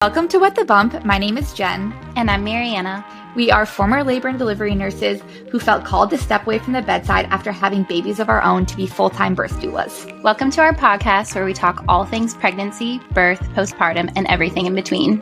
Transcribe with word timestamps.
Welcome 0.00 0.28
to 0.28 0.38
What 0.38 0.54
the 0.54 0.64
Bump. 0.64 1.04
My 1.04 1.18
name 1.18 1.36
is 1.36 1.52
Jen. 1.52 1.92
And 2.14 2.30
I'm 2.30 2.44
Mariana. 2.44 3.04
We 3.34 3.50
are 3.50 3.66
former 3.66 4.04
labor 4.04 4.28
and 4.28 4.38
delivery 4.38 4.76
nurses 4.76 5.20
who 5.50 5.58
felt 5.58 5.84
called 5.84 6.10
to 6.10 6.18
step 6.18 6.46
away 6.46 6.60
from 6.60 6.74
the 6.74 6.82
bedside 6.82 7.26
after 7.30 7.50
having 7.50 7.82
babies 7.82 8.20
of 8.20 8.28
our 8.28 8.40
own 8.40 8.64
to 8.66 8.76
be 8.76 8.86
full 8.86 9.10
time 9.10 9.34
birth 9.34 9.58
doulas. 9.58 10.22
Welcome 10.22 10.52
to 10.52 10.60
our 10.60 10.72
podcast 10.72 11.34
where 11.34 11.44
we 11.44 11.52
talk 11.52 11.84
all 11.88 12.04
things 12.04 12.32
pregnancy, 12.32 13.00
birth, 13.12 13.40
postpartum, 13.56 14.12
and 14.14 14.28
everything 14.28 14.66
in 14.66 14.76
between. 14.76 15.18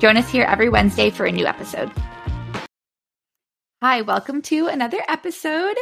Join 0.00 0.18
us 0.18 0.28
here 0.28 0.44
every 0.44 0.68
Wednesday 0.68 1.08
for 1.08 1.24
a 1.24 1.32
new 1.32 1.46
episode. 1.46 1.90
Hi, 3.80 4.02
welcome 4.02 4.42
to 4.42 4.66
another 4.66 5.00
episode. 5.08 5.78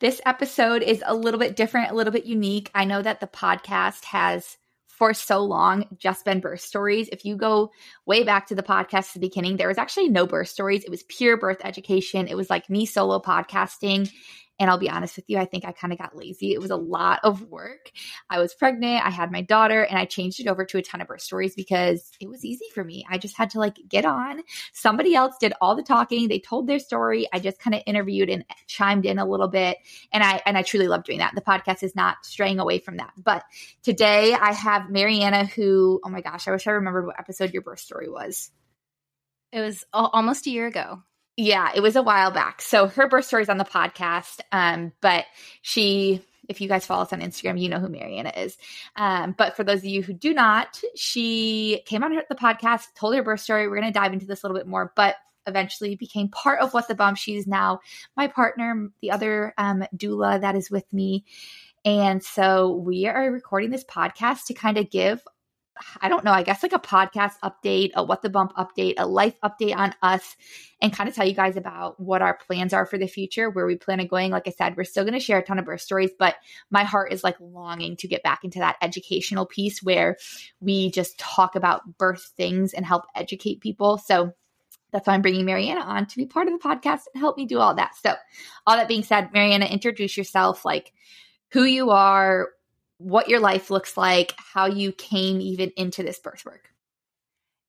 This 0.00 0.20
episode 0.26 0.82
is 0.82 1.04
a 1.06 1.14
little 1.14 1.38
bit 1.38 1.54
different, 1.54 1.92
a 1.92 1.94
little 1.94 2.12
bit 2.12 2.24
unique. 2.24 2.68
I 2.74 2.84
know 2.84 3.00
that 3.00 3.20
the 3.20 3.28
podcast 3.28 4.06
has 4.06 4.56
for 5.00 5.14
so 5.14 5.42
long 5.42 5.86
just 5.96 6.26
been 6.26 6.40
birth 6.40 6.60
stories. 6.60 7.08
If 7.10 7.24
you 7.24 7.34
go 7.34 7.72
way 8.04 8.22
back 8.22 8.48
to 8.48 8.54
the 8.54 8.62
podcast 8.62 9.08
at 9.08 9.14
the 9.14 9.20
beginning, 9.20 9.56
there 9.56 9.66
was 9.66 9.78
actually 9.78 10.10
no 10.10 10.26
birth 10.26 10.48
stories. 10.48 10.84
It 10.84 10.90
was 10.90 11.04
pure 11.04 11.38
birth 11.38 11.62
education. 11.64 12.28
It 12.28 12.36
was 12.36 12.50
like 12.50 12.68
me 12.68 12.84
solo 12.84 13.18
podcasting. 13.18 14.12
And 14.60 14.70
I'll 14.70 14.78
be 14.78 14.90
honest 14.90 15.16
with 15.16 15.24
you, 15.28 15.38
I 15.38 15.46
think 15.46 15.64
I 15.64 15.72
kind 15.72 15.92
of 15.92 15.98
got 15.98 16.14
lazy. 16.14 16.52
It 16.52 16.60
was 16.60 16.70
a 16.70 16.76
lot 16.76 17.20
of 17.24 17.42
work. 17.48 17.90
I 18.28 18.38
was 18.38 18.54
pregnant, 18.54 19.04
I 19.04 19.10
had 19.10 19.32
my 19.32 19.40
daughter, 19.40 19.82
and 19.82 19.98
I 19.98 20.04
changed 20.04 20.38
it 20.38 20.46
over 20.46 20.66
to 20.66 20.78
a 20.78 20.82
ton 20.82 21.00
of 21.00 21.08
birth 21.08 21.22
stories 21.22 21.54
because 21.54 22.12
it 22.20 22.28
was 22.28 22.44
easy 22.44 22.66
for 22.74 22.84
me. 22.84 23.06
I 23.10 23.16
just 23.16 23.36
had 23.38 23.48
to 23.50 23.58
like 23.58 23.78
get 23.88 24.04
on. 24.04 24.42
Somebody 24.74 25.14
else 25.14 25.36
did 25.40 25.54
all 25.62 25.74
the 25.74 25.82
talking. 25.82 26.28
They 26.28 26.38
told 26.38 26.66
their 26.66 26.78
story. 26.78 27.26
I 27.32 27.38
just 27.38 27.58
kind 27.58 27.74
of 27.74 27.82
interviewed 27.86 28.28
and 28.28 28.44
chimed 28.66 29.06
in 29.06 29.18
a 29.18 29.24
little 29.26 29.48
bit. 29.48 29.78
And 30.12 30.22
I 30.22 30.42
and 30.44 30.58
I 30.58 30.62
truly 30.62 30.88
love 30.88 31.04
doing 31.04 31.18
that. 31.20 31.34
The 31.34 31.40
podcast 31.40 31.82
is 31.82 31.96
not 31.96 32.18
straying 32.22 32.60
away 32.60 32.80
from 32.80 32.98
that. 32.98 33.12
But 33.16 33.42
today 33.82 34.34
I 34.34 34.52
have 34.52 34.90
Mariana 34.90 35.46
who, 35.46 36.00
oh 36.04 36.10
my 36.10 36.20
gosh, 36.20 36.46
I 36.46 36.50
wish 36.50 36.66
I 36.66 36.72
remembered 36.72 37.06
what 37.06 37.18
episode 37.18 37.54
your 37.54 37.62
birth 37.62 37.80
story 37.80 38.10
was. 38.10 38.50
It 39.52 39.60
was 39.62 39.84
almost 39.92 40.46
a 40.46 40.50
year 40.50 40.66
ago. 40.66 41.02
Yeah, 41.36 41.70
it 41.74 41.80
was 41.80 41.96
a 41.96 42.02
while 42.02 42.30
back. 42.30 42.60
So 42.60 42.86
her 42.88 43.08
birth 43.08 43.24
story 43.24 43.42
is 43.42 43.48
on 43.48 43.58
the 43.58 43.64
podcast. 43.64 44.40
Um, 44.52 44.92
but 45.00 45.24
she, 45.62 46.22
if 46.48 46.60
you 46.60 46.68
guys 46.68 46.84
follow 46.84 47.02
us 47.02 47.12
on 47.12 47.20
Instagram, 47.20 47.60
you 47.60 47.68
know 47.68 47.78
who 47.78 47.88
Mariana 47.88 48.32
is. 48.36 48.58
Um, 48.96 49.34
but 49.38 49.56
for 49.56 49.64
those 49.64 49.78
of 49.78 49.86
you 49.86 50.02
who 50.02 50.12
do 50.12 50.34
not, 50.34 50.80
she 50.96 51.82
came 51.86 52.02
on 52.02 52.14
the 52.28 52.34
podcast, 52.34 52.86
told 52.94 53.14
her 53.14 53.22
birth 53.22 53.40
story. 53.40 53.68
We're 53.68 53.80
going 53.80 53.92
to 53.92 53.98
dive 53.98 54.12
into 54.12 54.26
this 54.26 54.42
a 54.42 54.46
little 54.46 54.58
bit 54.58 54.66
more, 54.66 54.92
but 54.96 55.16
eventually 55.46 55.96
became 55.96 56.28
part 56.28 56.60
of 56.60 56.74
What 56.74 56.88
the 56.88 56.94
Bump. 56.94 57.16
She's 57.16 57.46
now 57.46 57.80
my 58.16 58.26
partner, 58.26 58.88
the 59.00 59.10
other 59.10 59.54
um, 59.56 59.84
doula 59.96 60.40
that 60.40 60.56
is 60.56 60.70
with 60.70 60.90
me. 60.92 61.24
And 61.84 62.22
so 62.22 62.74
we 62.74 63.06
are 63.06 63.30
recording 63.30 63.70
this 63.70 63.84
podcast 63.84 64.44
to 64.46 64.54
kind 64.54 64.76
of 64.76 64.90
give 64.90 65.22
I 66.00 66.08
don't 66.08 66.24
know, 66.24 66.32
I 66.32 66.42
guess 66.42 66.62
like 66.62 66.72
a 66.72 66.78
podcast 66.78 67.34
update, 67.42 67.90
a 67.94 68.02
what 68.02 68.22
the 68.22 68.30
bump 68.30 68.52
update, 68.56 68.94
a 68.98 69.06
life 69.06 69.38
update 69.42 69.76
on 69.76 69.94
us, 70.02 70.36
and 70.80 70.92
kind 70.92 71.08
of 71.08 71.14
tell 71.14 71.26
you 71.26 71.34
guys 71.34 71.56
about 71.56 71.98
what 72.00 72.22
our 72.22 72.36
plans 72.36 72.72
are 72.72 72.86
for 72.86 72.98
the 72.98 73.06
future, 73.06 73.50
where 73.50 73.66
we 73.66 73.76
plan 73.76 74.00
on 74.00 74.06
going. 74.06 74.30
Like 74.30 74.48
I 74.48 74.50
said, 74.50 74.76
we're 74.76 74.84
still 74.84 75.04
going 75.04 75.14
to 75.14 75.20
share 75.20 75.38
a 75.38 75.44
ton 75.44 75.58
of 75.58 75.64
birth 75.64 75.80
stories, 75.80 76.10
but 76.18 76.36
my 76.70 76.84
heart 76.84 77.12
is 77.12 77.24
like 77.24 77.36
longing 77.40 77.96
to 77.96 78.08
get 78.08 78.22
back 78.22 78.44
into 78.44 78.58
that 78.58 78.76
educational 78.82 79.46
piece 79.46 79.82
where 79.82 80.16
we 80.60 80.90
just 80.90 81.18
talk 81.18 81.56
about 81.56 81.98
birth 81.98 82.32
things 82.36 82.72
and 82.72 82.86
help 82.86 83.04
educate 83.14 83.60
people. 83.60 83.98
So 83.98 84.32
that's 84.92 85.06
why 85.06 85.14
I'm 85.14 85.22
bringing 85.22 85.44
Mariana 85.44 85.80
on 85.80 86.06
to 86.06 86.16
be 86.16 86.26
part 86.26 86.48
of 86.48 86.52
the 86.52 86.68
podcast 86.68 87.02
and 87.14 87.20
help 87.20 87.36
me 87.36 87.46
do 87.46 87.58
all 87.58 87.74
that. 87.74 87.94
So, 87.96 88.14
all 88.66 88.76
that 88.76 88.88
being 88.88 89.04
said, 89.04 89.32
Mariana, 89.32 89.66
introduce 89.66 90.16
yourself, 90.16 90.64
like 90.64 90.92
who 91.52 91.64
you 91.64 91.90
are, 91.90 92.48
what 93.00 93.28
your 93.28 93.40
life 93.40 93.70
looks 93.70 93.96
like, 93.96 94.34
how 94.36 94.66
you 94.66 94.92
came 94.92 95.40
even 95.40 95.72
into 95.76 96.02
this 96.02 96.18
birth 96.18 96.44
work. 96.44 96.70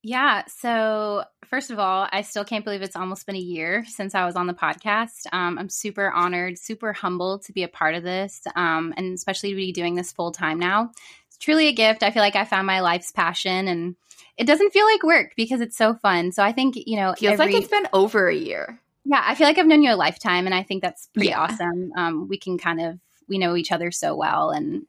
Yeah. 0.03 0.43
So, 0.47 1.23
first 1.45 1.69
of 1.69 1.77
all, 1.77 2.07
I 2.11 2.23
still 2.23 2.43
can't 2.43 2.65
believe 2.65 2.81
it's 2.81 2.95
almost 2.95 3.25
been 3.27 3.35
a 3.35 3.39
year 3.39 3.85
since 3.87 4.15
I 4.15 4.25
was 4.25 4.35
on 4.35 4.47
the 4.47 4.53
podcast. 4.53 5.27
Um, 5.31 5.59
I'm 5.59 5.69
super 5.69 6.11
honored, 6.11 6.57
super 6.57 6.91
humbled 6.91 7.43
to 7.43 7.53
be 7.53 7.63
a 7.63 7.67
part 7.67 7.93
of 7.95 8.03
this, 8.03 8.41
um, 8.55 8.93
and 8.97 9.13
especially 9.13 9.51
to 9.51 9.55
be 9.55 9.71
doing 9.71 9.95
this 9.95 10.11
full 10.11 10.31
time 10.31 10.59
now. 10.59 10.91
It's 11.27 11.37
truly 11.37 11.67
a 11.67 11.73
gift. 11.73 12.01
I 12.03 12.09
feel 12.09 12.23
like 12.23 12.35
I 12.35 12.45
found 12.45 12.65
my 12.65 12.81
life's 12.81 13.11
passion, 13.11 13.67
and 13.67 13.95
it 14.37 14.47
doesn't 14.47 14.73
feel 14.73 14.85
like 14.85 15.03
work 15.03 15.33
because 15.37 15.61
it's 15.61 15.77
so 15.77 15.93
fun. 15.93 16.31
So, 16.31 16.43
I 16.43 16.51
think, 16.51 16.75
you 16.75 16.95
know, 16.97 17.11
it 17.11 17.19
feels 17.19 17.39
every, 17.39 17.53
like 17.53 17.61
it's 17.61 17.71
been 17.71 17.87
over 17.93 18.27
a 18.27 18.35
year. 18.35 18.81
Yeah. 19.05 19.23
I 19.23 19.35
feel 19.35 19.47
like 19.47 19.59
I've 19.59 19.67
known 19.67 19.83
you 19.83 19.93
a 19.93 19.95
lifetime, 19.95 20.47
and 20.47 20.55
I 20.55 20.63
think 20.63 20.81
that's 20.81 21.07
pretty 21.13 21.29
yeah. 21.29 21.41
awesome. 21.41 21.93
Um, 21.95 22.27
we 22.27 22.37
can 22.37 22.57
kind 22.57 22.81
of, 22.81 22.99
we 23.29 23.37
know 23.37 23.55
each 23.55 23.71
other 23.71 23.91
so 23.91 24.15
well, 24.15 24.49
and 24.49 24.83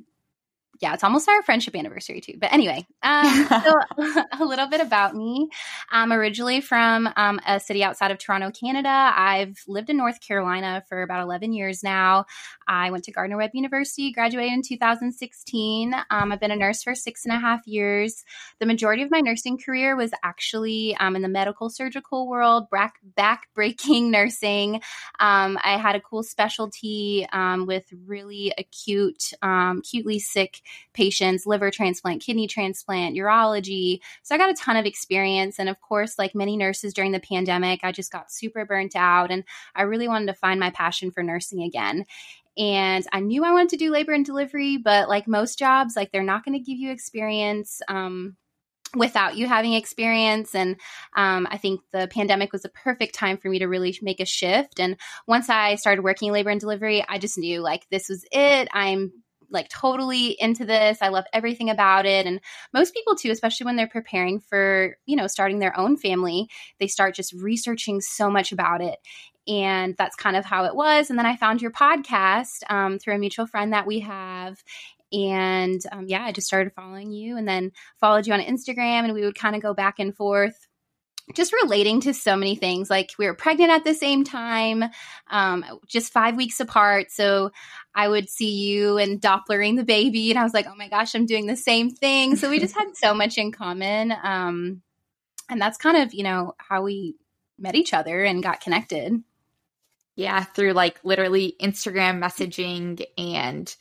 yeah, 0.82 0.94
it's 0.94 1.04
almost 1.04 1.28
our 1.28 1.42
friendship 1.42 1.76
anniversary 1.76 2.20
too. 2.20 2.34
But 2.38 2.52
anyway, 2.52 2.84
um, 3.04 3.46
so 3.64 3.80
a 4.40 4.44
little 4.44 4.66
bit 4.66 4.80
about 4.80 5.14
me. 5.14 5.48
I'm 5.88 6.12
originally 6.12 6.60
from 6.60 7.08
um, 7.16 7.38
a 7.46 7.60
city 7.60 7.84
outside 7.84 8.10
of 8.10 8.18
Toronto, 8.18 8.50
Canada. 8.50 8.88
I've 8.88 9.62
lived 9.68 9.90
in 9.90 9.96
North 9.96 10.20
Carolina 10.20 10.82
for 10.88 11.02
about 11.02 11.22
11 11.22 11.52
years 11.52 11.84
now. 11.84 12.26
I 12.66 12.90
went 12.90 13.04
to 13.04 13.12
Gardner 13.12 13.36
Webb 13.36 13.52
University, 13.54 14.10
graduated 14.10 14.54
in 14.54 14.62
2016. 14.62 15.94
Um, 16.10 16.32
I've 16.32 16.40
been 16.40 16.50
a 16.50 16.56
nurse 16.56 16.82
for 16.82 16.96
six 16.96 17.24
and 17.24 17.32
a 17.32 17.38
half 17.38 17.64
years. 17.64 18.24
The 18.58 18.66
majority 18.66 19.04
of 19.04 19.10
my 19.12 19.20
nursing 19.20 19.58
career 19.58 19.94
was 19.94 20.10
actually 20.24 20.96
um, 20.96 21.14
in 21.14 21.22
the 21.22 21.28
medical 21.28 21.70
surgical 21.70 22.26
world, 22.26 22.68
back, 22.70 22.94
back 23.14 23.46
breaking 23.54 24.10
nursing. 24.10 24.76
Um, 25.20 25.58
I 25.62 25.76
had 25.78 25.94
a 25.94 26.00
cool 26.00 26.24
specialty 26.24 27.24
um, 27.32 27.66
with 27.66 27.84
really 28.04 28.52
acute, 28.58 29.32
acutely 29.40 30.18
sick 30.18 30.60
patients, 30.92 31.46
liver 31.46 31.70
transplant, 31.70 32.22
kidney 32.22 32.46
transplant, 32.46 33.16
urology. 33.16 34.00
So 34.22 34.34
I 34.34 34.38
got 34.38 34.50
a 34.50 34.54
ton 34.54 34.76
of 34.76 34.86
experience. 34.86 35.58
And 35.58 35.68
of 35.68 35.80
course, 35.80 36.18
like 36.18 36.34
many 36.34 36.56
nurses 36.56 36.94
during 36.94 37.12
the 37.12 37.20
pandemic, 37.20 37.80
I 37.82 37.92
just 37.92 38.12
got 38.12 38.32
super 38.32 38.64
burnt 38.64 38.96
out 38.96 39.30
and 39.30 39.44
I 39.74 39.82
really 39.82 40.08
wanted 40.08 40.26
to 40.26 40.34
find 40.34 40.60
my 40.60 40.70
passion 40.70 41.10
for 41.10 41.22
nursing 41.22 41.62
again. 41.62 42.04
And 42.56 43.06
I 43.12 43.20
knew 43.20 43.44
I 43.44 43.52
wanted 43.52 43.70
to 43.70 43.76
do 43.78 43.90
labor 43.90 44.12
and 44.12 44.26
delivery, 44.26 44.76
but 44.76 45.08
like 45.08 45.26
most 45.26 45.58
jobs, 45.58 45.96
like 45.96 46.12
they're 46.12 46.22
not 46.22 46.44
going 46.44 46.58
to 46.58 46.64
give 46.64 46.78
you 46.78 46.90
experience. 46.90 47.80
Um, 47.88 48.36
without 48.94 49.36
you 49.36 49.46
having 49.46 49.72
experience. 49.72 50.54
And 50.54 50.76
um, 51.16 51.46
I 51.50 51.58
think 51.58 51.80
the 51.92 52.08
pandemic 52.10 52.52
was 52.52 52.64
a 52.64 52.70
perfect 52.70 53.14
time 53.14 53.38
for 53.38 53.48
me 53.48 53.58
to 53.60 53.66
really 53.66 53.96
make 54.02 54.20
a 54.20 54.26
shift. 54.26 54.80
And 54.80 54.96
once 55.26 55.48
I 55.48 55.76
started 55.76 56.02
working 56.02 56.32
labor 56.32 56.50
and 56.50 56.60
delivery, 56.60 57.04
I 57.08 57.18
just 57.18 57.38
knew 57.38 57.60
like 57.60 57.86
this 57.90 58.08
was 58.08 58.24
it. 58.30 58.68
I'm 58.72 59.12
like 59.52 59.68
totally 59.68 60.36
into 60.40 60.64
this. 60.64 60.98
I 61.00 61.08
love 61.08 61.24
everything 61.32 61.70
about 61.70 62.06
it. 62.06 62.26
And 62.26 62.40
most 62.72 62.94
people 62.94 63.14
too, 63.14 63.30
especially 63.30 63.66
when 63.66 63.76
they're 63.76 63.86
preparing 63.86 64.40
for, 64.40 64.96
you 65.06 65.16
know, 65.16 65.26
starting 65.26 65.58
their 65.58 65.78
own 65.78 65.96
family, 65.96 66.48
they 66.80 66.86
start 66.86 67.14
just 67.14 67.32
researching 67.32 68.00
so 68.00 68.30
much 68.30 68.52
about 68.52 68.80
it. 68.80 68.98
And 69.46 69.96
that's 69.96 70.16
kind 70.16 70.36
of 70.36 70.44
how 70.44 70.64
it 70.64 70.74
was. 70.74 71.10
And 71.10 71.18
then 71.18 71.26
I 71.26 71.36
found 71.36 71.60
your 71.62 71.72
podcast 71.72 72.62
um, 72.70 72.98
through 72.98 73.14
a 73.14 73.18
mutual 73.18 73.46
friend 73.46 73.72
that 73.72 73.86
we 73.86 74.00
have. 74.00 74.62
And 75.12 75.80
um, 75.92 76.06
yeah, 76.08 76.22
I 76.22 76.32
just 76.32 76.46
started 76.46 76.72
following 76.72 77.12
you 77.12 77.36
and 77.36 77.46
then 77.46 77.72
followed 78.00 78.26
you 78.26 78.32
on 78.32 78.40
Instagram. 78.40 79.04
And 79.04 79.12
we 79.12 79.22
would 79.22 79.34
kind 79.34 79.56
of 79.56 79.62
go 79.62 79.74
back 79.74 79.98
and 79.98 80.16
forth 80.16 80.68
just 81.34 81.52
relating 81.62 82.00
to 82.02 82.14
so 82.14 82.36
many 82.36 82.56
things. 82.56 82.90
Like 82.90 83.10
we 83.18 83.26
were 83.26 83.34
pregnant 83.34 83.70
at 83.70 83.84
the 83.84 83.94
same 83.94 84.24
time, 84.24 84.84
um, 85.30 85.64
just 85.86 86.12
five 86.12 86.36
weeks 86.36 86.60
apart. 86.60 87.10
So 87.10 87.50
I 87.94 88.08
would 88.08 88.28
see 88.28 88.54
you 88.66 88.98
and 88.98 89.20
Dopplering 89.20 89.76
the 89.76 89.84
baby, 89.84 90.30
and 90.30 90.38
I 90.38 90.42
was 90.42 90.54
like, 90.54 90.66
oh 90.66 90.74
my 90.76 90.88
gosh, 90.88 91.14
I'm 91.14 91.26
doing 91.26 91.46
the 91.46 91.56
same 91.56 91.90
thing. 91.90 92.36
So 92.36 92.50
we 92.50 92.58
just 92.58 92.74
had 92.74 92.88
so 92.96 93.14
much 93.14 93.38
in 93.38 93.52
common. 93.52 94.12
Um, 94.22 94.82
and 95.48 95.60
that's 95.60 95.78
kind 95.78 95.96
of, 95.96 96.14
you 96.14 96.22
know, 96.22 96.54
how 96.58 96.82
we 96.82 97.16
met 97.58 97.74
each 97.74 97.94
other 97.94 98.22
and 98.24 98.42
got 98.42 98.60
connected. 98.60 99.22
Yeah, 100.16 100.44
through 100.44 100.72
like 100.72 101.00
literally 101.04 101.56
Instagram 101.60 102.22
messaging 102.22 103.02
and 103.16 103.74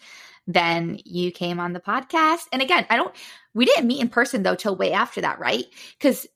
then 0.47 0.99
you 1.05 1.31
came 1.31 1.59
on 1.59 1.73
the 1.73 1.79
podcast. 1.79 2.47
And 2.51 2.61
again, 2.61 2.85
I 2.89 2.95
don't 2.95 3.13
we 3.53 3.65
didn't 3.65 3.87
meet 3.87 4.01
in 4.01 4.09
person 4.09 4.43
though 4.43 4.55
till 4.55 4.75
way 4.75 4.93
after 4.93 5.21
that, 5.21 5.39
right? 5.39 5.65
Cuz 5.99 6.27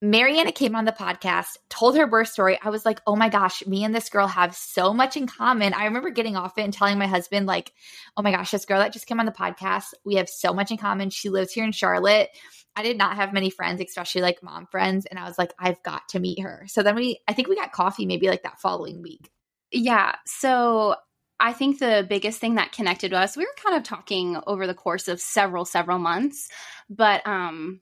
Mariana 0.00 0.52
came 0.52 0.76
on 0.76 0.84
the 0.84 0.92
podcast, 0.92 1.56
told 1.68 1.96
her 1.96 2.06
birth 2.06 2.28
story. 2.28 2.56
I 2.62 2.70
was 2.70 2.86
like, 2.86 3.00
oh 3.04 3.16
my 3.16 3.28
gosh, 3.28 3.66
me 3.66 3.82
and 3.82 3.92
this 3.92 4.10
girl 4.10 4.28
have 4.28 4.54
so 4.54 4.94
much 4.94 5.16
in 5.16 5.26
common. 5.26 5.74
I 5.74 5.86
remember 5.86 6.10
getting 6.10 6.36
off 6.36 6.56
it 6.56 6.62
and 6.62 6.72
telling 6.72 6.98
my 6.98 7.08
husband, 7.08 7.46
like, 7.46 7.72
oh 8.16 8.22
my 8.22 8.30
gosh, 8.30 8.52
this 8.52 8.64
girl 8.64 8.78
that 8.78 8.92
just 8.92 9.06
came 9.06 9.18
on 9.18 9.26
the 9.26 9.32
podcast, 9.32 9.94
we 10.04 10.14
have 10.14 10.28
so 10.28 10.52
much 10.52 10.70
in 10.70 10.76
common. 10.76 11.10
She 11.10 11.30
lives 11.30 11.52
here 11.52 11.64
in 11.64 11.72
Charlotte. 11.72 12.28
I 12.76 12.84
did 12.84 12.96
not 12.96 13.16
have 13.16 13.32
many 13.32 13.50
friends, 13.50 13.80
especially 13.80 14.20
like 14.20 14.40
mom 14.40 14.66
friends. 14.66 15.04
And 15.04 15.18
I 15.18 15.24
was 15.24 15.36
like, 15.36 15.52
I've 15.58 15.82
got 15.82 16.08
to 16.10 16.20
meet 16.20 16.40
her. 16.42 16.64
So 16.68 16.84
then 16.84 16.94
we, 16.94 17.20
I 17.26 17.32
think 17.32 17.48
we 17.48 17.56
got 17.56 17.72
coffee 17.72 18.06
maybe 18.06 18.28
like 18.28 18.44
that 18.44 18.60
following 18.60 19.02
week. 19.02 19.28
Yeah. 19.72 20.14
So 20.26 20.94
I 21.40 21.52
think 21.52 21.80
the 21.80 22.06
biggest 22.08 22.38
thing 22.40 22.54
that 22.54 22.70
connected 22.70 23.12
us, 23.12 23.36
we 23.36 23.44
were 23.44 23.54
kind 23.64 23.76
of 23.76 23.82
talking 23.82 24.40
over 24.46 24.68
the 24.68 24.74
course 24.74 25.08
of 25.08 25.20
several, 25.20 25.64
several 25.64 25.98
months, 25.98 26.48
but, 26.88 27.26
um, 27.26 27.80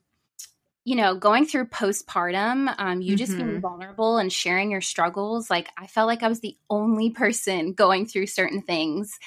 you 0.87 0.95
know, 0.95 1.15
going 1.15 1.45
through 1.45 1.65
postpartum, 1.65 2.73
um, 2.77 3.01
you 3.01 3.09
mm-hmm. 3.09 3.17
just 3.17 3.35
being 3.35 3.59
vulnerable 3.59 4.19
and 4.19 4.31
sharing 4.31 4.71
your 4.71 4.79
struggles. 4.79 5.49
Like, 5.49 5.67
I 5.77 5.85
felt 5.85 6.07
like 6.07 6.23
I 6.23 6.29
was 6.29 6.39
the 6.39 6.55
only 6.69 7.09
person 7.09 7.73
going 7.75 8.05
through 8.05 8.27
certain 8.27 8.61
things. 8.61 9.19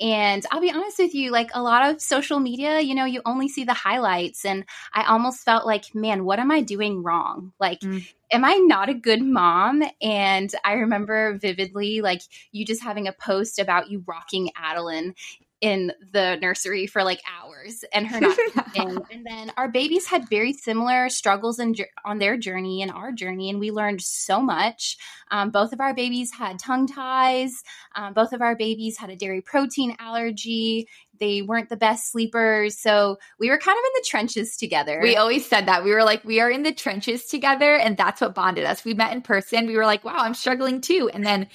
And 0.00 0.46
I'll 0.52 0.60
be 0.60 0.70
honest 0.70 1.00
with 1.00 1.12
you, 1.12 1.32
like 1.32 1.50
a 1.52 1.62
lot 1.62 1.90
of 1.90 2.00
social 2.00 2.38
media, 2.38 2.78
you 2.78 2.94
know, 2.94 3.06
you 3.06 3.22
only 3.26 3.48
see 3.48 3.64
the 3.64 3.74
highlights. 3.74 4.44
And 4.44 4.64
I 4.94 5.02
almost 5.02 5.44
felt 5.44 5.66
like, 5.66 5.96
man, 5.96 6.24
what 6.24 6.38
am 6.38 6.52
I 6.52 6.60
doing 6.60 7.02
wrong? 7.02 7.54
Like, 7.58 7.80
mm. 7.80 8.06
am 8.30 8.44
I 8.44 8.54
not 8.54 8.88
a 8.88 8.94
good 8.94 9.20
mom? 9.20 9.82
And 10.00 10.54
I 10.64 10.74
remember 10.74 11.36
vividly, 11.38 12.02
like, 12.02 12.22
you 12.52 12.64
just 12.64 12.84
having 12.84 13.08
a 13.08 13.12
post 13.12 13.58
about 13.58 13.90
you 13.90 14.04
rocking 14.06 14.52
Adeline 14.56 15.16
in 15.60 15.92
the 16.12 16.36
nursery 16.40 16.86
for 16.86 17.04
like 17.04 17.20
hours 17.28 17.84
and 17.92 18.06
her 18.06 18.20
not 18.20 18.38
and 18.76 19.26
then 19.26 19.52
our 19.56 19.68
babies 19.68 20.06
had 20.06 20.28
very 20.28 20.52
similar 20.52 21.08
struggles 21.10 21.58
in, 21.58 21.74
on 22.04 22.18
their 22.18 22.36
journey 22.36 22.82
and 22.82 22.90
our 22.90 23.12
journey, 23.12 23.50
and 23.50 23.60
we 23.60 23.70
learned 23.70 24.00
so 24.00 24.40
much. 24.40 24.96
Um, 25.30 25.50
both 25.50 25.72
of 25.72 25.80
our 25.80 25.94
babies 25.94 26.32
had 26.32 26.58
tongue 26.58 26.86
ties. 26.86 27.62
Um, 27.94 28.14
both 28.14 28.32
of 28.32 28.40
our 28.40 28.56
babies 28.56 28.96
had 28.98 29.10
a 29.10 29.16
dairy 29.16 29.40
protein 29.42 29.96
allergy. 29.98 30.88
They 31.18 31.42
weren't 31.42 31.68
the 31.68 31.76
best 31.76 32.10
sleepers. 32.10 32.78
So 32.78 33.18
we 33.38 33.50
were 33.50 33.58
kind 33.58 33.76
of 33.76 33.84
in 33.84 33.92
the 34.00 34.06
trenches 34.08 34.56
together. 34.56 35.00
We 35.02 35.16
always 35.16 35.46
said 35.46 35.66
that. 35.66 35.84
We 35.84 35.92
were 35.92 36.02
like, 36.02 36.24
we 36.24 36.40
are 36.40 36.50
in 36.50 36.62
the 36.62 36.72
trenches 36.72 37.26
together. 37.26 37.76
And 37.76 37.96
that's 37.96 38.22
what 38.22 38.34
bonded 38.34 38.64
us. 38.64 38.84
We 38.84 38.94
met 38.94 39.12
in 39.12 39.20
person. 39.20 39.66
We 39.66 39.76
were 39.76 39.84
like, 39.84 40.02
wow, 40.02 40.16
I'm 40.16 40.34
struggling 40.34 40.80
too. 40.80 41.10
And 41.12 41.24
then 41.24 41.48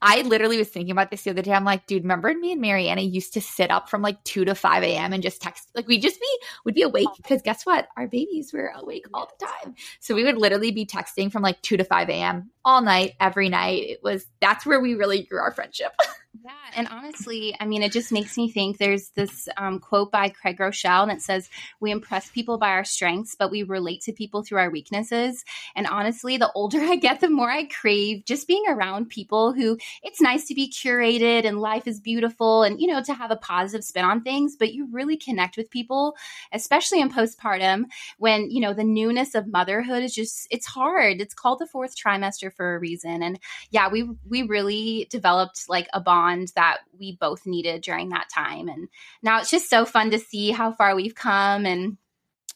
I 0.00 0.22
literally 0.22 0.58
was 0.58 0.68
thinking 0.68 0.92
about 0.92 1.10
this 1.10 1.22
the 1.22 1.30
other 1.30 1.42
day. 1.42 1.52
I'm 1.52 1.64
like, 1.64 1.86
dude, 1.86 2.02
remember 2.02 2.32
me 2.34 2.52
and 2.52 2.60
Mariana 2.60 3.02
used 3.02 3.32
to 3.34 3.40
sit 3.40 3.70
up 3.70 3.88
from 3.88 4.02
like 4.02 4.22
2 4.24 4.44
to 4.44 4.54
5 4.54 4.82
a.m. 4.82 5.12
and 5.12 5.22
just 5.22 5.40
text. 5.40 5.70
Like 5.74 5.86
we 5.86 5.98
just 5.98 6.20
be, 6.20 6.38
would 6.64 6.74
be 6.74 6.82
awake 6.82 7.08
because 7.16 7.42
guess 7.42 7.64
what? 7.64 7.88
Our 7.96 8.06
babies 8.06 8.52
were 8.52 8.72
awake 8.74 9.06
all 9.14 9.30
the 9.38 9.46
time. 9.46 9.74
So 10.00 10.14
we 10.14 10.24
would 10.24 10.38
literally 10.38 10.70
be 10.70 10.86
texting 10.86 11.30
from 11.30 11.42
like 11.42 11.60
2 11.62 11.76
to 11.76 11.84
5 11.84 12.08
a.m. 12.10 12.50
all 12.66 12.82
night, 12.82 13.14
every 13.20 13.48
night. 13.48 13.84
It 13.84 14.00
was, 14.02 14.26
that's 14.40 14.66
where 14.66 14.80
we 14.80 14.94
really 14.94 15.22
grew 15.22 15.38
our 15.38 15.52
friendship. 15.52 15.92
Yeah, 16.46 16.52
and 16.76 16.86
honestly, 16.88 17.56
I 17.58 17.66
mean, 17.66 17.82
it 17.82 17.90
just 17.90 18.12
makes 18.12 18.36
me 18.36 18.48
think. 18.48 18.78
There's 18.78 19.08
this 19.10 19.48
um, 19.56 19.80
quote 19.80 20.12
by 20.12 20.28
Craig 20.28 20.58
Groeschel 20.58 21.08
that 21.08 21.20
says, 21.20 21.48
"We 21.80 21.90
impress 21.90 22.30
people 22.30 22.56
by 22.56 22.68
our 22.68 22.84
strengths, 22.84 23.34
but 23.34 23.50
we 23.50 23.64
relate 23.64 24.02
to 24.02 24.12
people 24.12 24.44
through 24.44 24.58
our 24.58 24.70
weaknesses." 24.70 25.44
And 25.74 25.88
honestly, 25.88 26.36
the 26.36 26.52
older 26.52 26.78
I 26.80 26.96
get, 26.96 27.18
the 27.18 27.30
more 27.30 27.50
I 27.50 27.64
crave 27.64 28.24
just 28.26 28.46
being 28.46 28.64
around 28.68 29.08
people 29.08 29.54
who. 29.54 29.76
It's 30.04 30.20
nice 30.20 30.46
to 30.46 30.54
be 30.54 30.70
curated 30.70 31.44
and 31.46 31.60
life 31.60 31.88
is 31.88 32.00
beautiful, 32.00 32.62
and 32.62 32.80
you 32.80 32.86
know 32.86 33.02
to 33.02 33.14
have 33.14 33.32
a 33.32 33.36
positive 33.36 33.84
spin 33.84 34.04
on 34.04 34.22
things. 34.22 34.56
But 34.56 34.72
you 34.72 34.86
really 34.92 35.16
connect 35.16 35.56
with 35.56 35.70
people, 35.70 36.16
especially 36.52 37.00
in 37.00 37.10
postpartum, 37.10 37.86
when 38.18 38.50
you 38.50 38.60
know 38.60 38.72
the 38.72 38.84
newness 38.84 39.34
of 39.34 39.48
motherhood 39.48 40.04
is 40.04 40.14
just 40.14 40.46
it's 40.50 40.66
hard. 40.66 41.20
It's 41.20 41.34
called 41.34 41.58
the 41.58 41.66
fourth 41.66 41.96
trimester 41.96 42.52
for 42.56 42.74
a 42.74 42.78
reason, 42.78 43.22
and 43.22 43.38
yeah, 43.70 43.88
we 43.88 44.08
we 44.28 44.42
really 44.42 45.06
developed 45.10 45.68
like 45.68 45.88
a 45.92 46.00
bond 46.00 46.52
that 46.56 46.78
we 46.98 47.16
both 47.16 47.46
needed 47.46 47.82
during 47.82 48.08
that 48.10 48.28
time. 48.34 48.68
And 48.68 48.88
now 49.22 49.40
it's 49.40 49.50
just 49.50 49.70
so 49.70 49.84
fun 49.84 50.10
to 50.10 50.18
see 50.18 50.50
how 50.50 50.72
far 50.72 50.94
we've 50.94 51.14
come 51.14 51.66
and, 51.66 51.96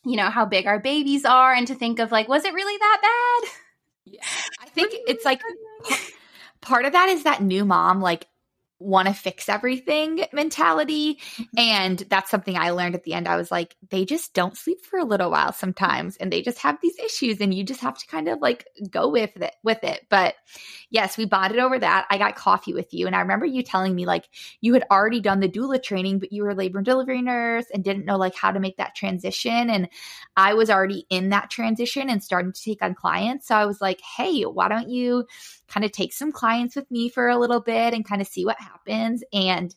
you 0.05 0.17
know, 0.17 0.31
how 0.31 0.45
big 0.45 0.67
our 0.67 0.79
babies 0.81 1.25
are 1.25 1.53
and 1.53 1.67
to 1.67 1.75
think 1.75 1.99
of 1.99 2.13
like, 2.13 2.29
was 2.29 2.45
it 2.45 2.55
really 2.55 2.77
that 2.79 3.01
bad? 3.03 3.51
Yeah. 4.05 4.21
I 4.61 4.67
think 4.67 4.95
it's 5.07 5.25
like 5.25 5.41
part 6.61 6.85
of 6.85 6.93
that 6.93 7.09
is 7.09 7.25
that 7.25 7.43
new 7.43 7.65
mom, 7.65 8.01
like, 8.01 8.27
want 8.81 9.09
to 9.09 9.15
fix 9.15 9.49
everything 9.49 10.25
mentality. 10.33 11.15
Mm-hmm. 11.15 11.59
And 11.59 11.99
that's 12.09 12.31
something 12.31 12.57
I 12.57 12.71
learned 12.71 12.95
at 12.95 13.05
the 13.05 13.13
end. 13.13 13.29
I 13.29 13.37
was 13.37 13.51
like, 13.51 13.77
they 13.91 14.05
just 14.05 14.33
don't 14.35 14.57
sleep 14.57 14.85
for 14.87 14.99
a 14.99 15.05
little 15.05 15.31
while 15.31 15.53
sometimes 15.53 16.17
and 16.17 16.33
they 16.33 16.43
just 16.43 16.59
have 16.59 16.79
these 16.81 16.99
issues 16.99 17.41
and 17.41 17.53
you 17.53 17.63
just 17.63 17.83
have 17.83 17.99
to 17.99 18.07
kind 18.07 18.29
of 18.29 18.41
like 18.41 18.67
go 18.91 19.11
with 19.11 19.37
it 19.37 19.55
with 19.63 19.85
it. 19.85 20.07
But 20.09 20.35
yes, 20.89 21.19
we 21.19 21.27
bonded 21.27 21.61
over 21.61 21.79
that. 21.79 22.07
I 22.11 22.19
got 22.19 22.37
coffee 22.37 22.73
with 22.73 22.93
you 22.95 23.07
and 23.07 23.15
I 23.15 23.21
remember 23.21 23.47
you 23.47 23.63
telling 23.63 23.95
me 23.95 24.07
like 24.07 24.29
you 24.61 24.73
had 24.73 24.87
already 24.91 25.21
done 25.21 25.41
the 25.41 25.49
doula 25.49 25.83
training, 25.83 26.19
but 26.19 26.33
you 26.33 26.43
were 26.43 26.51
a 26.51 26.55
labor 26.55 26.79
and 26.79 26.87
delivery 26.87 27.23
nurse 27.23 27.67
and 27.73 27.85
didn't 27.85 28.07
know 28.07 28.17
like 28.17 28.35
how 28.35 28.51
to 28.51 28.61
make 28.61 28.79
that 28.79 28.95
transition. 28.95 29.69
And 29.69 29.89
I 30.37 30.55
was 30.55 30.71
already 30.71 31.07
in 31.11 31.29
that 31.31 31.51
transition 31.51 32.09
and 32.09 32.25
starting 32.25 32.53
to 32.53 32.63
take 32.63 32.83
on 32.83 32.95
clients. 32.95 33.47
So 33.47 33.55
I 33.55 33.67
was 33.67 33.81
like, 33.81 34.01
hey, 34.17 34.43
why 34.45 34.69
don't 34.69 34.89
you 34.89 35.27
kind 35.71 35.85
of 35.85 35.93
take 35.93 36.13
some 36.13 36.33
clients 36.33 36.77
with 36.77 36.91
me 36.91 37.09
for 37.09 37.29
a 37.29 37.39
little 37.39 37.61
bit 37.61 37.95
and 37.95 38.07
kind 38.07 38.21
of 38.21 38.29
see 38.29 38.45
what 38.45 38.61
happens. 38.61 39.25
And 39.33 39.75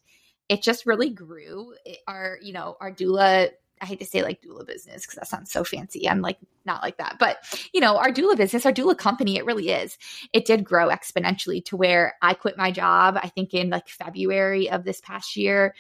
it 0.50 0.62
just 0.62 0.86
really 0.86 1.10
grew. 1.10 1.74
It, 1.86 2.00
our, 2.08 2.38
you 2.42 2.52
know, 2.52 2.76
our 2.82 2.92
doula 2.92 3.52
I 3.84 3.86
hate 3.86 4.00
to 4.00 4.06
say 4.06 4.24
like 4.24 4.42
doula 4.42 4.66
business 4.66 5.02
because 5.02 5.16
that 5.16 5.28
sounds 5.28 5.52
so 5.52 5.66
fancy. 5.66 6.08
I'm 6.08 6.22
like 6.22 6.38
not 6.66 6.82
like 6.82 6.98
that. 7.00 7.18
But, 7.20 7.38
you 7.74 7.82
know, 7.82 7.98
our 7.98 8.12
doula 8.12 8.38
business, 8.38 8.66
our 8.66 8.72
doula 8.72 8.98
company, 8.98 9.36
it 9.36 9.46
really 9.46 9.72
is. 9.72 9.98
It 10.32 10.46
did 10.46 10.64
grow 10.64 10.88
exponentially 10.88 11.66
to 11.66 11.76
where 11.76 12.16
I 12.22 12.34
quit 12.34 12.58
my 12.58 12.72
job, 12.72 13.20
I 13.22 13.28
think 13.28 13.54
in 13.54 13.70
like 13.70 13.90
February 13.90 14.70
of 14.70 14.86
this 14.86 15.02
past 15.02 15.36
year. 15.36 15.76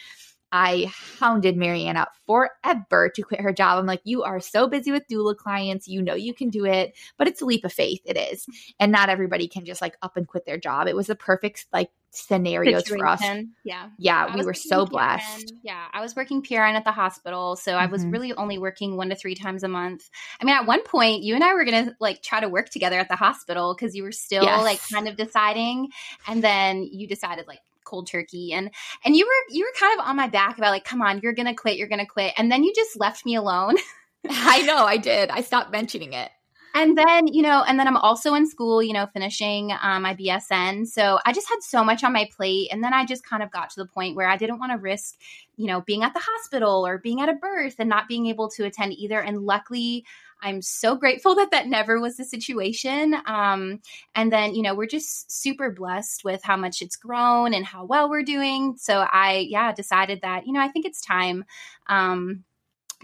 I 0.53 0.93
hounded 1.19 1.57
Mariana 1.57 2.05
forever 2.27 3.09
to 3.09 3.21
quit 3.23 3.41
her 3.41 3.51
job. 3.51 3.79
I'm 3.79 3.87
like, 3.87 4.01
you 4.03 4.21
are 4.21 4.39
so 4.39 4.67
busy 4.67 4.91
with 4.91 5.07
doula 5.11 5.35
clients. 5.35 5.87
You 5.87 6.03
know 6.03 6.13
you 6.13 6.31
can 6.31 6.49
do 6.49 6.63
it, 6.63 6.95
but 7.17 7.27
it's 7.27 7.41
a 7.41 7.45
leap 7.45 7.65
of 7.65 7.73
faith. 7.73 8.01
It 8.05 8.17
is. 8.17 8.45
And 8.79 8.91
not 8.91 9.09
everybody 9.09 9.47
can 9.47 9.65
just 9.65 9.81
like 9.81 9.97
up 10.03 10.15
and 10.15 10.27
quit 10.27 10.45
their 10.45 10.59
job. 10.59 10.87
It 10.87 10.95
was 10.95 11.09
a 11.09 11.15
perfect 11.15 11.65
like 11.73 11.89
scenarios 12.11 12.83
Situation. 12.83 12.99
for 12.99 13.07
us. 13.07 13.43
Yeah. 13.63 13.89
Yeah. 13.97 14.35
we 14.35 14.45
were 14.45 14.53
so 14.53 14.85
blessed. 14.85 15.53
Yeah. 15.63 15.85
I 15.91 16.01
was 16.01 16.15
working 16.15 16.43
PRN 16.43 16.73
at 16.73 16.85
the 16.85 16.91
hospital. 16.91 17.55
So 17.55 17.73
I 17.73 17.87
was 17.87 18.03
mm-hmm. 18.03 18.11
really 18.11 18.33
only 18.33 18.59
working 18.59 18.95
one 18.95 19.09
to 19.09 19.15
three 19.15 19.33
times 19.33 19.63
a 19.63 19.67
month. 19.67 20.07
I 20.39 20.45
mean, 20.45 20.55
at 20.55 20.67
one 20.67 20.83
point, 20.83 21.23
you 21.23 21.33
and 21.33 21.43
I 21.43 21.55
were 21.55 21.65
going 21.65 21.85
to 21.85 21.95
like 21.99 22.21
try 22.21 22.39
to 22.39 22.47
work 22.47 22.69
together 22.69 22.99
at 22.99 23.09
the 23.09 23.15
hospital 23.15 23.73
because 23.73 23.95
you 23.95 24.03
were 24.03 24.11
still 24.11 24.43
yes. 24.43 24.61
like 24.61 24.79
kind 24.91 25.07
of 25.07 25.15
deciding. 25.15 25.89
And 26.27 26.43
then 26.43 26.83
you 26.83 27.07
decided, 27.07 27.47
like, 27.47 27.61
cold 27.93 28.07
turkey 28.07 28.53
and 28.53 28.71
and 29.05 29.15
you 29.15 29.25
were 29.25 29.55
you 29.55 29.63
were 29.63 29.79
kind 29.79 29.99
of 29.99 30.05
on 30.05 30.15
my 30.15 30.27
back 30.27 30.57
about 30.57 30.71
like 30.71 30.83
come 30.83 31.01
on 31.01 31.19
you're 31.21 31.33
gonna 31.33 31.53
quit 31.53 31.77
you're 31.77 31.87
gonna 31.87 32.07
quit 32.07 32.33
and 32.37 32.51
then 32.51 32.63
you 32.63 32.73
just 32.75 32.99
left 32.99 33.25
me 33.25 33.35
alone. 33.35 33.75
I 34.29 34.61
know 34.61 34.85
i 34.85 34.97
did. 34.97 35.29
I 35.29 35.41
stopped 35.41 35.71
mentioning 35.71 36.13
it. 36.13 36.31
And 36.75 36.97
then 36.97 37.27
you 37.27 37.43
know 37.43 37.63
and 37.67 37.77
then 37.77 37.87
i'm 37.87 37.97
also 37.97 38.33
in 38.33 38.47
school 38.49 38.81
you 38.81 38.93
know 38.93 39.05
finishing 39.13 39.71
um, 39.79 40.01
my 40.01 40.15
bsn 40.15 40.87
so 40.87 41.19
i 41.23 41.31
just 41.31 41.47
had 41.47 41.61
so 41.61 41.83
much 41.83 42.03
on 42.03 42.11
my 42.13 42.27
plate 42.35 42.69
and 42.71 42.83
then 42.83 42.95
i 42.95 43.05
just 43.05 43.23
kind 43.23 43.43
of 43.43 43.51
got 43.51 43.69
to 43.69 43.79
the 43.79 43.85
point 43.85 44.15
where 44.15 44.27
i 44.27 44.35
didn't 44.35 44.57
want 44.57 44.71
to 44.71 44.79
risk 44.79 45.13
you 45.55 45.67
know 45.67 45.81
being 45.81 46.01
at 46.01 46.15
the 46.15 46.19
hospital 46.23 46.87
or 46.87 46.97
being 46.97 47.21
at 47.21 47.29
a 47.29 47.33
birth 47.33 47.75
and 47.77 47.89
not 47.89 48.07
being 48.07 48.25
able 48.25 48.49
to 48.49 48.65
attend 48.65 48.93
either 48.93 49.21
and 49.21 49.43
luckily 49.43 50.03
I'm 50.43 50.61
so 50.61 50.95
grateful 50.95 51.35
that 51.35 51.51
that 51.51 51.67
never 51.67 51.99
was 51.99 52.17
the 52.17 52.25
situation. 52.25 53.15
Um, 53.25 53.79
and 54.13 54.31
then, 54.31 54.53
you 54.53 54.61
know, 54.61 54.75
we're 54.75 54.85
just 54.85 55.31
super 55.31 55.71
blessed 55.71 56.23
with 56.23 56.43
how 56.43 56.57
much 56.57 56.81
it's 56.81 56.97
grown 56.97 57.53
and 57.53 57.65
how 57.65 57.85
well 57.85 58.09
we're 58.09 58.23
doing. 58.23 58.75
So 58.77 59.07
I, 59.09 59.47
yeah, 59.49 59.71
decided 59.71 60.19
that, 60.21 60.45
you 60.45 60.53
know, 60.53 60.59
I 60.59 60.67
think 60.67 60.85
it's 60.85 61.01
time. 61.01 61.45
Um, 61.87 62.43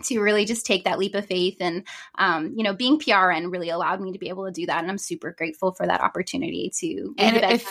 to 0.04 0.22
really 0.22 0.46
just 0.46 0.66
take 0.66 0.86
that 0.86 0.98
leap 0.98 1.14
of 1.14 1.26
faith 1.26 1.58
and 1.60 1.86
um, 2.18 2.54
you 2.56 2.64
know 2.64 2.74
being 2.74 2.98
prn 2.98 3.52
really 3.52 3.68
allowed 3.68 4.00
me 4.00 4.14
to 4.14 4.18
be 4.18 4.30
able 4.30 4.46
to 4.46 4.52
do 4.52 4.66
that 4.66 4.82
and 4.82 4.90
i'm 4.90 4.98
super 4.98 5.36
grateful 5.38 5.74
for 5.74 5.86
that 5.86 6.00
opportunity 6.00 6.72
to 6.74 7.14
and 7.18 7.36
if, 7.36 7.68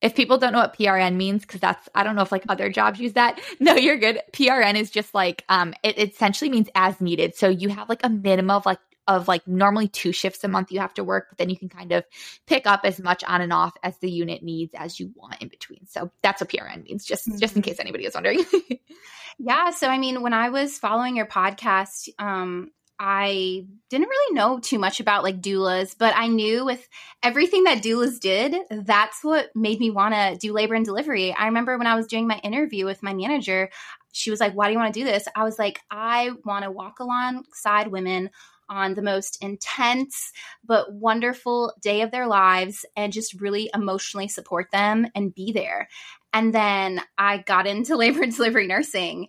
if 0.00 0.14
people 0.14 0.38
don't 0.38 0.52
know 0.52 0.60
what 0.60 0.76
PRN 0.76 1.16
means, 1.16 1.42
because 1.42 1.60
that's 1.60 1.88
I 1.94 2.02
don't 2.02 2.16
know 2.16 2.22
if 2.22 2.32
like 2.32 2.44
other 2.48 2.70
jobs 2.70 3.00
use 3.00 3.14
that. 3.14 3.40
No, 3.60 3.74
you're 3.74 3.98
good. 3.98 4.20
PRN 4.32 4.74
is 4.76 4.90
just 4.90 5.14
like 5.14 5.44
um 5.48 5.74
it, 5.82 5.98
it 5.98 6.12
essentially 6.12 6.50
means 6.50 6.68
as 6.74 7.00
needed. 7.00 7.34
So 7.34 7.48
you 7.48 7.68
have 7.68 7.88
like 7.88 8.00
a 8.04 8.08
minimum 8.08 8.56
of 8.56 8.66
like 8.66 8.78
of 9.06 9.28
like 9.28 9.46
normally 9.46 9.88
two 9.88 10.12
shifts 10.12 10.44
a 10.44 10.48
month 10.48 10.70
you 10.70 10.78
have 10.80 10.94
to 10.94 11.04
work, 11.04 11.26
but 11.30 11.38
then 11.38 11.50
you 11.50 11.58
can 11.58 11.68
kind 11.68 11.92
of 11.92 12.04
pick 12.46 12.66
up 12.66 12.82
as 12.84 13.00
much 13.00 13.24
on 13.24 13.40
and 13.40 13.52
off 13.52 13.76
as 13.82 13.98
the 13.98 14.10
unit 14.10 14.42
needs 14.42 14.72
as 14.74 15.00
you 15.00 15.10
want 15.16 15.42
in 15.42 15.48
between. 15.48 15.86
So 15.86 16.10
that's 16.22 16.40
what 16.40 16.48
PRN 16.48 16.84
means, 16.84 17.04
just 17.04 17.28
mm-hmm. 17.28 17.38
just 17.38 17.56
in 17.56 17.62
mm-hmm. 17.62 17.70
case 17.70 17.80
anybody 17.80 18.06
is 18.06 18.14
wondering. 18.14 18.44
yeah. 19.38 19.70
So 19.70 19.88
I 19.88 19.98
mean, 19.98 20.22
when 20.22 20.32
I 20.32 20.50
was 20.50 20.78
following 20.78 21.16
your 21.16 21.26
podcast, 21.26 22.08
um, 22.18 22.70
I 23.02 23.64
didn't 23.88 24.08
really 24.10 24.34
know 24.34 24.60
too 24.60 24.78
much 24.78 25.00
about 25.00 25.22
like 25.24 25.40
doulas, 25.40 25.96
but 25.98 26.12
I 26.14 26.26
knew 26.26 26.66
with 26.66 26.86
everything 27.22 27.64
that 27.64 27.82
doulas 27.82 28.20
did, 28.20 28.54
that's 28.70 29.24
what 29.24 29.48
made 29.56 29.80
me 29.80 29.90
want 29.90 30.12
to 30.12 30.36
do 30.38 30.52
labor 30.52 30.74
and 30.74 30.84
delivery. 30.84 31.32
I 31.32 31.46
remember 31.46 31.78
when 31.78 31.86
I 31.86 31.94
was 31.94 32.06
doing 32.06 32.28
my 32.28 32.36
interview 32.44 32.84
with 32.84 33.02
my 33.02 33.14
manager, 33.14 33.70
she 34.12 34.30
was 34.30 34.38
like, 34.38 34.52
Why 34.52 34.66
do 34.66 34.72
you 34.72 34.78
want 34.78 34.92
to 34.92 35.00
do 35.00 35.06
this? 35.06 35.26
I 35.34 35.44
was 35.44 35.58
like, 35.58 35.80
I 35.90 36.32
want 36.44 36.64
to 36.64 36.70
walk 36.70 37.00
alongside 37.00 37.88
women 37.88 38.28
on 38.68 38.92
the 38.92 39.02
most 39.02 39.42
intense 39.42 40.30
but 40.62 40.92
wonderful 40.92 41.72
day 41.80 42.02
of 42.02 42.10
their 42.10 42.26
lives 42.26 42.84
and 42.96 43.14
just 43.14 43.40
really 43.40 43.70
emotionally 43.74 44.28
support 44.28 44.70
them 44.72 45.06
and 45.14 45.34
be 45.34 45.52
there. 45.52 45.88
And 46.34 46.54
then 46.54 47.00
I 47.16 47.38
got 47.38 47.66
into 47.66 47.96
labor 47.96 48.22
and 48.22 48.36
delivery 48.36 48.66
nursing 48.66 49.28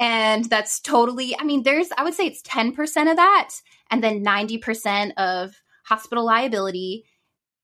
and 0.00 0.46
that's 0.46 0.80
totally, 0.80 1.38
I 1.38 1.44
mean, 1.44 1.62
there's, 1.62 1.88
I 1.96 2.02
would 2.04 2.14
say 2.14 2.26
it's 2.26 2.40
10% 2.42 3.10
of 3.10 3.16
that. 3.16 3.50
And 3.90 4.02
then 4.02 4.24
90% 4.24 5.12
of 5.18 5.54
hospital 5.84 6.24
liability, 6.24 7.04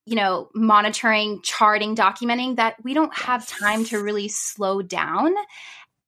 you 0.04 0.16
know, 0.16 0.50
monitoring, 0.54 1.40
charting, 1.42 1.96
documenting 1.96 2.56
that 2.56 2.76
we 2.84 2.92
don't 2.92 3.16
have 3.16 3.48
time 3.48 3.86
to 3.86 4.02
really 4.02 4.28
slow 4.28 4.82
down. 4.82 5.34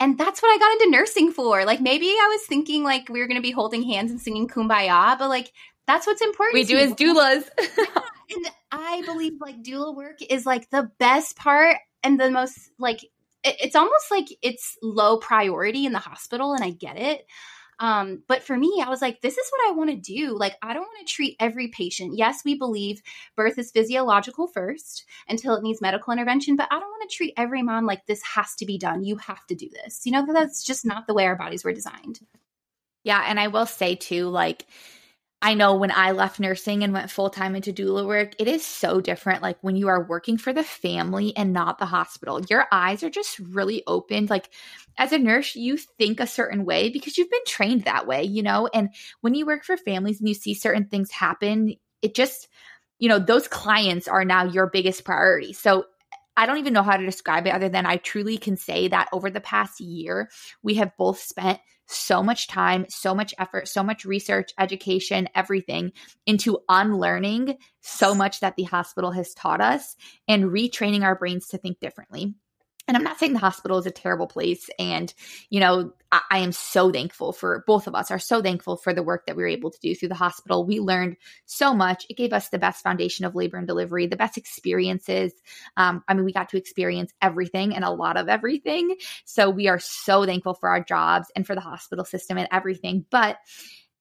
And 0.00 0.18
that's 0.18 0.42
what 0.42 0.54
I 0.54 0.58
got 0.58 0.72
into 0.72 0.90
nursing 0.90 1.32
for. 1.32 1.64
Like 1.64 1.80
maybe 1.80 2.06
I 2.06 2.28
was 2.30 2.46
thinking 2.46 2.84
like 2.84 3.08
we 3.08 3.20
were 3.20 3.26
going 3.26 3.38
to 3.38 3.42
be 3.42 3.50
holding 3.50 3.82
hands 3.82 4.10
and 4.10 4.20
singing 4.20 4.48
kumbaya, 4.48 5.18
but 5.18 5.30
like 5.30 5.50
that's 5.86 6.06
what's 6.06 6.20
important. 6.20 6.54
We 6.54 6.64
do 6.64 6.76
as 6.76 6.92
doulas. 6.92 7.48
and 8.30 8.50
I 8.70 9.02
believe 9.06 9.40
like 9.40 9.62
doula 9.62 9.96
work 9.96 10.18
is 10.28 10.44
like 10.44 10.68
the 10.68 10.90
best 10.98 11.36
part 11.36 11.78
and 12.02 12.20
the 12.20 12.30
most 12.30 12.70
like 12.78 13.00
it's 13.44 13.76
almost 13.76 14.10
like 14.10 14.26
it's 14.42 14.76
low 14.82 15.18
priority 15.18 15.86
in 15.86 15.92
the 15.92 15.98
hospital 15.98 16.54
and 16.54 16.64
I 16.64 16.70
get 16.70 16.96
it. 16.96 17.26
Um, 17.80 18.24
but 18.26 18.42
for 18.42 18.56
me, 18.56 18.82
I 18.84 18.88
was 18.88 19.00
like, 19.00 19.20
this 19.20 19.38
is 19.38 19.50
what 19.52 19.68
I 19.68 19.76
want 19.76 19.90
to 19.90 19.96
do. 19.96 20.36
Like, 20.36 20.56
I 20.62 20.74
don't 20.74 20.82
want 20.82 21.06
to 21.06 21.12
treat 21.12 21.36
every 21.38 21.68
patient. 21.68 22.18
Yes, 22.18 22.42
we 22.44 22.56
believe 22.56 23.00
birth 23.36 23.56
is 23.56 23.70
physiological 23.70 24.48
first 24.48 25.04
until 25.28 25.54
it 25.54 25.62
needs 25.62 25.80
medical 25.80 26.12
intervention, 26.12 26.56
but 26.56 26.66
I 26.72 26.80
don't 26.80 26.88
want 26.88 27.08
to 27.08 27.16
treat 27.16 27.34
every 27.36 27.62
mom 27.62 27.86
like 27.86 28.04
this 28.06 28.22
has 28.22 28.54
to 28.56 28.66
be 28.66 28.78
done. 28.78 29.04
You 29.04 29.16
have 29.18 29.46
to 29.46 29.54
do 29.54 29.68
this. 29.68 30.04
You 30.04 30.12
know, 30.12 30.26
that's 30.32 30.64
just 30.64 30.84
not 30.84 31.06
the 31.06 31.14
way 31.14 31.26
our 31.26 31.36
bodies 31.36 31.62
were 31.62 31.72
designed. 31.72 32.18
Yeah. 33.04 33.24
And 33.24 33.38
I 33.38 33.46
will 33.46 33.66
say 33.66 33.94
too, 33.94 34.26
like, 34.28 34.66
I 35.40 35.54
know 35.54 35.76
when 35.76 35.92
I 35.92 36.10
left 36.10 36.40
nursing 36.40 36.82
and 36.82 36.92
went 36.92 37.12
full 37.12 37.30
time 37.30 37.54
into 37.54 37.72
doula 37.72 38.04
work, 38.04 38.32
it 38.40 38.48
is 38.48 38.64
so 38.64 39.00
different. 39.00 39.40
Like 39.40 39.56
when 39.60 39.76
you 39.76 39.86
are 39.86 40.02
working 40.04 40.36
for 40.36 40.52
the 40.52 40.64
family 40.64 41.32
and 41.36 41.52
not 41.52 41.78
the 41.78 41.86
hospital, 41.86 42.44
your 42.50 42.66
eyes 42.72 43.04
are 43.04 43.10
just 43.10 43.38
really 43.38 43.84
opened. 43.86 44.30
Like 44.30 44.50
as 44.96 45.12
a 45.12 45.18
nurse, 45.18 45.54
you 45.54 45.76
think 45.76 46.18
a 46.18 46.26
certain 46.26 46.64
way 46.64 46.88
because 46.90 47.16
you've 47.16 47.30
been 47.30 47.44
trained 47.46 47.84
that 47.84 48.08
way, 48.08 48.24
you 48.24 48.42
know? 48.42 48.68
And 48.74 48.88
when 49.20 49.34
you 49.34 49.46
work 49.46 49.64
for 49.64 49.76
families 49.76 50.18
and 50.18 50.28
you 50.28 50.34
see 50.34 50.54
certain 50.54 50.86
things 50.86 51.12
happen, 51.12 51.76
it 52.02 52.16
just, 52.16 52.48
you 52.98 53.08
know, 53.08 53.20
those 53.20 53.46
clients 53.46 54.08
are 54.08 54.24
now 54.24 54.42
your 54.42 54.66
biggest 54.66 55.04
priority. 55.04 55.52
So 55.52 55.84
I 56.38 56.46
don't 56.46 56.58
even 56.58 56.72
know 56.72 56.84
how 56.84 56.96
to 56.96 57.04
describe 57.04 57.48
it 57.48 57.52
other 57.52 57.68
than 57.68 57.84
I 57.84 57.96
truly 57.96 58.38
can 58.38 58.56
say 58.56 58.86
that 58.86 59.08
over 59.12 59.28
the 59.28 59.40
past 59.40 59.80
year, 59.80 60.30
we 60.62 60.74
have 60.74 60.96
both 60.96 61.18
spent 61.18 61.58
so 61.86 62.22
much 62.22 62.46
time, 62.46 62.86
so 62.88 63.12
much 63.12 63.34
effort, 63.40 63.66
so 63.66 63.82
much 63.82 64.04
research, 64.04 64.52
education, 64.56 65.28
everything 65.34 65.90
into 66.26 66.60
unlearning 66.68 67.56
so 67.80 68.14
much 68.14 68.38
that 68.38 68.54
the 68.54 68.62
hospital 68.62 69.10
has 69.10 69.34
taught 69.34 69.60
us 69.60 69.96
and 70.28 70.44
retraining 70.44 71.02
our 71.02 71.16
brains 71.16 71.48
to 71.48 71.58
think 71.58 71.80
differently 71.80 72.34
and 72.88 72.96
I'm 72.96 73.04
not 73.04 73.18
saying 73.18 73.34
the 73.34 73.38
hospital 73.38 73.76
is 73.78 73.86
a 73.86 73.90
terrible 73.90 74.26
place. 74.26 74.68
And, 74.78 75.12
you 75.50 75.60
know, 75.60 75.92
I, 76.10 76.20
I, 76.30 76.38
am 76.38 76.52
so 76.52 76.90
thankful 76.90 77.34
for 77.34 77.62
both 77.66 77.86
of 77.86 77.94
us 77.94 78.10
are 78.10 78.18
so 78.18 78.40
thankful 78.40 78.78
for 78.78 78.94
the 78.94 79.02
work 79.02 79.26
that 79.26 79.36
we 79.36 79.42
were 79.42 79.48
able 79.48 79.70
to 79.70 79.78
do 79.80 79.94
through 79.94 80.08
the 80.08 80.14
hospital. 80.14 80.64
We 80.64 80.80
learned 80.80 81.16
so 81.44 81.74
much. 81.74 82.06
It 82.08 82.16
gave 82.16 82.32
us 82.32 82.48
the 82.48 82.58
best 82.58 82.82
foundation 82.82 83.26
of 83.26 83.34
labor 83.34 83.58
and 83.58 83.66
delivery, 83.66 84.06
the 84.06 84.16
best 84.16 84.38
experiences. 84.38 85.32
Um, 85.76 86.02
I 86.08 86.14
mean, 86.14 86.24
we 86.24 86.32
got 86.32 86.48
to 86.48 86.56
experience 86.56 87.12
everything 87.20 87.74
and 87.74 87.84
a 87.84 87.90
lot 87.90 88.16
of 88.16 88.28
everything. 88.28 88.96
So 89.26 89.50
we 89.50 89.68
are 89.68 89.78
so 89.78 90.24
thankful 90.24 90.54
for 90.54 90.70
our 90.70 90.82
jobs 90.82 91.30
and 91.36 91.46
for 91.46 91.54
the 91.54 91.60
hospital 91.60 92.06
system 92.06 92.38
and 92.38 92.48
everything. 92.50 93.04
But 93.10 93.36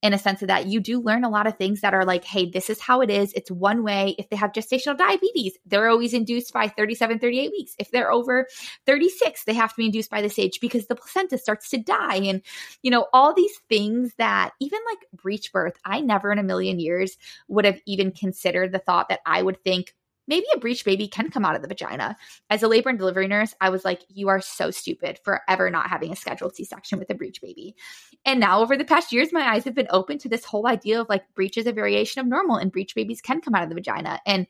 in 0.03 0.13
a 0.13 0.17
sense 0.17 0.41
of 0.43 0.47
that 0.47 0.67
you 0.67 0.79
do 0.79 1.01
learn 1.01 1.23
a 1.23 1.29
lot 1.29 1.47
of 1.47 1.57
things 1.57 1.81
that 1.81 1.93
are 1.93 2.05
like, 2.05 2.23
hey, 2.23 2.49
this 2.49 2.69
is 2.69 2.79
how 2.79 3.01
it 3.01 3.09
is. 3.09 3.33
It's 3.33 3.49
one 3.49 3.83
way. 3.83 4.15
If 4.19 4.29
they 4.29 4.35
have 4.35 4.51
gestational 4.51 4.97
diabetes, 4.97 5.57
they're 5.65 5.89
always 5.89 6.13
induced 6.13 6.53
by 6.53 6.67
37, 6.67 7.17
38 7.17 7.51
weeks. 7.51 7.73
If 7.79 7.89
they're 7.89 8.11
over 8.11 8.47
36, 8.85 9.43
they 9.45 9.53
have 9.55 9.71
to 9.71 9.77
be 9.77 9.85
induced 9.85 10.11
by 10.11 10.21
this 10.21 10.37
age 10.37 10.59
because 10.61 10.85
the 10.85 10.95
placenta 10.95 11.37
starts 11.37 11.69
to 11.71 11.77
die. 11.77 12.17
And, 12.17 12.43
you 12.83 12.91
know, 12.91 13.07
all 13.11 13.33
these 13.33 13.57
things 13.69 14.13
that 14.17 14.51
even 14.59 14.79
like 14.87 14.99
breech 15.13 15.51
birth, 15.51 15.77
I 15.83 15.99
never 16.01 16.31
in 16.31 16.39
a 16.39 16.43
million 16.43 16.79
years 16.79 17.17
would 17.47 17.65
have 17.65 17.79
even 17.87 18.11
considered 18.11 18.71
the 18.71 18.79
thought 18.79 19.09
that 19.09 19.21
I 19.25 19.41
would 19.41 19.63
think, 19.63 19.95
maybe 20.27 20.45
a 20.53 20.59
breech 20.59 20.83
baby 20.83 21.07
can 21.07 21.29
come 21.29 21.45
out 21.45 21.55
of 21.55 21.61
the 21.61 21.67
vagina. 21.67 22.17
As 22.49 22.63
a 22.63 22.67
labor 22.67 22.89
and 22.89 22.99
delivery 22.99 23.27
nurse, 23.27 23.55
I 23.61 23.69
was 23.69 23.85
like, 23.85 24.01
you 24.09 24.27
are 24.27 24.41
so 24.41 24.71
stupid 24.71 25.19
for 25.23 25.41
ever 25.47 25.69
not 25.69 25.89
having 25.89 26.11
a 26.11 26.15
scheduled 26.15 26.55
C 26.55 26.63
section 26.63 26.99
with 26.99 27.09
a 27.09 27.15
breech 27.15 27.41
baby. 27.41 27.75
And 28.25 28.39
now, 28.39 28.61
over 28.61 28.77
the 28.77 28.85
past 28.85 29.11
years, 29.11 29.31
my 29.31 29.53
eyes 29.53 29.63
have 29.63 29.75
been 29.75 29.87
open 29.89 30.17
to 30.19 30.29
this 30.29 30.45
whole 30.45 30.67
idea 30.67 31.01
of 31.01 31.09
like 31.09 31.23
breech 31.33 31.57
is 31.57 31.67
a 31.67 31.71
variation 31.71 32.19
of 32.19 32.27
normal 32.27 32.57
and 32.57 32.71
breech 32.71 32.93
babies 32.95 33.21
can 33.21 33.41
come 33.41 33.55
out 33.55 33.63
of 33.63 33.69
the 33.69 33.75
vagina. 33.75 34.19
And 34.25 34.47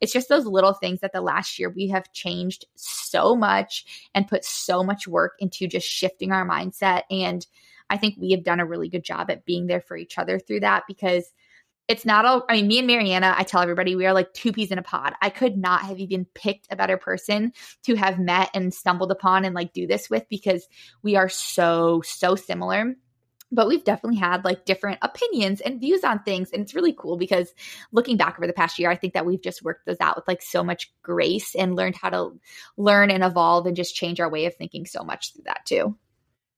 it's 0.00 0.12
just 0.12 0.28
those 0.28 0.46
little 0.46 0.74
things 0.74 1.00
that 1.00 1.12
the 1.12 1.20
last 1.20 1.58
year 1.58 1.70
we 1.70 1.88
have 1.88 2.12
changed 2.12 2.66
so 2.74 3.36
much 3.36 4.08
and 4.14 4.28
put 4.28 4.44
so 4.44 4.82
much 4.82 5.06
work 5.06 5.34
into 5.38 5.66
just 5.66 5.86
shifting 5.86 6.32
our 6.32 6.48
mindset. 6.48 7.02
And 7.10 7.46
I 7.88 7.96
think 7.96 8.16
we 8.18 8.30
have 8.30 8.44
done 8.44 8.60
a 8.60 8.66
really 8.66 8.88
good 8.88 9.04
job 9.04 9.30
at 9.30 9.44
being 9.44 9.66
there 9.66 9.80
for 9.80 9.96
each 9.96 10.16
other 10.16 10.38
through 10.38 10.60
that 10.60 10.84
because 10.86 11.32
it's 11.90 12.06
not 12.06 12.24
all 12.24 12.44
i 12.48 12.54
mean 12.54 12.68
me 12.68 12.78
and 12.78 12.86
mariana 12.86 13.34
i 13.36 13.42
tell 13.42 13.60
everybody 13.60 13.96
we 13.96 14.06
are 14.06 14.14
like 14.14 14.32
two 14.32 14.52
peas 14.52 14.70
in 14.70 14.78
a 14.78 14.82
pod. 14.82 15.14
I 15.20 15.28
could 15.28 15.56
not 15.56 15.82
have 15.82 15.98
even 15.98 16.26
picked 16.34 16.68
a 16.70 16.76
better 16.76 16.96
person 16.96 17.52
to 17.82 17.96
have 17.96 18.18
met 18.18 18.50
and 18.54 18.72
stumbled 18.72 19.10
upon 19.10 19.44
and 19.44 19.54
like 19.54 19.72
do 19.72 19.86
this 19.86 20.08
with 20.08 20.24
because 20.28 20.68
we 21.02 21.16
are 21.16 21.28
so 21.28 22.02
so 22.04 22.36
similar. 22.36 22.94
But 23.52 23.66
we've 23.66 23.82
definitely 23.82 24.20
had 24.20 24.44
like 24.44 24.64
different 24.64 24.98
opinions 25.02 25.60
and 25.60 25.80
views 25.80 26.04
on 26.04 26.22
things 26.22 26.52
and 26.52 26.62
it's 26.62 26.76
really 26.76 26.94
cool 26.96 27.16
because 27.16 27.52
looking 27.90 28.16
back 28.16 28.36
over 28.38 28.46
the 28.46 28.52
past 28.52 28.78
year 28.78 28.88
i 28.88 28.94
think 28.94 29.14
that 29.14 29.26
we've 29.26 29.42
just 29.42 29.64
worked 29.64 29.86
those 29.86 30.00
out 30.00 30.14
with 30.14 30.28
like 30.28 30.40
so 30.40 30.62
much 30.62 30.92
grace 31.02 31.56
and 31.56 31.74
learned 31.74 31.96
how 31.96 32.10
to 32.10 32.30
learn 32.76 33.10
and 33.10 33.24
evolve 33.24 33.66
and 33.66 33.74
just 33.74 33.96
change 33.96 34.20
our 34.20 34.30
way 34.30 34.44
of 34.44 34.54
thinking 34.54 34.86
so 34.86 35.02
much 35.02 35.32
through 35.32 35.42
that 35.46 35.66
too 35.66 35.96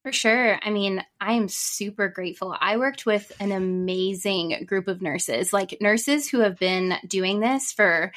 for 0.03 0.13
sure. 0.13 0.59
I 0.63 0.71
mean, 0.71 1.03
I 1.21 1.35
am 1.35 1.49
super 1.49 2.09
grateful. 2.09 2.57
I 2.61 2.77
worked 2.77 3.07
with 3.07 3.31
an 3.39 3.53
amazing 3.53 4.65
group 4.67 4.89
of 4.89 5.01
nurses, 5.01 5.53
like 5.53 5.79
nurses 5.81 6.29
who 6.29 6.41
have 6.41 6.59
been 6.59 6.95
doing 7.07 7.39
this 7.39 7.73
for 7.73 8.13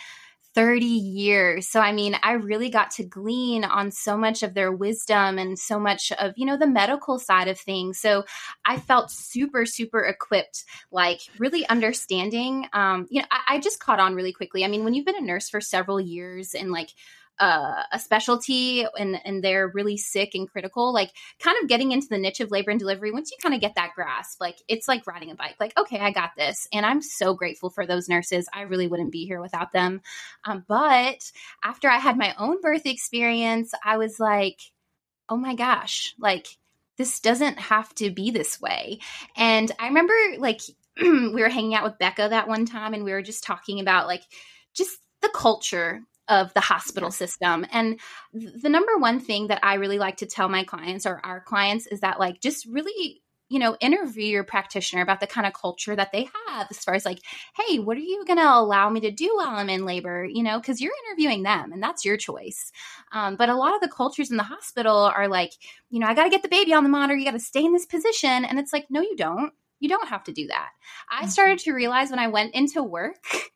30 0.56 0.86
years. 0.86 1.68
So, 1.68 1.82
I 1.82 1.92
mean, 1.92 2.16
I 2.24 2.32
really 2.34 2.70
got 2.70 2.90
to 2.92 3.04
glean 3.04 3.66
on 3.66 3.92
so 3.92 4.18
much 4.18 4.42
of 4.42 4.54
their 4.54 4.72
wisdom 4.72 5.38
and 5.38 5.60
so 5.60 5.78
much 5.78 6.14
of, 6.14 6.32
you 6.38 6.46
know, 6.46 6.58
the 6.58 6.66
medical 6.66 7.20
side 7.20 7.50
of 7.50 7.60
things. 7.60 8.00
So, 8.00 8.24
I 8.66 8.78
felt 8.80 9.12
super, 9.12 9.66
super 9.66 10.00
equipped, 10.00 10.64
like 10.92 11.20
really 11.38 11.68
understanding. 11.68 12.68
Um, 12.72 13.06
you 13.12 13.22
know, 13.22 13.28
I, 13.30 13.56
I 13.56 13.60
just 13.60 13.82
caught 13.82 14.00
on 14.00 14.16
really 14.16 14.34
quickly. 14.34 14.64
I 14.64 14.70
mean, 14.70 14.86
when 14.86 14.94
you've 14.94 15.06
been 15.06 15.18
a 15.18 15.22
nurse 15.22 15.50
for 15.50 15.60
several 15.60 16.00
years 16.00 16.56
and 16.56 16.72
like, 16.72 16.90
uh, 17.40 17.84
a 17.92 18.00
specialty 18.00 18.86
and 18.98 19.20
and 19.26 19.44
they're 19.44 19.68
really 19.68 19.98
sick 19.98 20.36
and 20.36 20.50
critical 20.50 20.94
like 20.94 21.12
kind 21.40 21.58
of 21.62 21.68
getting 21.68 21.92
into 21.92 22.08
the 22.08 22.18
niche 22.18 22.40
of 22.40 22.52
labor 22.52 22.72
and 22.72 22.80
delivery 22.80 23.12
once 23.12 23.30
you 23.32 23.38
kind 23.42 23.54
of 23.54 23.60
get 23.60 23.76
that 23.76 23.92
grasp 23.94 24.40
like 24.40 24.58
it's 24.70 24.88
like 24.88 25.06
riding 25.06 25.32
a 25.32 25.36
bike 25.36 25.56
like 25.60 25.78
okay 25.78 26.00
i 26.00 26.12
got 26.12 26.32
this 26.38 26.68
and 26.72 26.86
i'm 26.86 27.02
so 27.02 27.34
grateful 27.34 27.70
for 27.70 27.86
those 27.86 28.08
nurses 28.08 28.48
i 28.54 28.62
really 28.62 28.88
wouldn't 28.88 29.12
be 29.12 29.26
here 29.26 29.42
without 29.42 29.72
them. 29.72 30.02
Um, 30.46 30.64
but 30.68 31.30
after 31.64 31.90
i 31.90 31.98
had 31.98 32.18
my 32.18 32.34
own 32.38 32.62
birth 32.62 32.86
experience 32.86 33.74
i 33.84 33.98
was 33.98 34.20
like 34.20 34.60
oh 35.28 35.38
my 35.38 35.56
gosh 35.56 36.16
like 36.20 36.48
this 36.98 37.20
doesn't 37.20 37.60
have 37.60 37.94
to 37.96 38.12
be 38.12 38.32
this 38.32 38.62
way 38.62 39.00
and 39.36 39.72
i 39.80 39.88
remember 39.88 40.14
like 40.38 40.62
we 41.02 41.34
were 41.34 41.50
hanging 41.50 41.76
out 41.76 41.84
with 41.84 42.00
becca 42.00 42.28
that 42.30 42.48
one 42.48 42.66
time 42.66 42.94
and 42.94 43.04
we 43.04 43.12
were 43.12 43.22
just 43.22 43.44
talking 43.44 43.82
about 43.82 44.08
like 44.08 44.24
just 44.74 45.00
the 45.22 45.30
culture 45.34 46.02
of 46.28 46.54
the 46.54 46.62
hospital 46.62 47.12
system. 47.12 47.66
And 47.72 48.00
the 48.34 48.70
number 48.70 48.98
one 48.98 49.20
thing 49.20 49.48
that 49.48 49.60
I 49.64 49.76
really 49.76 50.00
like 50.00 50.18
to 50.18 50.26
tell 50.26 50.50
my 50.50 50.64
clients 50.64 51.06
or 51.06 51.22
our 51.24 51.42
clients 51.42 51.88
is 51.88 52.02
that, 52.02 52.20
like, 52.20 52.42
just 52.42 52.66
really 52.66 53.22
you 53.48 53.60
know, 53.60 53.78
interview 53.80 54.26
your 54.26 54.44
practitioner 54.44 55.04
about 55.04 55.20
the 55.20 55.28
kind 55.28 55.46
of 55.46 55.54
culture 55.54 55.96
that 55.96 56.12
they 56.12 56.28
have 56.48 56.68
as 56.72 56.80
far 56.80 56.96
as 56.96 57.06
like, 57.06 57.20
hey, 57.56 57.78
what 57.78 57.96
are 57.96 58.02
you 58.02 58.24
going 58.26 58.40
to 58.40 58.44
allow 58.44 58.90
me 58.90 59.00
to 59.02 59.12
do 59.12 59.32
while 59.36 59.50
I'm 59.50 59.70
in 59.70 59.86
labor? 59.86 60.26
You 60.26 60.42
know, 60.42 60.60
because 60.60 60.82
you're 60.82 60.94
interviewing 61.08 61.44
them 61.44 61.72
and 61.72 61.82
that's 61.82 62.04
your 62.04 62.18
choice. 62.18 62.72
Um, 63.12 63.36
but 63.36 63.50
a 63.50 63.56
lot 63.56 63.76
of 63.76 63.82
the 63.82 63.88
cultures 63.88 64.32
in 64.32 64.38
the 64.38 64.44
hospital 64.44 64.98
are 64.98 65.28
like, 65.28 65.52
you 65.92 66.00
know, 66.00 66.08
I 66.08 66.16
got 66.16 66.24
to 66.24 66.30
get 66.32 66.42
the 66.42 66.50
baby 66.50 66.74
on 66.74 66.84
the 66.84 66.90
monitor. 66.90 67.16
You 67.16 67.26
got 67.26 67.32
to 67.32 67.40
stay 67.40 67.64
in 67.64 67.74
this 67.74 67.86
position. 67.86 68.46
And 68.46 68.58
it's 68.58 68.74
like, 68.74 68.88
no, 68.90 69.02
you 69.02 69.16
don't. 69.16 69.54
You 69.80 69.90
don't 69.90 70.08
have 70.08 70.24
to 70.24 70.34
do 70.34 70.48
that. 70.48 70.70
I 71.10 71.22
mm-hmm. 71.22 71.30
started 71.30 71.60
to 71.60 71.74
realize 71.74 72.10
when 72.10 72.20
I 72.20 72.28
went 72.28 72.56
into 72.56 72.82
work 72.82 73.52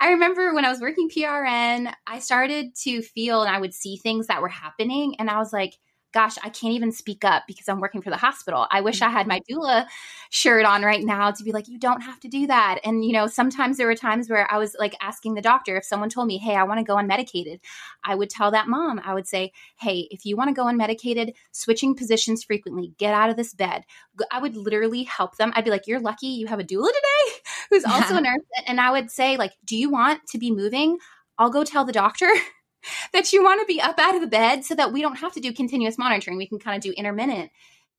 I 0.00 0.10
remember 0.10 0.54
when 0.54 0.64
I 0.64 0.70
was 0.70 0.80
working 0.80 1.08
PRN, 1.08 1.92
I 2.06 2.18
started 2.18 2.74
to 2.82 3.02
feel 3.02 3.42
and 3.42 3.54
I 3.54 3.60
would 3.60 3.74
see 3.74 3.96
things 3.96 4.26
that 4.26 4.42
were 4.42 4.48
happening. 4.48 5.16
And 5.18 5.30
I 5.30 5.38
was 5.38 5.52
like, 5.52 5.74
gosh, 6.12 6.36
I 6.42 6.48
can't 6.48 6.74
even 6.74 6.92
speak 6.92 7.24
up 7.24 7.44
because 7.46 7.68
I'm 7.68 7.80
working 7.80 8.02
for 8.02 8.10
the 8.10 8.16
hospital. 8.16 8.66
I 8.70 8.80
wish 8.80 9.00
I 9.02 9.08
had 9.08 9.26
my 9.26 9.40
mm-hmm. 9.40 9.60
doula 9.60 9.86
shirt 10.30 10.64
on 10.64 10.82
right 10.82 11.02
now 11.02 11.30
to 11.30 11.44
be 11.44 11.52
like, 11.52 11.68
you 11.68 11.78
don't 11.78 12.02
have 12.02 12.20
to 12.20 12.28
do 12.28 12.46
that. 12.46 12.80
And, 12.84 13.04
you 13.04 13.12
know, 13.12 13.26
sometimes 13.26 13.76
there 13.76 13.86
were 13.86 13.94
times 13.94 14.28
where 14.28 14.50
I 14.50 14.58
was 14.58 14.76
like 14.78 14.94
asking 15.00 15.34
the 15.34 15.40
doctor 15.40 15.76
if 15.76 15.84
someone 15.84 16.10
told 16.10 16.26
me, 16.26 16.38
hey, 16.38 16.56
I 16.56 16.64
want 16.64 16.78
to 16.78 16.84
go 16.84 16.96
unmedicated. 16.96 17.60
I 18.04 18.14
would 18.14 18.30
tell 18.30 18.50
that 18.50 18.68
mom, 18.68 19.00
I 19.04 19.14
would 19.14 19.26
say, 19.26 19.52
hey, 19.78 20.08
if 20.10 20.26
you 20.26 20.36
want 20.36 20.48
to 20.48 20.54
go 20.54 20.64
unmedicated, 20.64 21.32
switching 21.52 21.94
positions 21.94 22.44
frequently, 22.44 22.92
get 22.98 23.14
out 23.14 23.30
of 23.30 23.36
this 23.36 23.54
bed. 23.54 23.84
I 24.30 24.40
would 24.40 24.56
literally 24.56 25.04
help 25.04 25.36
them. 25.36 25.52
I'd 25.54 25.64
be 25.64 25.70
like, 25.70 25.86
you're 25.86 26.00
lucky 26.00 26.28
you 26.28 26.46
have 26.46 26.60
a 26.60 26.64
doula 26.64 26.88
today 26.88 27.40
who's 27.70 27.84
also 27.84 28.16
a 28.16 28.20
nurse. 28.20 28.40
And 28.66 28.80
I 28.80 28.90
would 28.90 29.10
say, 29.10 29.36
like, 29.36 29.52
do 29.64 29.76
you 29.76 29.90
want 29.90 30.26
to 30.28 30.38
be 30.38 30.50
moving? 30.50 30.98
I'll 31.38 31.50
go 31.50 31.64
tell 31.64 31.84
the 31.84 31.92
doctor 31.92 32.28
that 33.12 33.32
you 33.32 33.42
want 33.42 33.60
to 33.60 33.66
be 33.66 33.80
up 33.80 33.98
out 33.98 34.14
of 34.14 34.20
the 34.20 34.26
bed 34.26 34.64
so 34.64 34.74
that 34.74 34.92
we 34.92 35.02
don't 35.02 35.16
have 35.16 35.32
to 35.34 35.40
do 35.40 35.52
continuous 35.52 35.98
monitoring. 35.98 36.36
We 36.36 36.48
can 36.48 36.58
kind 36.58 36.76
of 36.76 36.82
do 36.82 36.92
intermittent. 36.92 37.50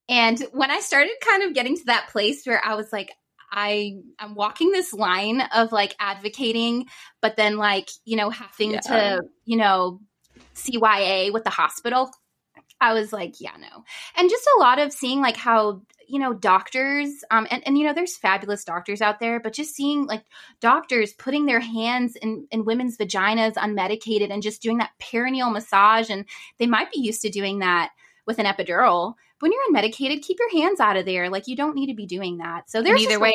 And 0.09 0.39
when 0.51 0.69
I 0.69 0.79
started 0.79 1.13
kind 1.21 1.43
of 1.43 1.53
getting 1.53 1.77
to 1.77 1.85
that 1.85 2.09
place 2.09 2.45
where 2.45 2.63
I 2.63 2.75
was 2.75 2.91
like, 2.91 3.11
I 3.51 3.97
I'm 4.17 4.33
walking 4.33 4.71
this 4.71 4.93
line 4.93 5.41
of 5.55 5.71
like 5.71 5.95
advocating, 5.99 6.87
but 7.21 7.37
then 7.37 7.57
like, 7.57 7.89
you 8.03 8.17
know, 8.17 8.29
having 8.29 8.71
yeah. 8.71 8.79
to, 8.79 9.21
you 9.45 9.57
know, 9.57 10.01
CYA 10.55 11.31
with 11.31 11.43
the 11.43 11.49
hospital. 11.51 12.11
I 12.83 12.93
was 12.93 13.13
like, 13.13 13.39
yeah, 13.39 13.55
no. 13.57 13.85
And 14.17 14.29
just 14.29 14.45
a 14.57 14.59
lot 14.59 14.77
of 14.77 14.91
seeing 14.91 15.21
like 15.21 15.37
how 15.37 15.81
you 16.05 16.19
know 16.19 16.33
doctors 16.33 17.23
um 17.31 17.47
and, 17.49 17.65
and 17.65 17.77
you 17.77 17.85
know 17.85 17.93
there's 17.93 18.17
fabulous 18.17 18.65
doctors 18.65 19.01
out 19.01 19.21
there 19.21 19.39
but 19.39 19.53
just 19.53 19.73
seeing 19.73 20.05
like 20.05 20.25
doctors 20.59 21.13
putting 21.13 21.45
their 21.45 21.61
hands 21.61 22.17
in 22.17 22.45
in 22.51 22.65
women's 22.65 22.97
vaginas 22.97 23.53
unmedicated 23.53 24.29
and 24.29 24.43
just 24.43 24.61
doing 24.61 24.79
that 24.79 24.91
perineal 25.01 25.51
massage 25.51 26.09
and 26.09 26.25
they 26.59 26.67
might 26.67 26.91
be 26.91 26.99
used 26.99 27.21
to 27.21 27.29
doing 27.29 27.59
that 27.59 27.91
with 28.27 28.37
an 28.37 28.45
epidural 28.45 29.13
but 29.39 29.49
when 29.49 29.53
you're 29.53 29.71
unmedicated 29.71 30.21
keep 30.21 30.37
your 30.39 30.61
hands 30.61 30.81
out 30.81 30.97
of 30.97 31.05
there 31.05 31.29
like 31.29 31.47
you 31.47 31.55
don't 31.55 31.73
need 31.73 31.87
to 31.87 31.95
be 31.95 32.05
doing 32.05 32.37
that 32.37 32.69
so 32.69 32.81
there's 32.81 33.01
either 33.01 33.19
way 33.19 33.31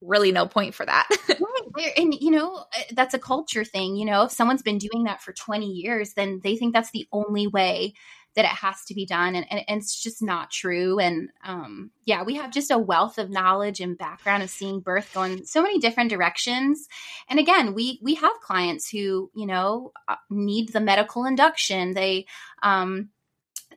really 0.00 0.30
no 0.30 0.46
point 0.46 0.74
for 0.74 0.86
that 0.86 1.08
right. 1.74 1.92
and 1.96 2.14
you 2.14 2.30
know 2.30 2.54
uh, 2.54 2.82
that's 2.92 3.14
a 3.14 3.18
culture 3.18 3.64
thing 3.64 3.96
you 3.96 4.04
know 4.04 4.22
if 4.22 4.30
someone's 4.30 4.62
been 4.62 4.78
doing 4.78 5.04
that 5.04 5.22
for 5.22 5.32
20 5.32 5.66
years 5.66 6.12
then 6.14 6.40
they 6.44 6.56
think 6.56 6.72
that's 6.72 6.90
the 6.92 7.06
only 7.12 7.46
way 7.46 7.94
that 8.36 8.44
it 8.44 8.50
has 8.50 8.84
to 8.84 8.94
be 8.94 9.04
done 9.04 9.34
and, 9.34 9.46
and, 9.50 9.64
it's 9.68 10.00
just 10.00 10.22
not 10.22 10.50
true. 10.50 10.98
And 10.98 11.30
um, 11.44 11.90
yeah 12.04 12.22
we 12.22 12.34
have 12.36 12.52
just 12.52 12.70
a 12.70 12.78
wealth 12.78 13.18
of 13.18 13.30
knowledge 13.30 13.80
and 13.80 13.98
background 13.98 14.42
of 14.42 14.50
seeing 14.50 14.80
birth 14.80 15.10
go 15.12 15.22
in 15.22 15.44
so 15.44 15.62
many 15.62 15.78
different 15.78 16.10
directions. 16.10 16.86
And 17.28 17.40
again 17.40 17.74
we 17.74 17.98
we 18.02 18.14
have 18.14 18.40
clients 18.40 18.88
who 18.88 19.30
you 19.34 19.46
know 19.46 19.92
uh, 20.06 20.16
need 20.30 20.72
the 20.72 20.80
medical 20.80 21.24
induction. 21.24 21.94
They 21.94 22.26
um, 22.62 23.10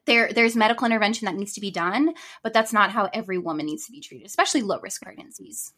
there, 0.06 0.32
there's 0.34 0.56
medical 0.56 0.86
intervention 0.86 1.25
that 1.25 1.36
needs 1.36 1.54
to 1.54 1.62
be 1.62 1.72
done, 1.72 2.13
but 2.42 2.51
that's 2.51 2.74
not 2.74 2.92
how 2.92 3.10
every 3.13 3.38
woman 3.38 3.68
needs 3.68 3.86
to 3.86 3.92
be 3.92 4.01
treated, 4.01 4.25
especially 4.25 4.63
low 4.63 4.80
risk 4.80 5.01
pregnancies. 5.04 5.74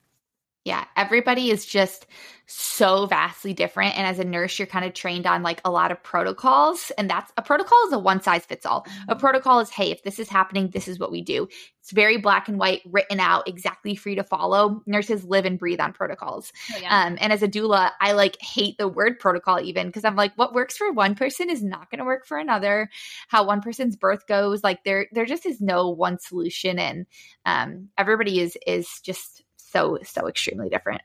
Yeah, 0.63 0.85
everybody 0.95 1.49
is 1.49 1.65
just 1.65 2.05
so 2.45 3.05
vastly 3.07 3.53
different. 3.53 3.97
And 3.97 4.05
as 4.05 4.19
a 4.19 4.23
nurse, 4.23 4.59
you're 4.59 4.67
kind 4.67 4.85
of 4.85 4.93
trained 4.93 5.25
on 5.25 5.41
like 5.41 5.59
a 5.65 5.71
lot 5.71 5.91
of 5.91 6.03
protocols. 6.03 6.91
And 6.97 7.09
that's 7.09 7.31
a 7.37 7.41
protocol 7.41 7.77
is 7.87 7.93
a 7.93 7.99
one 7.99 8.21
size 8.21 8.45
fits 8.45 8.65
all. 8.65 8.85
A 8.85 8.89
mm-hmm. 8.89 9.19
protocol 9.19 9.59
is, 9.59 9.71
hey, 9.71 9.89
if 9.89 10.03
this 10.03 10.19
is 10.19 10.29
happening, 10.29 10.69
this 10.69 10.87
is 10.87 10.99
what 10.99 11.11
we 11.11 11.21
do. 11.21 11.47
It's 11.79 11.91
very 11.91 12.17
black 12.17 12.47
and 12.47 12.59
white, 12.59 12.81
written 12.85 13.19
out 13.19 13.47
exactly 13.47 13.97
you 14.05 14.15
to 14.15 14.23
follow. 14.23 14.83
Nurses 14.85 15.23
live 15.23 15.45
and 15.45 15.57
breathe 15.57 15.79
on 15.79 15.93
protocols. 15.93 16.51
Oh, 16.75 16.79
yeah. 16.79 17.05
um, 17.05 17.17
and 17.19 17.33
as 17.33 17.41
a 17.41 17.47
doula, 17.47 17.91
I 17.99 18.11
like 18.11 18.39
hate 18.39 18.77
the 18.77 18.87
word 18.87 19.17
protocol 19.17 19.59
even 19.59 19.87
because 19.87 20.05
I'm 20.05 20.15
like, 20.15 20.33
what 20.35 20.53
works 20.53 20.77
for 20.77 20.91
one 20.91 21.15
person 21.15 21.49
is 21.49 21.63
not 21.63 21.89
going 21.89 21.99
to 21.99 22.05
work 22.05 22.27
for 22.27 22.37
another. 22.37 22.89
How 23.29 23.47
one 23.47 23.61
person's 23.61 23.95
birth 23.95 24.27
goes, 24.27 24.63
like 24.63 24.83
there, 24.83 25.07
there 25.11 25.25
just 25.25 25.45
is 25.45 25.59
no 25.59 25.89
one 25.89 26.19
solution. 26.19 26.77
And 26.77 27.07
um, 27.45 27.89
everybody 27.97 28.41
is 28.41 28.57
is 28.67 28.87
just 29.03 29.43
so 29.71 29.97
so 30.03 30.27
extremely 30.27 30.69
different 30.69 31.01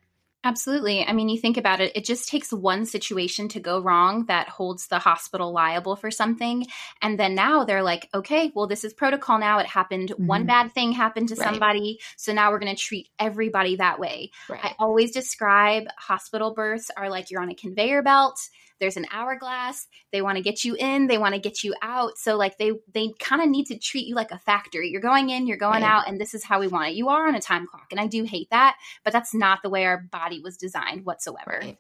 Absolutely. 0.46 1.04
I 1.04 1.12
mean, 1.12 1.28
you 1.28 1.40
think 1.40 1.56
about 1.56 1.80
it, 1.80 1.90
it 1.96 2.04
just 2.04 2.28
takes 2.28 2.52
one 2.52 2.87
situation 2.87 3.49
to 3.49 3.58
go 3.58 3.80
wrong 3.80 4.26
that 4.26 4.49
holds 4.49 4.87
the 4.87 5.00
hospital 5.00 5.50
liable 5.50 5.96
for 5.96 6.12
something. 6.12 6.64
And 7.02 7.18
then 7.18 7.35
now 7.35 7.64
they're 7.64 7.82
like, 7.82 8.08
okay, 8.14 8.52
well, 8.54 8.68
this 8.68 8.85
is 8.85 8.94
protocol 8.94 9.40
now. 9.40 9.58
It 9.58 9.66
happened. 9.66 10.11
Mm-hmm. 10.11 10.26
One 10.28 10.46
bad 10.46 10.70
thing 10.70 10.92
happened 10.92 11.30
to 11.30 11.35
right. 11.35 11.50
somebody. 11.50 11.99
So 12.16 12.32
now 12.32 12.52
we're 12.52 12.61
going 12.61 12.76
to 12.76 12.80
treat 12.80 13.08
everybody 13.18 13.75
that 13.76 13.99
way. 13.99 14.30
Right. 14.49 14.61
I 14.62 14.75
always 14.78 15.11
describe 15.11 15.88
hospital 15.99 16.54
births 16.54 16.92
are 16.96 17.11
like 17.11 17.32
you're 17.32 17.42
on 17.42 17.50
a 17.50 17.56
conveyor 17.56 18.02
belt 18.02 18.38
there's 18.80 18.97
an 18.97 19.06
hourglass 19.12 19.87
they 20.12 20.23
want 20.23 20.37
to 20.37 20.42
get 20.42 20.64
you 20.64 20.75
in 20.78 21.06
they 21.06 21.18
want 21.18 21.35
to 21.35 21.40
get 21.40 21.62
you 21.62 21.75
out 21.83 22.16
so 22.16 22.37
like 22.37 22.56
they 22.59 22.73
they 22.92 23.12
kind 23.18 23.42
of 23.42 23.49
need 23.49 23.66
to 23.66 23.78
treat 23.78 24.06
you 24.06 24.14
like 24.14 24.30
a 24.30 24.38
factory 24.38 24.88
you're 24.88 25.00
going 25.00 25.30
in 25.30 25.47
you're 25.47 25.56
going 25.56 25.83
right. 25.83 25.90
out 25.90 26.09
and 26.09 26.21
this 26.21 26.35
is 26.35 26.45
how 26.45 26.61
we 26.61 26.68
want 26.68 26.88
it 26.88 26.95
you 26.95 27.09
are 27.09 27.26
on 27.26 27.35
a 27.35 27.40
time 27.40 27.66
clock 27.66 27.87
and 27.90 28.00
i 28.00 28.06
do 28.06 28.25
hate 28.25 28.49
that 28.50 28.76
but 29.04 29.12
that's 29.12 29.35
not 29.35 29.61
the 29.62 29.71
way 29.71 29.85
our 29.85 29.99
body 30.11 30.40
was 30.40 30.56
designed 30.56 31.04
whatsoever 31.04 31.61
right. 31.62 31.78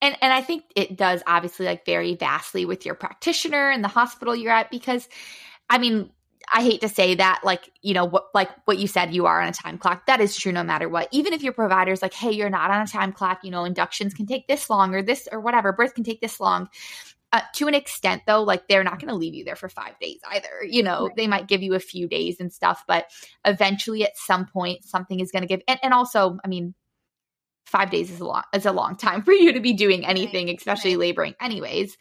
And 0.00 0.16
and 0.22 0.32
I 0.32 0.42
think 0.42 0.64
it 0.76 0.96
does 0.96 1.22
obviously 1.26 1.66
like 1.66 1.84
vary 1.84 2.14
vastly 2.14 2.64
with 2.64 2.86
your 2.86 2.94
practitioner 2.94 3.70
and 3.70 3.82
the 3.82 3.88
hospital 3.88 4.36
you're 4.36 4.52
at 4.52 4.70
because 4.70 5.08
I 5.68 5.78
mean 5.78 6.10
I 6.52 6.62
hate 6.62 6.80
to 6.82 6.88
say 6.88 7.14
that, 7.14 7.40
like, 7.44 7.70
you 7.82 7.94
know, 7.94 8.04
what, 8.04 8.28
like 8.34 8.50
what 8.64 8.78
you 8.78 8.86
said, 8.86 9.14
you 9.14 9.26
are 9.26 9.40
on 9.40 9.48
a 9.48 9.52
time 9.52 9.78
clock. 9.78 10.06
That 10.06 10.20
is 10.20 10.36
true 10.36 10.52
no 10.52 10.62
matter 10.62 10.88
what. 10.88 11.08
Even 11.12 11.32
if 11.32 11.42
your 11.42 11.52
provider's 11.52 12.02
like, 12.02 12.14
hey, 12.14 12.32
you're 12.32 12.50
not 12.50 12.70
on 12.70 12.82
a 12.82 12.86
time 12.86 13.12
clock, 13.12 13.40
you 13.44 13.50
know, 13.50 13.64
inductions 13.64 14.14
can 14.14 14.26
take 14.26 14.46
this 14.48 14.68
long 14.70 14.94
or 14.94 15.02
this 15.02 15.28
or 15.30 15.40
whatever, 15.40 15.72
birth 15.72 15.94
can 15.94 16.04
take 16.04 16.20
this 16.20 16.40
long. 16.40 16.68
Uh, 17.30 17.42
to 17.54 17.68
an 17.68 17.74
extent, 17.74 18.22
though, 18.26 18.42
like 18.42 18.68
they're 18.68 18.84
not 18.84 18.98
going 18.98 19.10
to 19.10 19.14
leave 19.14 19.34
you 19.34 19.44
there 19.44 19.56
for 19.56 19.68
five 19.68 19.98
days 20.00 20.18
either. 20.30 20.64
You 20.66 20.82
know, 20.82 21.06
right. 21.06 21.16
they 21.16 21.26
might 21.26 21.46
give 21.46 21.62
you 21.62 21.74
a 21.74 21.80
few 21.80 22.08
days 22.08 22.40
and 22.40 22.50
stuff, 22.50 22.84
but 22.88 23.06
eventually 23.44 24.02
at 24.04 24.16
some 24.16 24.46
point, 24.46 24.84
something 24.84 25.20
is 25.20 25.30
going 25.30 25.42
to 25.42 25.48
give. 25.48 25.60
And, 25.68 25.78
and 25.82 25.92
also, 25.92 26.38
I 26.42 26.48
mean, 26.48 26.74
five 27.66 27.90
days 27.90 28.10
is 28.10 28.20
a 28.20 28.24
long 28.24 28.42
is 28.54 28.64
a 28.64 28.72
long 28.72 28.96
time 28.96 29.22
for 29.22 29.32
you 29.32 29.52
to 29.52 29.60
be 29.60 29.74
doing 29.74 30.06
anything, 30.06 30.46
right. 30.46 30.56
especially 30.56 30.92
right. 30.92 31.00
laboring, 31.00 31.34
anyways. 31.40 31.98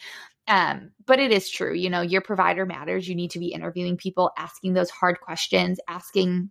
Um, 0.48 0.92
but 1.06 1.20
it 1.20 1.32
is 1.32 1.50
true, 1.50 1.74
you 1.74 1.90
know, 1.90 2.02
your 2.02 2.22
provider 2.22 2.66
matters. 2.66 3.08
You 3.08 3.16
need 3.16 3.32
to 3.32 3.40
be 3.40 3.48
interviewing 3.48 3.98
people, 3.98 4.32
asking 4.38 4.74
those 4.74 4.90
hard 4.90 5.20
questions, 5.20 5.80
asking 5.88 6.50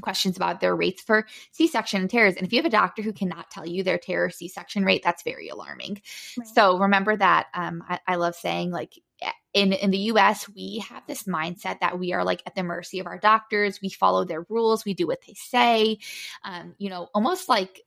questions 0.00 0.36
about 0.36 0.60
their 0.60 0.74
rates 0.74 1.02
for 1.02 1.26
C-section 1.52 2.00
and 2.00 2.10
tears. 2.10 2.36
And 2.36 2.46
if 2.46 2.52
you 2.52 2.58
have 2.58 2.66
a 2.66 2.70
doctor 2.70 3.02
who 3.02 3.12
cannot 3.12 3.50
tell 3.50 3.66
you 3.66 3.82
their 3.82 3.98
tear 3.98 4.26
or 4.26 4.30
C-section 4.30 4.84
rate, 4.84 5.02
that's 5.04 5.22
very 5.22 5.48
alarming. 5.48 6.00
Right. 6.38 6.48
So 6.48 6.78
remember 6.78 7.16
that. 7.16 7.48
Um, 7.54 7.82
I, 7.88 8.00
I 8.06 8.14
love 8.16 8.34
saying 8.34 8.70
like 8.70 8.98
in 9.52 9.72
in 9.72 9.90
the 9.90 9.98
US, 9.98 10.48
we 10.48 10.84
have 10.88 11.06
this 11.06 11.24
mindset 11.24 11.80
that 11.80 11.98
we 11.98 12.12
are 12.12 12.24
like 12.24 12.42
at 12.46 12.54
the 12.54 12.62
mercy 12.62 12.98
of 12.98 13.06
our 13.06 13.18
doctors. 13.18 13.80
We 13.82 13.90
follow 13.90 14.24
their 14.24 14.46
rules. 14.48 14.84
We 14.84 14.94
do 14.94 15.06
what 15.06 15.20
they 15.26 15.34
say. 15.34 15.98
Um, 16.44 16.74
you 16.78 16.88
know, 16.88 17.08
almost 17.14 17.48
like 17.48 17.82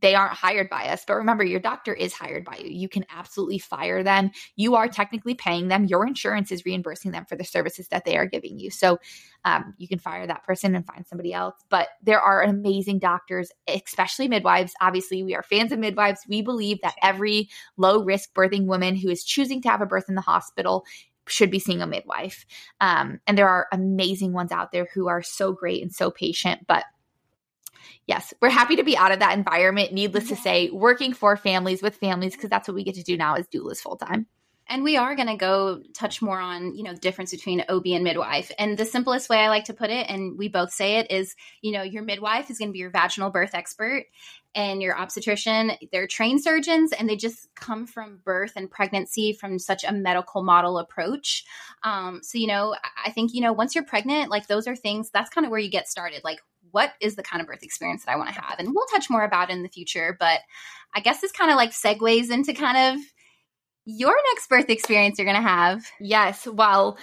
they 0.00 0.14
aren't 0.14 0.34
hired 0.34 0.68
by 0.68 0.88
us. 0.88 1.04
But 1.06 1.14
remember, 1.14 1.44
your 1.44 1.60
doctor 1.60 1.94
is 1.94 2.12
hired 2.12 2.44
by 2.44 2.56
you. 2.56 2.70
You 2.70 2.88
can 2.88 3.06
absolutely 3.08 3.58
fire 3.58 4.02
them. 4.02 4.30
You 4.56 4.74
are 4.74 4.88
technically 4.88 5.34
paying 5.34 5.68
them. 5.68 5.84
Your 5.84 6.06
insurance 6.06 6.50
is 6.50 6.64
reimbursing 6.64 7.12
them 7.12 7.24
for 7.24 7.36
the 7.36 7.44
services 7.44 7.88
that 7.88 8.04
they 8.04 8.16
are 8.16 8.26
giving 8.26 8.58
you. 8.58 8.70
So 8.70 8.98
um, 9.44 9.74
you 9.78 9.88
can 9.88 10.00
fire 10.00 10.26
that 10.26 10.44
person 10.44 10.74
and 10.74 10.84
find 10.84 11.06
somebody 11.06 11.32
else. 11.32 11.54
But 11.68 11.88
there 12.02 12.20
are 12.20 12.42
amazing 12.42 12.98
doctors, 12.98 13.50
especially 13.68 14.28
midwives. 14.28 14.74
Obviously, 14.80 15.22
we 15.22 15.34
are 15.34 15.42
fans 15.42 15.72
of 15.72 15.78
midwives. 15.78 16.20
We 16.28 16.42
believe 16.42 16.80
that 16.82 16.96
every 17.02 17.48
low 17.76 18.02
risk 18.02 18.34
birthing 18.34 18.66
woman 18.66 18.96
who 18.96 19.08
is 19.08 19.24
choosing 19.24 19.62
to 19.62 19.70
have 19.70 19.80
a 19.80 19.86
birth 19.86 20.08
in 20.08 20.16
the 20.16 20.20
hospital 20.20 20.84
should 21.28 21.50
be 21.52 21.60
seeing 21.60 21.80
a 21.80 21.86
midwife. 21.86 22.44
Um, 22.80 23.20
and 23.28 23.38
there 23.38 23.48
are 23.48 23.68
amazing 23.72 24.32
ones 24.32 24.50
out 24.50 24.72
there 24.72 24.88
who 24.92 25.08
are 25.08 25.22
so 25.22 25.52
great 25.52 25.80
and 25.80 25.92
so 25.92 26.10
patient. 26.10 26.66
But 26.66 26.84
yes, 28.06 28.34
we're 28.40 28.50
happy 28.50 28.76
to 28.76 28.84
be 28.84 28.96
out 28.96 29.12
of 29.12 29.20
that 29.20 29.36
environment. 29.36 29.92
Needless 29.92 30.28
to 30.28 30.36
say, 30.36 30.70
working 30.70 31.12
for 31.12 31.36
families 31.36 31.82
with 31.82 31.96
families 31.96 32.34
because 32.34 32.50
that's 32.50 32.68
what 32.68 32.74
we 32.74 32.84
get 32.84 32.94
to 32.96 33.02
do 33.02 33.16
now 33.16 33.34
as 33.34 33.46
doulas 33.48 33.78
full 33.78 33.96
time. 33.96 34.26
And 34.68 34.84
we 34.84 34.96
are 34.96 35.16
going 35.16 35.28
to 35.28 35.36
go 35.36 35.82
touch 35.92 36.22
more 36.22 36.38
on, 36.38 36.74
you 36.74 36.82
know, 36.84 36.94
the 36.94 37.00
difference 37.00 37.30
between 37.30 37.64
OB 37.68 37.86
and 37.88 38.04
midwife. 38.04 38.50
And 38.58 38.78
the 38.78 38.86
simplest 38.86 39.28
way 39.28 39.38
I 39.38 39.48
like 39.48 39.64
to 39.64 39.74
put 39.74 39.90
it, 39.90 40.06
and 40.08 40.38
we 40.38 40.48
both 40.48 40.72
say 40.72 40.96
it, 40.96 41.10
is, 41.10 41.34
you 41.60 41.72
know, 41.72 41.82
your 41.82 42.02
midwife 42.02 42.48
is 42.48 42.58
going 42.58 42.68
to 42.68 42.72
be 42.72 42.78
your 42.78 42.90
vaginal 42.90 43.30
birth 43.30 43.54
expert 43.54 44.04
and 44.54 44.82
your 44.82 44.98
obstetrician, 44.98 45.72
they're 45.92 46.06
trained 46.06 46.42
surgeons 46.42 46.92
and 46.92 47.08
they 47.08 47.16
just 47.16 47.48
come 47.54 47.86
from 47.86 48.20
birth 48.24 48.52
and 48.56 48.70
pregnancy 48.70 49.32
from 49.32 49.58
such 49.58 49.82
a 49.84 49.92
medical 49.92 50.42
model 50.42 50.78
approach. 50.78 51.44
Um, 51.82 52.20
so, 52.22 52.38
you 52.38 52.46
know, 52.46 52.74
I 53.04 53.10
think, 53.10 53.32
you 53.34 53.40
know, 53.40 53.52
once 53.52 53.74
you're 53.74 53.84
pregnant, 53.84 54.30
like 54.30 54.46
those 54.46 54.66
are 54.68 54.76
things, 54.76 55.10
that's 55.10 55.30
kind 55.30 55.46
of 55.46 55.50
where 55.50 55.60
you 55.60 55.70
get 55.70 55.88
started. 55.88 56.22
Like, 56.22 56.40
what 56.72 56.92
is 57.00 57.14
the 57.14 57.22
kind 57.22 57.40
of 57.40 57.46
birth 57.46 57.62
experience 57.62 58.04
that 58.04 58.12
I 58.12 58.16
want 58.16 58.34
to 58.34 58.40
have? 58.40 58.58
And 58.58 58.74
we'll 58.74 58.86
touch 58.86 59.08
more 59.08 59.24
about 59.24 59.50
in 59.50 59.62
the 59.62 59.68
future, 59.68 60.16
but 60.18 60.40
I 60.94 61.00
guess 61.00 61.20
this 61.20 61.32
kind 61.32 61.50
of 61.50 61.56
like 61.56 61.70
segues 61.70 62.30
into 62.30 62.52
kind 62.52 62.98
of 62.98 63.04
your 63.84 64.14
next 64.32 64.48
birth 64.48 64.68
experience 64.68 65.18
you're 65.18 65.26
going 65.26 65.42
to 65.42 65.48
have. 65.48 65.84
Yes. 66.00 66.46
Well, 66.46 66.98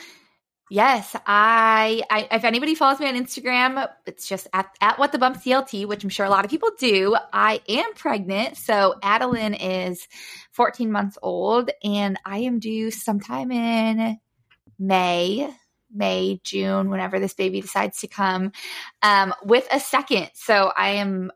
yes, 0.70 1.16
I, 1.26 2.04
I, 2.10 2.28
if 2.32 2.44
anybody 2.44 2.76
follows 2.76 3.00
me 3.00 3.08
on 3.08 3.16
Instagram, 3.16 3.88
it's 4.06 4.28
just 4.28 4.48
at, 4.54 4.68
at 4.82 5.00
what 5.00 5.12
the 5.12 5.18
bump 5.18 5.38
CLT, 5.38 5.88
which 5.88 6.04
I'm 6.04 6.10
sure 6.10 6.26
a 6.26 6.30
lot 6.30 6.46
of 6.46 6.52
people 6.52 6.70
do. 6.80 7.16
I 7.34 7.62
am 7.68 7.94
pregnant. 7.96 8.58
So 8.58 8.96
Adeline 9.04 9.56
is 9.56 10.08
14 10.52 10.92
months 10.92 11.18
old 11.22 11.70
and 11.84 12.18
I 12.26 12.40
am 12.40 12.60
due 12.60 12.92
sometime 12.92 13.52
in 13.52 14.20
May 14.78 15.54
May, 15.94 16.40
June, 16.44 16.90
whenever 16.90 17.20
this 17.20 17.34
baby 17.34 17.62
decides 17.62 18.00
to 18.00 18.08
come, 18.08 18.52
um, 19.02 19.34
with 19.44 19.68
a 19.72 19.80
second. 19.80 20.30
So 20.34 20.72
I 20.76 20.90
am 20.92 21.32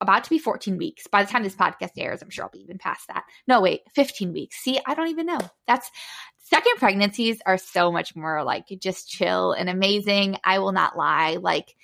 about 0.00 0.24
to 0.24 0.30
be 0.30 0.38
14 0.38 0.76
weeks. 0.76 1.06
By 1.06 1.22
the 1.22 1.30
time 1.30 1.44
this 1.44 1.54
podcast 1.54 1.92
airs, 1.96 2.22
I'm 2.22 2.30
sure 2.30 2.44
I'll 2.44 2.50
be 2.50 2.60
even 2.60 2.78
past 2.78 3.06
that. 3.08 3.24
No, 3.46 3.60
wait, 3.60 3.82
15 3.94 4.32
weeks. 4.32 4.56
See, 4.56 4.80
I 4.84 4.94
don't 4.94 5.08
even 5.08 5.26
know. 5.26 5.38
That's 5.66 5.90
second 6.38 6.76
pregnancies 6.76 7.40
are 7.46 7.56
so 7.56 7.90
much 7.90 8.14
more 8.14 8.42
like 8.42 8.66
just 8.80 9.08
chill 9.08 9.52
and 9.52 9.70
amazing. 9.70 10.36
I 10.44 10.58
will 10.58 10.72
not 10.72 10.98
lie. 10.98 11.38
Like, 11.40 11.74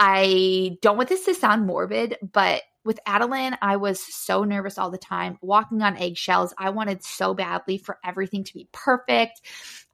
I 0.00 0.78
don't 0.82 0.96
want 0.96 1.08
this 1.08 1.24
to 1.26 1.34
sound 1.34 1.66
morbid, 1.66 2.16
but 2.32 2.62
with 2.84 3.00
Adeline, 3.06 3.56
I 3.62 3.76
was 3.76 4.00
so 4.00 4.44
nervous 4.44 4.78
all 4.78 4.90
the 4.90 4.98
time, 4.98 5.38
walking 5.40 5.82
on 5.82 5.96
eggshells. 5.96 6.52
I 6.58 6.70
wanted 6.70 7.02
so 7.02 7.34
badly 7.34 7.78
for 7.78 7.98
everything 8.04 8.44
to 8.44 8.54
be 8.54 8.68
perfect. 8.72 9.40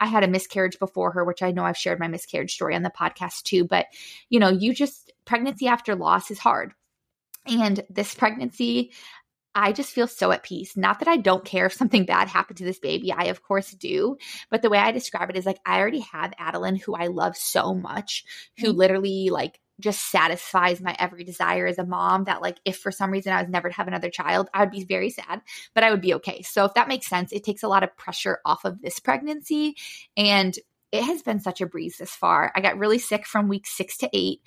I 0.01 0.07
had 0.07 0.25
a 0.25 0.29
miscarriage 0.29 0.79
before 0.79 1.13
her, 1.13 1.25
which 1.25 1.43
I 1.43 1.53
know 1.53 1.65
I've 1.65 1.77
shared 1.77 2.01
my 2.01 2.09
miscarriage 2.09 2.55
story 2.55 2.75
on 2.75 2.83
the 2.83 2.91
podcast 2.91 3.45
too. 3.45 3.65
But, 3.65 3.87
you 4.29 4.41
know, 4.41 4.49
you 4.49 4.75
just, 4.75 5.13
pregnancy 5.25 5.69
after 5.69 5.95
loss 5.95 6.31
is 6.31 6.39
hard. 6.39 6.73
And 7.47 7.85
this 7.89 8.15
pregnancy, 8.15 8.93
I 9.55 9.73
just 9.73 9.93
feel 9.93 10.07
so 10.07 10.31
at 10.31 10.43
peace. 10.43 10.77
Not 10.77 10.99
that 10.99 11.09
I 11.09 11.17
don't 11.17 11.45
care 11.45 11.67
if 11.67 11.73
something 11.73 12.05
bad 12.05 12.29
happened 12.29 12.59
to 12.59 12.65
this 12.65 12.79
baby. 12.79 13.13
I, 13.13 13.25
of 13.25 13.43
course, 13.43 13.71
do. 13.71 14.17
But 14.51 14.63
the 14.63 14.71
way 14.71 14.79
I 14.79 14.93
describe 14.93 15.31
it 15.31 15.37
is 15.37 15.47
like, 15.47 15.59
I 15.65 15.79
already 15.79 16.01
have 16.01 16.33
Adeline, 16.39 16.77
who 16.77 16.95
I 16.95 17.07
love 17.07 17.37
so 17.37 17.75
much, 17.75 18.25
who 18.59 18.69
mm-hmm. 18.69 18.79
literally, 18.79 19.31
like, 19.31 19.60
just 19.81 20.11
satisfies 20.11 20.81
my 20.81 20.95
every 20.99 21.25
desire 21.25 21.67
as 21.67 21.79
a 21.79 21.85
mom 21.85 22.25
that 22.25 22.43
like 22.43 22.59
if 22.65 22.79
for 22.79 22.93
some 22.93 23.11
reason 23.11 23.33
I 23.33 23.43
was 23.43 23.51
never 23.51 23.69
to 23.69 23.75
have 23.75 23.89
another 23.89 24.11
child, 24.11 24.49
I 24.55 24.61
would 24.61 24.71
be 24.71 24.85
very 24.85 25.11
sad, 25.11 25.43
but 25.75 25.85
I 25.85 25.91
would 25.91 26.01
be 26.01 26.15
okay. 26.15 26.43
So 26.43 26.65
if 26.65 26.75
that 26.75 26.89
makes 26.89 27.07
sense, 27.07 27.33
it 27.33 27.45
takes 27.45 27.63
a 27.63 27.69
lot 27.69 27.83
of 27.83 27.97
pressure 27.97 28.39
off 28.45 28.65
of 28.65 28.81
this 28.81 29.01
pregnancy 29.01 29.77
and 30.17 30.57
it 30.93 31.05
has 31.05 31.23
been 31.23 31.41
such 31.41 31.61
a 31.61 31.67
breeze 31.67 31.99
this 31.99 32.15
far. 32.15 32.53
I 32.55 32.61
got 32.61 32.79
really 32.79 32.99
sick 32.99 33.27
from 33.27 33.47
week 33.49 33.67
6 33.67 33.97
to 33.99 34.11
8, 34.13 34.41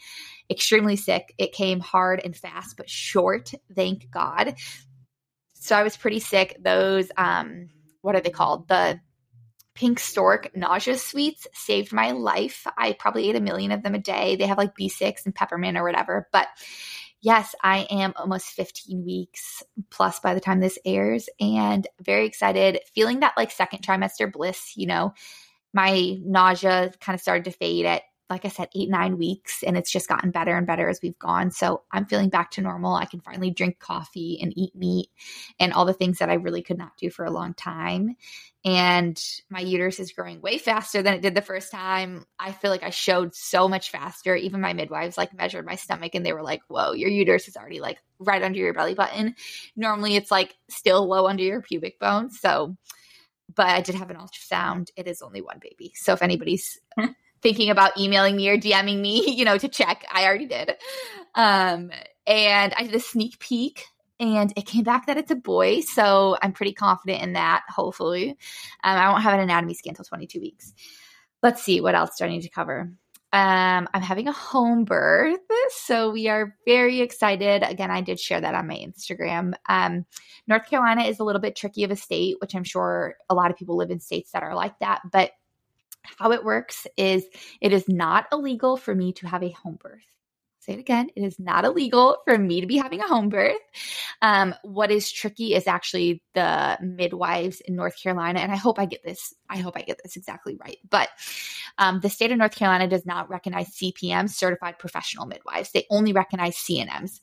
extremely 0.49 0.97
sick. 0.97 1.33
It 1.37 1.53
came 1.53 1.79
hard 1.79 2.21
and 2.23 2.35
fast 2.35 2.77
but 2.77 2.89
short, 2.89 3.53
thank 3.73 4.09
God. 4.11 4.55
So 5.53 5.75
I 5.75 5.83
was 5.83 5.95
pretty 5.95 6.19
sick. 6.19 6.57
Those 6.61 7.11
um 7.17 7.69
what 8.01 8.15
are 8.15 8.21
they 8.21 8.29
called? 8.29 8.67
The 8.67 8.99
Pink 9.75 9.99
Stork 9.99 10.55
nausea 10.55 10.97
sweets 10.97 11.47
saved 11.53 11.91
my 11.91 12.11
life. 12.11 12.67
I 12.77 12.93
probably 12.93 13.29
ate 13.29 13.35
a 13.35 13.41
million 13.41 13.71
of 13.71 13.83
them 13.83 13.95
a 13.95 13.99
day. 13.99 14.35
They 14.35 14.47
have 14.47 14.57
like 14.57 14.77
B6 14.77 15.25
and 15.25 15.33
peppermint 15.33 15.77
or 15.77 15.83
whatever. 15.83 16.27
But 16.31 16.47
yes, 17.21 17.55
I 17.61 17.87
am 17.89 18.13
almost 18.15 18.47
15 18.47 19.03
weeks 19.03 19.63
plus 19.89 20.19
by 20.19 20.33
the 20.33 20.39
time 20.39 20.59
this 20.59 20.77
airs 20.85 21.27
and 21.39 21.87
very 22.01 22.27
excited, 22.27 22.81
feeling 22.93 23.21
that 23.21 23.33
like 23.35 23.51
second 23.51 23.79
trimester 23.81 24.31
bliss. 24.31 24.73
You 24.75 24.87
know, 24.87 25.13
my 25.73 26.17
nausea 26.23 26.91
kind 26.99 27.15
of 27.15 27.21
started 27.21 27.45
to 27.45 27.51
fade 27.51 27.85
at 27.85 28.03
like 28.33 28.45
I 28.45 28.49
said, 28.49 28.69
eight, 28.75 28.89
nine 28.89 29.19
weeks, 29.19 29.61
and 29.61 29.77
it's 29.77 29.91
just 29.91 30.09
gotten 30.09 30.31
better 30.31 30.57
and 30.57 30.65
better 30.65 30.89
as 30.89 30.99
we've 31.03 31.17
gone. 31.19 31.51
So 31.51 31.83
I'm 31.91 32.07
feeling 32.07 32.29
back 32.29 32.49
to 32.51 32.61
normal. 32.61 32.95
I 32.95 33.05
can 33.05 33.21
finally 33.21 33.51
drink 33.51 33.77
coffee 33.77 34.39
and 34.41 34.51
eat 34.57 34.75
meat 34.75 35.09
and 35.59 35.71
all 35.71 35.85
the 35.85 35.93
things 35.93 36.17
that 36.17 36.29
I 36.29 36.33
really 36.33 36.63
could 36.63 36.79
not 36.79 36.97
do 36.97 37.11
for 37.11 37.25
a 37.25 37.31
long 37.31 37.53
time. 37.53 38.15
And 38.65 39.21
my 39.51 39.59
uterus 39.59 39.99
is 39.99 40.13
growing 40.13 40.41
way 40.41 40.57
faster 40.57 41.03
than 41.03 41.13
it 41.13 41.21
did 41.21 41.35
the 41.35 41.43
first 41.43 41.71
time. 41.71 42.25
I 42.39 42.53
feel 42.53 42.71
like 42.71 42.81
I 42.81 42.89
showed 42.89 43.35
so 43.35 43.67
much 43.67 43.91
faster. 43.91 44.35
Even 44.35 44.61
my 44.61 44.73
midwives 44.73 45.17
like 45.17 45.33
measured 45.33 45.65
my 45.65 45.75
stomach 45.75 46.15
and 46.15 46.25
they 46.25 46.33
were 46.33 46.41
like, 46.41 46.61
whoa, 46.67 46.93
your 46.93 47.09
uterus 47.11 47.47
is 47.47 47.55
already 47.55 47.81
like 47.81 47.99
right 48.17 48.41
under 48.41 48.57
your 48.57 48.73
belly 48.73 48.95
button. 48.95 49.35
Normally 49.75 50.15
it's 50.15 50.31
like 50.31 50.55
still 50.69 51.07
low 51.07 51.27
under 51.27 51.43
your 51.43 51.61
pubic 51.61 51.99
bone. 51.99 52.31
So, 52.31 52.75
but 53.53 53.67
I 53.67 53.81
did 53.81 53.93
have 53.93 54.09
an 54.09 54.17
ultrasound. 54.17 54.89
It 54.95 55.07
is 55.07 55.21
only 55.21 55.41
one 55.41 55.59
baby. 55.61 55.91
So 55.95 56.13
if 56.13 56.23
anybody's 56.23 56.79
thinking 57.43 57.69
about 57.69 57.97
emailing 57.97 58.35
me 58.35 58.49
or 58.49 58.57
DMing 58.57 59.01
me, 59.01 59.29
you 59.37 59.45
know, 59.45 59.57
to 59.57 59.67
check. 59.67 60.05
I 60.11 60.25
already 60.25 60.47
did. 60.47 60.71
Um, 61.35 61.91
and 62.25 62.73
I 62.75 62.83
did 62.85 62.95
a 62.95 62.99
sneak 62.99 63.37
peek 63.39 63.85
and 64.19 64.53
it 64.55 64.65
came 64.65 64.83
back 64.83 65.07
that 65.07 65.17
it's 65.17 65.31
a 65.31 65.35
boy. 65.35 65.81
So 65.81 66.37
I'm 66.41 66.53
pretty 66.53 66.73
confident 66.73 67.21
in 67.21 67.33
that, 67.33 67.63
hopefully. 67.67 68.29
Um, 68.83 68.97
I 68.97 69.09
won't 69.09 69.23
have 69.23 69.33
an 69.33 69.41
anatomy 69.41 69.73
scan 69.73 69.91
until 69.91 70.05
22 70.05 70.39
weeks. 70.39 70.73
Let's 71.41 71.61
see 71.61 71.81
what 71.81 71.95
else 71.95 72.11
do 72.17 72.25
I 72.25 72.29
need 72.29 72.41
to 72.41 72.49
cover. 72.49 72.93
Um, 73.33 73.89
I'm 73.91 74.01
having 74.03 74.27
a 74.27 74.31
home 74.31 74.85
birth, 74.85 75.39
so 75.69 76.11
we 76.11 76.27
are 76.27 76.55
very 76.67 77.01
excited. 77.01 77.63
Again, 77.63 77.89
I 77.89 78.01
did 78.01 78.19
share 78.19 78.39
that 78.39 78.53
on 78.53 78.67
my 78.67 78.75
Instagram. 78.75 79.55
Um, 79.67 80.05
North 80.47 80.69
Carolina 80.69 81.05
is 81.05 81.19
a 81.19 81.23
little 81.23 81.41
bit 81.41 81.55
tricky 81.55 81.83
of 81.83 81.89
a 81.89 81.95
state, 81.95 82.35
which 82.39 82.53
I'm 82.53 82.63
sure 82.63 83.15
a 83.31 83.33
lot 83.33 83.49
of 83.49 83.57
people 83.57 83.75
live 83.75 83.89
in 83.89 83.99
states 83.99 84.31
that 84.33 84.43
are 84.43 84.53
like 84.53 84.77
that. 84.79 85.01
But 85.11 85.31
how 86.03 86.31
it 86.31 86.43
works 86.43 86.87
is 86.97 87.25
it 87.61 87.73
is 87.73 87.87
not 87.87 88.27
illegal 88.31 88.77
for 88.77 88.93
me 88.93 89.13
to 89.13 89.27
have 89.27 89.43
a 89.43 89.51
home 89.51 89.77
birth. 89.81 90.01
Say 90.63 90.73
it 90.73 90.79
again. 90.79 91.09
It 91.13 91.23
is 91.23 91.37
not 91.39 91.65
illegal 91.65 92.19
for 92.23 92.37
me 92.37 92.61
to 92.61 92.67
be 92.67 92.77
having 92.77 93.01
a 93.01 93.07
home 93.07 93.27
birth. 93.27 93.57
Um, 94.21 94.55
what 94.63 94.91
is 94.91 95.11
tricky 95.11 95.53
is 95.53 95.67
actually 95.67 96.23
the 96.35 96.77
midwives 96.81 97.59
in 97.59 97.75
North 97.75 98.01
Carolina, 98.01 98.39
and 98.39 98.49
I 98.49 98.55
hope 98.55 98.79
I 98.79 98.85
get 98.85 99.03
this. 99.03 99.33
I 99.49 99.57
hope 99.57 99.75
I 99.75 99.81
get 99.81 99.99
this 100.01 100.15
exactly 100.15 100.55
right. 100.55 100.77
But 100.89 101.09
um, 101.77 101.99
the 101.99 102.09
state 102.09 102.31
of 102.31 102.37
North 102.37 102.55
Carolina 102.55 102.87
does 102.87 103.05
not 103.05 103.29
recognize 103.29 103.71
CPMs, 103.71 104.29
certified 104.29 104.79
professional 104.79 105.25
midwives. 105.25 105.71
They 105.71 105.85
only 105.89 106.13
recognize 106.13 106.55
CNMs. 106.55 107.19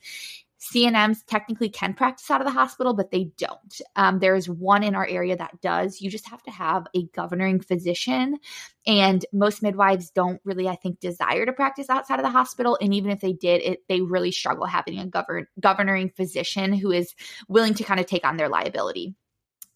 CNMs 0.61 1.25
technically 1.27 1.71
can 1.71 1.95
practice 1.95 2.31
out 2.31 2.41
of 2.41 2.47
the 2.47 2.53
hospital, 2.53 2.93
but 2.93 3.11
they 3.11 3.31
don't. 3.39 3.81
Um, 3.97 4.19
there 4.19 4.35
is 4.35 4.49
one 4.49 4.83
in 4.83 4.95
our 4.95 5.07
area 5.07 5.37
that 5.37 5.61
does. 5.63 6.01
You 6.01 6.11
just 6.11 6.29
have 6.29 6.43
to 6.43 6.51
have 6.51 6.87
a 6.95 7.07
governing 7.15 7.61
physician. 7.61 8.39
And 8.87 9.25
most 9.33 9.63
midwives 9.63 10.11
don't 10.11 10.41
really, 10.45 10.69
I 10.69 10.77
think, 10.77 11.01
desire 11.01 11.47
to 11.47 11.53
practice 11.53 11.89
outside 11.89 12.19
of 12.19 12.25
the 12.25 12.31
hospital. 12.31 12.79
And 12.81 12.93
even 12.93 13.11
if 13.11 13.21
they 13.21 13.33
did, 13.33 13.63
it 13.63 13.81
they 13.89 14.03
really 14.03 14.33
struggle 14.33 14.67
having 14.67 14.99
a 14.99 15.07
govern 15.07 15.47
governing 15.59 16.11
physician 16.11 16.75
who 16.75 16.91
is 16.91 17.15
willing 17.49 17.75
to 17.75 17.85
kind 17.85 18.01
of 18.01 18.07
take 18.07 18.27
on 18.27 18.37
their 18.37 18.49
liability. 18.49 19.15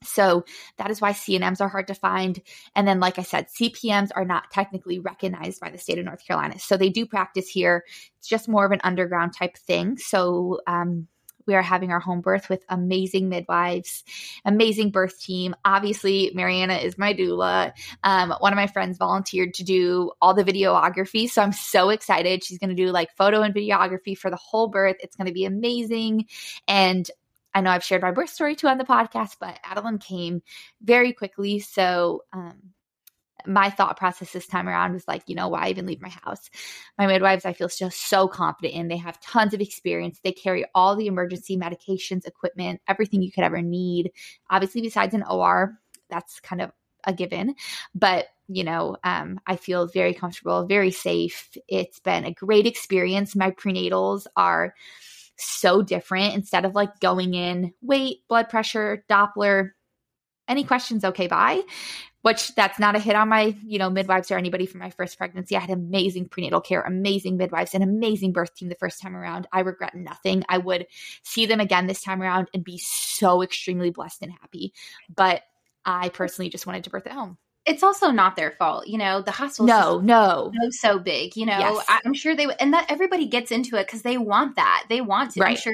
So 0.04 0.44
that 0.76 0.90
is 0.90 1.00
why 1.00 1.12
CNMs 1.12 1.60
are 1.60 1.68
hard 1.68 1.88
to 1.88 1.94
find. 1.94 2.40
And 2.74 2.86
then, 2.86 3.00
like 3.00 3.18
I 3.18 3.22
said, 3.22 3.48
CPMs 3.48 4.10
are 4.14 4.24
not 4.24 4.50
technically 4.50 4.98
recognized 4.98 5.60
by 5.60 5.70
the 5.70 5.78
state 5.78 5.98
of 5.98 6.04
North 6.04 6.26
Carolina. 6.26 6.58
So 6.58 6.76
they 6.76 6.90
do 6.90 7.06
practice 7.06 7.48
here. 7.48 7.84
It's 8.18 8.28
just 8.28 8.48
more 8.48 8.64
of 8.64 8.72
an 8.72 8.80
underground 8.84 9.34
type 9.36 9.56
thing. 9.56 9.98
So, 9.98 10.60
um, 10.66 11.08
we 11.46 11.54
are 11.54 11.62
having 11.62 11.90
our 11.90 12.00
home 12.00 12.20
birth 12.20 12.48
with 12.48 12.64
amazing 12.68 13.28
midwives, 13.28 14.04
amazing 14.44 14.90
birth 14.90 15.20
team. 15.20 15.54
Obviously, 15.64 16.30
Mariana 16.34 16.76
is 16.76 16.98
my 16.98 17.14
doula. 17.14 17.72
Um, 18.02 18.34
one 18.38 18.52
of 18.52 18.56
my 18.56 18.66
friends 18.66 18.98
volunteered 18.98 19.54
to 19.54 19.64
do 19.64 20.12
all 20.20 20.34
the 20.34 20.44
videography. 20.44 21.28
So 21.28 21.42
I'm 21.42 21.52
so 21.52 21.90
excited. 21.90 22.44
She's 22.44 22.58
going 22.58 22.70
to 22.70 22.76
do 22.76 22.90
like 22.90 23.16
photo 23.16 23.42
and 23.42 23.54
videography 23.54 24.16
for 24.16 24.30
the 24.30 24.36
whole 24.36 24.68
birth. 24.68 24.96
It's 25.00 25.16
going 25.16 25.26
to 25.26 25.34
be 25.34 25.44
amazing. 25.44 26.26
And 26.66 27.10
I 27.54 27.60
know 27.60 27.70
I've 27.70 27.84
shared 27.84 28.02
my 28.02 28.10
birth 28.10 28.30
story 28.30 28.56
too 28.56 28.68
on 28.68 28.78
the 28.78 28.84
podcast, 28.84 29.36
but 29.40 29.58
Adeline 29.64 29.98
came 29.98 30.42
very 30.82 31.12
quickly. 31.12 31.60
So, 31.60 32.24
um, 32.32 32.74
my 33.46 33.70
thought 33.70 33.98
process 33.98 34.32
this 34.32 34.46
time 34.46 34.68
around 34.68 34.92
was 34.92 35.06
like, 35.06 35.22
you 35.26 35.34
know, 35.34 35.48
why 35.48 35.68
even 35.68 35.86
leave 35.86 36.00
my 36.00 36.08
house? 36.08 36.48
My 36.98 37.06
midwives, 37.06 37.44
I 37.44 37.52
feel 37.52 37.68
just 37.68 38.08
so 38.08 38.26
confident 38.26 38.74
in. 38.74 38.88
They 38.88 38.96
have 38.96 39.20
tons 39.20 39.52
of 39.54 39.60
experience. 39.60 40.20
They 40.22 40.32
carry 40.32 40.64
all 40.74 40.96
the 40.96 41.06
emergency 41.06 41.56
medications, 41.56 42.26
equipment, 42.26 42.80
everything 42.88 43.22
you 43.22 43.30
could 43.30 43.44
ever 43.44 43.60
need. 43.60 44.12
Obviously, 44.50 44.80
besides 44.80 45.14
an 45.14 45.24
OR, 45.28 45.78
that's 46.08 46.40
kind 46.40 46.62
of 46.62 46.70
a 47.06 47.12
given. 47.12 47.54
But, 47.94 48.26
you 48.48 48.64
know, 48.64 48.96
um, 49.04 49.40
I 49.46 49.56
feel 49.56 49.86
very 49.88 50.14
comfortable, 50.14 50.66
very 50.66 50.90
safe. 50.90 51.50
It's 51.68 52.00
been 52.00 52.24
a 52.24 52.32
great 52.32 52.66
experience. 52.66 53.36
My 53.36 53.50
prenatals 53.50 54.26
are 54.36 54.74
so 55.36 55.82
different 55.82 56.34
instead 56.34 56.64
of 56.64 56.74
like 56.74 57.00
going 57.00 57.34
in, 57.34 57.72
weight, 57.82 58.18
blood 58.28 58.48
pressure, 58.48 59.04
Doppler, 59.08 59.70
any 60.48 60.64
questions, 60.64 61.04
okay, 61.04 61.26
bye. 61.26 61.62
Which 62.22 62.54
that's 62.54 62.78
not 62.78 62.96
a 62.96 63.00
hit 63.00 63.16
on 63.16 63.28
my, 63.28 63.54
you 63.66 63.78
know, 63.78 63.90
midwives 63.90 64.30
or 64.30 64.38
anybody 64.38 64.64
from 64.64 64.80
my 64.80 64.88
first 64.88 65.18
pregnancy. 65.18 65.56
I 65.56 65.60
had 65.60 65.68
amazing 65.68 66.30
prenatal 66.30 66.62
care, 66.62 66.80
amazing 66.80 67.36
midwives, 67.36 67.74
an 67.74 67.82
amazing 67.82 68.32
birth 68.32 68.54
team 68.54 68.70
the 68.70 68.76
first 68.76 69.02
time 69.02 69.14
around. 69.14 69.46
I 69.52 69.60
regret 69.60 69.94
nothing. 69.94 70.42
I 70.48 70.56
would 70.56 70.86
see 71.22 71.44
them 71.44 71.60
again 71.60 71.86
this 71.86 72.02
time 72.02 72.22
around 72.22 72.48
and 72.54 72.64
be 72.64 72.78
so 72.78 73.42
extremely 73.42 73.90
blessed 73.90 74.22
and 74.22 74.32
happy. 74.32 74.72
But 75.14 75.42
I 75.84 76.08
personally 76.08 76.48
just 76.48 76.66
wanted 76.66 76.84
to 76.84 76.90
birth 76.90 77.06
at 77.06 77.12
home 77.12 77.36
it's 77.66 77.82
also 77.82 78.10
not 78.10 78.36
their 78.36 78.50
fault, 78.50 78.86
you 78.86 78.98
know. 78.98 79.22
The 79.22 79.30
hospital, 79.30 79.66
no, 79.66 80.00
no, 80.00 80.52
so, 80.62 80.70
so 80.70 80.98
big, 80.98 81.36
you 81.36 81.46
know. 81.46 81.58
Yes. 81.58 81.86
I'm 81.88 82.14
sure 82.14 82.36
they 82.36 82.46
would, 82.46 82.56
and 82.60 82.74
that 82.74 82.90
everybody 82.90 83.26
gets 83.26 83.50
into 83.50 83.76
it 83.76 83.86
because 83.86 84.02
they 84.02 84.18
want 84.18 84.56
that. 84.56 84.84
They 84.88 85.00
want 85.00 85.32
to. 85.32 85.40
Right. 85.40 85.50
I'm 85.50 85.56
sure 85.56 85.72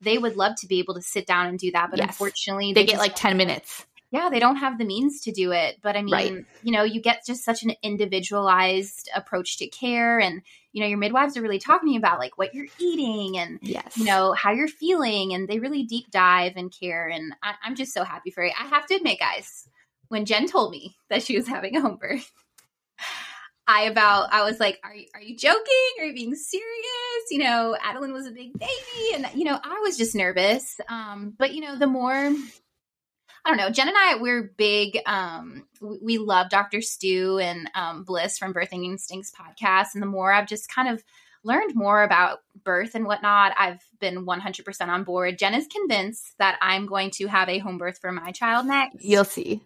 they 0.00 0.18
would 0.18 0.36
love 0.36 0.56
to 0.56 0.66
be 0.66 0.78
able 0.80 0.94
to 0.94 1.02
sit 1.02 1.26
down 1.26 1.46
and 1.46 1.58
do 1.58 1.70
that, 1.72 1.90
but 1.90 1.98
yes. 1.98 2.08
unfortunately, 2.08 2.72
they, 2.72 2.82
they 2.82 2.92
get 2.92 2.98
like 2.98 3.14
ten 3.14 3.36
minutes. 3.36 3.86
Yeah, 4.12 4.28
they 4.28 4.40
don't 4.40 4.56
have 4.56 4.76
the 4.76 4.84
means 4.84 5.20
to 5.22 5.32
do 5.32 5.52
it. 5.52 5.78
But 5.82 5.96
I 5.96 6.02
mean, 6.02 6.12
right. 6.12 6.44
you 6.62 6.72
know, 6.72 6.82
you 6.82 7.00
get 7.00 7.24
just 7.24 7.44
such 7.44 7.62
an 7.62 7.72
individualized 7.82 9.08
approach 9.14 9.56
to 9.58 9.68
care, 9.68 10.20
and 10.20 10.42
you 10.72 10.82
know, 10.82 10.88
your 10.88 10.98
midwives 10.98 11.38
are 11.38 11.42
really 11.42 11.58
talking 11.58 11.96
about 11.96 12.18
like 12.18 12.36
what 12.36 12.54
you're 12.54 12.66
eating 12.78 13.38
and 13.38 13.60
yes. 13.62 13.96
you 13.96 14.04
know 14.04 14.34
how 14.34 14.50
you're 14.50 14.68
feeling, 14.68 15.32
and 15.32 15.48
they 15.48 15.58
really 15.58 15.84
deep 15.84 16.10
dive 16.10 16.54
and 16.56 16.70
care. 16.70 17.08
And 17.08 17.32
I, 17.42 17.54
I'm 17.64 17.76
just 17.76 17.94
so 17.94 18.04
happy 18.04 18.30
for 18.30 18.44
you. 18.44 18.52
I 18.60 18.66
have 18.66 18.86
to 18.88 18.94
admit, 18.94 19.18
guys 19.18 19.66
when 20.10 20.26
Jen 20.26 20.46
told 20.46 20.72
me 20.72 20.96
that 21.08 21.22
she 21.22 21.36
was 21.36 21.48
having 21.48 21.76
a 21.76 21.80
home 21.80 21.96
birth, 21.96 22.30
I 23.66 23.82
about 23.82 24.32
I 24.32 24.42
was 24.42 24.58
like, 24.60 24.78
are 24.84 24.94
you 24.94 25.06
are 25.14 25.22
you 25.22 25.36
joking? 25.36 25.62
Are 26.00 26.04
you 26.04 26.12
being 26.12 26.34
serious? 26.34 27.30
You 27.30 27.38
know, 27.38 27.76
Adeline 27.82 28.12
was 28.12 28.26
a 28.26 28.32
big 28.32 28.52
baby, 28.58 29.14
and 29.14 29.26
you 29.34 29.44
know, 29.44 29.58
I 29.62 29.80
was 29.80 29.96
just 29.96 30.14
nervous. 30.14 30.80
Um, 30.88 31.34
but 31.38 31.54
you 31.54 31.60
know, 31.62 31.76
the 31.76 31.86
more 31.86 32.12
I 32.12 33.48
don't 33.48 33.56
know, 33.56 33.70
Jen 33.70 33.88
and 33.88 33.96
I 33.96 34.16
we're 34.20 34.52
big. 34.56 34.98
Um, 35.06 35.66
we, 35.80 35.98
we 36.02 36.18
love 36.18 36.50
Dr. 36.50 36.82
Stu 36.82 37.38
and 37.38 37.70
um, 37.76 38.02
Bliss 38.02 38.36
from 38.36 38.52
Birthing 38.52 38.84
Instincts 38.84 39.30
podcast, 39.32 39.94
and 39.94 40.02
the 40.02 40.06
more 40.06 40.32
I've 40.32 40.48
just 40.48 40.68
kind 40.68 40.88
of 40.88 41.04
learned 41.44 41.74
more 41.74 42.02
about 42.02 42.40
birth 42.64 42.94
and 42.94 43.06
whatnot, 43.06 43.54
I've 43.56 43.82
been 43.98 44.26
100% 44.26 44.88
on 44.88 45.04
board. 45.04 45.38
Jen 45.38 45.54
is 45.54 45.66
convinced 45.68 46.34
that 46.38 46.58
I'm 46.60 46.86
going 46.86 47.10
to 47.12 47.28
have 47.28 47.48
a 47.48 47.58
home 47.58 47.78
birth 47.78 47.98
for 47.98 48.12
my 48.12 48.30
child 48.32 48.66
next. 48.66 49.02
You'll 49.02 49.24
see. 49.24 49.62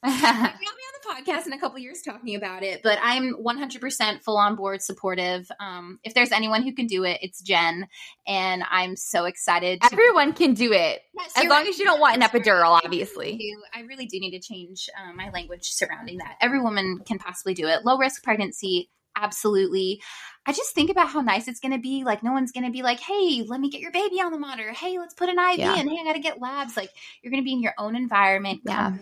me 0.04 0.12
on 0.12 0.52
the 0.52 1.32
podcast 1.32 1.46
in 1.46 1.52
a 1.52 1.58
couple 1.58 1.76
years 1.80 2.02
talking 2.02 2.36
about 2.36 2.62
it, 2.62 2.82
but 2.84 2.98
I'm 3.02 3.34
100% 3.34 4.22
full 4.22 4.36
on 4.36 4.54
board 4.54 4.80
supportive. 4.80 5.50
Um, 5.58 5.98
if 6.04 6.14
there's 6.14 6.30
anyone 6.30 6.62
who 6.62 6.72
can 6.72 6.86
do 6.86 7.02
it, 7.02 7.18
it's 7.20 7.40
Jen, 7.40 7.88
and 8.26 8.62
I'm 8.70 8.94
so 8.94 9.24
excited. 9.24 9.80
To- 9.82 9.88
Everyone 9.92 10.32
can 10.34 10.54
do 10.54 10.72
it, 10.72 11.00
yes, 11.14 11.32
as 11.36 11.44
long 11.44 11.62
right. 11.62 11.68
as 11.68 11.80
you 11.80 11.84
don't 11.84 11.98
want 11.98 12.16
an 12.16 12.22
epidural. 12.22 12.80
Obviously, 12.84 13.56
I 13.74 13.80
really 13.80 14.06
do 14.06 14.20
need 14.20 14.30
to 14.30 14.40
change 14.40 14.88
uh, 14.96 15.12
my 15.14 15.30
language 15.30 15.64
surrounding 15.64 16.18
that. 16.18 16.36
Every 16.40 16.60
woman 16.60 17.00
can 17.04 17.18
possibly 17.18 17.54
do 17.54 17.66
it. 17.66 17.84
Low 17.84 17.98
risk 17.98 18.22
pregnancy, 18.22 18.88
absolutely. 19.16 20.00
I 20.46 20.52
just 20.52 20.74
think 20.74 20.90
about 20.90 21.08
how 21.08 21.20
nice 21.20 21.48
it's 21.48 21.60
going 21.60 21.72
to 21.72 21.78
be. 21.78 22.04
Like, 22.04 22.22
no 22.22 22.32
one's 22.32 22.52
going 22.52 22.64
to 22.64 22.70
be 22.70 22.82
like, 22.82 23.00
hey, 23.00 23.44
let 23.46 23.60
me 23.60 23.68
get 23.68 23.80
your 23.80 23.92
baby 23.92 24.20
on 24.20 24.30
the 24.30 24.38
monitor. 24.38 24.70
Hey, 24.70 24.98
let's 24.98 25.14
put 25.14 25.28
an 25.28 25.38
IV 25.38 25.58
yeah. 25.58 25.76
in. 25.76 25.88
Hey, 25.88 25.98
I 26.00 26.04
got 26.04 26.12
to 26.14 26.20
get 26.20 26.40
labs. 26.40 26.76
Like, 26.76 26.90
you're 27.20 27.32
going 27.32 27.42
to 27.42 27.44
be 27.44 27.52
in 27.52 27.62
your 27.62 27.74
own 27.78 27.96
environment, 27.96 28.60
yeah. 28.64 28.92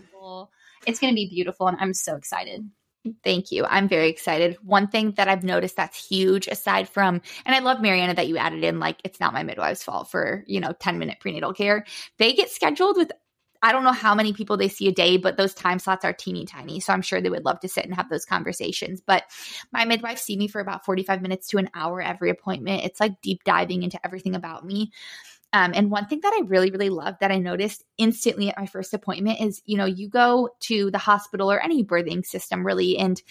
It's 0.85 0.99
going 0.99 1.11
to 1.11 1.15
be 1.15 1.27
beautiful. 1.29 1.67
And 1.67 1.77
I'm 1.79 1.93
so 1.93 2.15
excited. 2.15 2.69
Thank 3.23 3.51
you. 3.51 3.65
I'm 3.65 3.87
very 3.87 4.09
excited. 4.09 4.57
One 4.63 4.87
thing 4.87 5.11
that 5.17 5.27
I've 5.27 5.43
noticed 5.43 5.77
that's 5.77 6.07
huge, 6.07 6.47
aside 6.47 6.89
from, 6.89 7.21
and 7.45 7.55
I 7.55 7.59
love 7.59 7.81
Mariana 7.81 8.13
that 8.15 8.27
you 8.27 8.37
added 8.37 8.63
in, 8.63 8.79
like, 8.79 8.99
it's 9.03 9.19
not 9.19 9.33
my 9.33 9.43
midwife's 9.43 9.83
fault 9.83 10.11
for, 10.11 10.43
you 10.45 10.59
know, 10.59 10.73
10 10.73 10.99
minute 10.99 11.19
prenatal 11.19 11.53
care. 11.53 11.85
They 12.17 12.33
get 12.33 12.49
scheduled 12.49 12.97
with 12.97 13.11
I 13.63 13.71
don't 13.71 13.83
know 13.83 13.91
how 13.91 14.13
many 14.13 14.33
people 14.33 14.57
they 14.57 14.67
see 14.67 14.87
a 14.87 14.91
day, 14.91 15.17
but 15.17 15.37
those 15.37 15.53
time 15.53 15.79
slots 15.79 16.05
are 16.05 16.13
teeny 16.13 16.45
tiny. 16.45 16.79
So 16.79 16.93
I'm 16.93 17.01
sure 17.01 17.21
they 17.21 17.29
would 17.29 17.45
love 17.45 17.59
to 17.61 17.67
sit 17.67 17.85
and 17.85 17.95
have 17.95 18.09
those 18.09 18.25
conversations. 18.25 19.01
But 19.01 19.23
my 19.71 19.85
midwife 19.85 20.19
see 20.19 20.37
me 20.37 20.47
for 20.47 20.61
about 20.61 20.85
45 20.85 21.21
minutes 21.21 21.47
to 21.47 21.57
an 21.57 21.69
hour 21.73 22.01
every 22.01 22.29
appointment. 22.29 22.83
It's 22.83 22.99
like 22.99 23.19
deep 23.21 23.43
diving 23.43 23.83
into 23.83 23.99
everything 24.05 24.35
about 24.35 24.65
me. 24.65 24.91
Um, 25.53 25.71
and 25.73 25.89
one 25.89 26.07
thing 26.07 26.19
that 26.21 26.33
I 26.33 26.45
really, 26.45 26.71
really 26.71 26.89
love 26.89 27.15
that 27.21 27.31
I 27.31 27.37
noticed 27.37 27.83
instantly 27.97 28.49
at 28.49 28.57
my 28.57 28.65
first 28.65 28.93
appointment 28.93 29.39
is, 29.39 29.61
you 29.65 29.77
know, 29.77 29.85
you 29.85 30.09
go 30.09 30.49
to 30.61 30.91
the 30.91 30.97
hospital 30.97 31.51
or 31.51 31.63
any 31.63 31.83
birthing 31.83 32.25
system 32.25 32.65
really, 32.65 32.97
and 32.97 33.21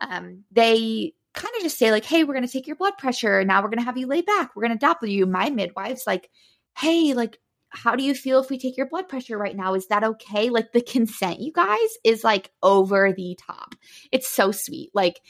um, 0.00 0.44
they 0.50 1.12
kind 1.34 1.54
of 1.56 1.62
just 1.62 1.78
say 1.78 1.90
like, 1.90 2.04
"Hey, 2.04 2.24
we're 2.24 2.34
going 2.34 2.46
to 2.46 2.52
take 2.52 2.66
your 2.66 2.76
blood 2.76 2.96
pressure. 2.98 3.44
Now 3.44 3.62
we're 3.62 3.68
going 3.68 3.78
to 3.78 3.84
have 3.84 3.98
you 3.98 4.06
lay 4.06 4.22
back. 4.22 4.56
We're 4.56 4.66
going 4.66 4.78
to 4.78 4.86
Doppler 4.86 5.10
you." 5.10 5.26
My 5.26 5.50
midwife's 5.50 6.06
like, 6.06 6.30
"Hey, 6.76 7.12
like 7.12 7.38
how 7.74 7.96
do 7.96 8.04
you 8.04 8.14
feel 8.14 8.40
if 8.40 8.50
we 8.50 8.58
take 8.58 8.76
your 8.76 8.88
blood 8.88 9.08
pressure 9.08 9.36
right 9.36 9.56
now? 9.56 9.74
Is 9.74 9.88
that 9.88 10.04
okay? 10.04 10.48
Like 10.48 10.72
the 10.72 10.80
consent, 10.80 11.40
you 11.40 11.52
guys, 11.52 11.88
is 12.04 12.24
like 12.24 12.50
over 12.62 13.12
the 13.12 13.36
top. 13.46 13.74
It's 14.12 14.28
so 14.28 14.52
sweet. 14.52 14.90
Like, 14.94 15.20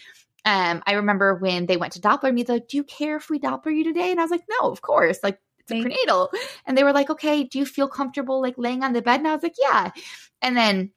um, 0.45 0.83
I 0.87 0.93
remember 0.93 1.37
when 1.37 1.67
they 1.67 1.79
went 1.79 1.95
to 1.95 2.01
Doppler 2.01 2.33
me, 2.35 2.43
they're 2.43 2.57
like, 2.57 2.69
Do 2.69 2.77
you 2.77 2.85
care 2.85 3.17
if 3.17 3.31
we 3.31 3.39
Doppler 3.41 3.75
you 3.75 3.83
today? 3.83 4.11
And 4.11 4.21
I 4.21 4.23
was 4.23 4.31
like, 4.31 4.45
No, 4.61 4.71
of 4.71 4.83
course. 4.83 5.19
Like, 5.23 5.39
it's 5.69 5.79
a 5.79 5.83
prenatal. 5.83 6.31
And 6.67 6.77
they 6.77 6.85
were 6.85 6.93
like, 6.93 7.11
Okay, 7.11 7.45
do 7.45 7.59
you 7.59 7.67
feel 7.67 7.89
comfortable 7.89 8.41
like 8.41 8.55
laying 8.57 8.83
on 8.83 8.93
the 8.93 9.03
bed? 9.03 9.21
And 9.21 9.29
I 9.29 9.35
was 9.35 9.43
like, 9.43 9.57
Yeah. 9.61 9.91
And 10.43 10.57
then 10.57 10.91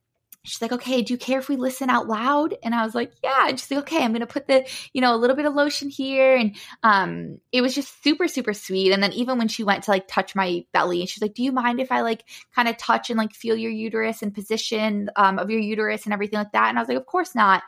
she's 0.48 0.62
like, 0.62 0.72
okay, 0.72 1.02
do 1.02 1.14
you 1.14 1.18
care 1.18 1.40
if 1.40 1.50
we 1.50 1.58
listen 1.58 1.90
out 1.90 2.08
loud? 2.08 2.56
And 2.64 2.74
I 2.74 2.86
was 2.86 2.96
like, 2.96 3.12
yeah. 3.24 3.50
And 3.50 3.60
she's 3.60 3.70
like, 3.70 3.82
okay, 3.82 4.04
I'm 4.04 4.12
going 4.12 4.22
to 4.22 4.28
put 4.28 4.48
the, 4.48 4.66
you 4.94 5.02
know, 5.02 5.14
a 5.14 5.18
little 5.18 5.36
bit 5.36 5.46
of 5.46 5.54
lotion 5.54 5.90
here. 5.90 6.36
And 6.36 6.56
um, 6.84 7.40
it 7.52 7.62
was 7.62 7.76
just 7.76 8.02
super, 8.02 8.28
super 8.28 8.54
sweet. 8.54 8.94
And 8.94 9.04
then 9.04 9.12
even 9.14 9.38
when 9.38 9.50
she 9.50 9.64
went 9.64 9.84
to 9.84 9.92
like 9.92 10.08
touch 10.08 10.36
my 10.36 10.66
belly 10.72 11.02
and 11.02 11.10
she's 11.10 11.22
like, 11.22 11.34
do 11.34 11.44
you 11.44 11.52
mind 11.52 11.80
if 11.80 11.92
I 11.92 12.02
like 12.02 12.24
kind 12.56 12.68
of 12.68 12.78
touch 12.78 13.10
and 13.10 13.18
like 13.18 13.34
feel 13.34 13.58
your 13.58 13.72
uterus 13.72 14.22
and 14.22 14.34
position 14.34 15.10
um, 15.16 15.38
of 15.38 15.50
your 15.50 15.60
uterus 15.60 16.06
and 16.06 16.14
everything 16.14 16.40
like 16.40 16.54
that? 16.54 16.70
And 16.70 16.78
I 16.78 16.82
was 16.82 16.88
like, 16.88 16.98
of 16.98 17.06
course 17.06 17.36
not. 17.36 17.64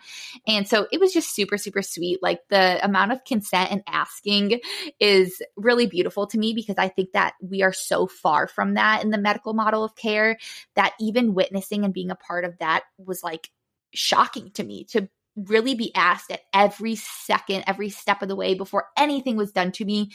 And 0.47 0.67
so 0.67 0.87
it 0.91 0.99
was 0.99 1.11
just 1.11 1.35
super, 1.35 1.57
super 1.57 1.81
sweet. 1.81 2.19
Like 2.21 2.39
the 2.49 2.83
amount 2.83 3.11
of 3.11 3.25
consent 3.25 3.71
and 3.71 3.83
asking 3.87 4.61
is 4.99 5.41
really 5.57 5.87
beautiful 5.87 6.27
to 6.27 6.37
me 6.37 6.53
because 6.53 6.77
I 6.77 6.87
think 6.87 7.11
that 7.11 7.33
we 7.41 7.61
are 7.61 7.73
so 7.73 8.07
far 8.07 8.47
from 8.47 8.75
that 8.75 9.03
in 9.03 9.09
the 9.09 9.17
medical 9.17 9.53
model 9.53 9.83
of 9.83 9.95
care 9.95 10.37
that 10.75 10.93
even 10.99 11.33
witnessing 11.33 11.83
and 11.83 11.93
being 11.93 12.11
a 12.11 12.15
part 12.15 12.45
of 12.45 12.57
that 12.59 12.68
that 12.69 12.83
was 12.97 13.23
like 13.23 13.49
shocking 13.93 14.51
to 14.51 14.63
me 14.63 14.85
to 14.85 15.09
really 15.35 15.73
be 15.73 15.93
asked 15.95 16.31
at 16.31 16.41
every 16.53 16.95
second, 16.95 17.63
every 17.65 17.89
step 17.89 18.21
of 18.21 18.27
the 18.27 18.35
way 18.35 18.53
before 18.53 18.87
anything 18.97 19.37
was 19.37 19.51
done 19.51 19.71
to 19.71 19.85
me 19.85 20.11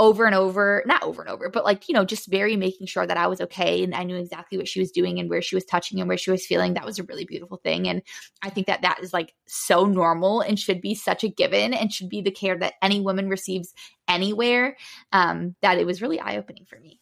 over 0.00 0.26
and 0.26 0.34
over, 0.34 0.84
not 0.86 1.02
over 1.02 1.22
and 1.22 1.30
over, 1.30 1.50
but 1.50 1.64
like, 1.64 1.88
you 1.88 1.92
know, 1.94 2.04
just 2.04 2.30
very 2.30 2.54
making 2.54 2.86
sure 2.86 3.04
that 3.04 3.16
I 3.16 3.26
was 3.26 3.40
okay 3.40 3.82
and 3.82 3.96
I 3.96 4.04
knew 4.04 4.14
exactly 4.14 4.56
what 4.56 4.68
she 4.68 4.78
was 4.78 4.92
doing 4.92 5.18
and 5.18 5.28
where 5.28 5.42
she 5.42 5.56
was 5.56 5.64
touching 5.64 5.98
and 5.98 6.08
where 6.08 6.16
she 6.16 6.30
was 6.30 6.46
feeling. 6.46 6.74
That 6.74 6.84
was 6.84 7.00
a 7.00 7.02
really 7.02 7.24
beautiful 7.24 7.56
thing. 7.64 7.88
And 7.88 8.02
I 8.40 8.50
think 8.50 8.68
that 8.68 8.82
that 8.82 9.00
is 9.02 9.12
like 9.12 9.34
so 9.48 9.86
normal 9.86 10.40
and 10.40 10.56
should 10.56 10.80
be 10.80 10.94
such 10.94 11.24
a 11.24 11.28
given 11.28 11.74
and 11.74 11.92
should 11.92 12.08
be 12.08 12.20
the 12.20 12.30
care 12.30 12.56
that 12.58 12.74
any 12.80 13.00
woman 13.00 13.28
receives 13.28 13.74
anywhere. 14.06 14.76
Um, 15.10 15.56
that 15.62 15.78
it 15.78 15.86
was 15.86 16.00
really 16.00 16.20
eye 16.20 16.36
opening 16.36 16.64
for 16.64 16.78
me. 16.78 17.00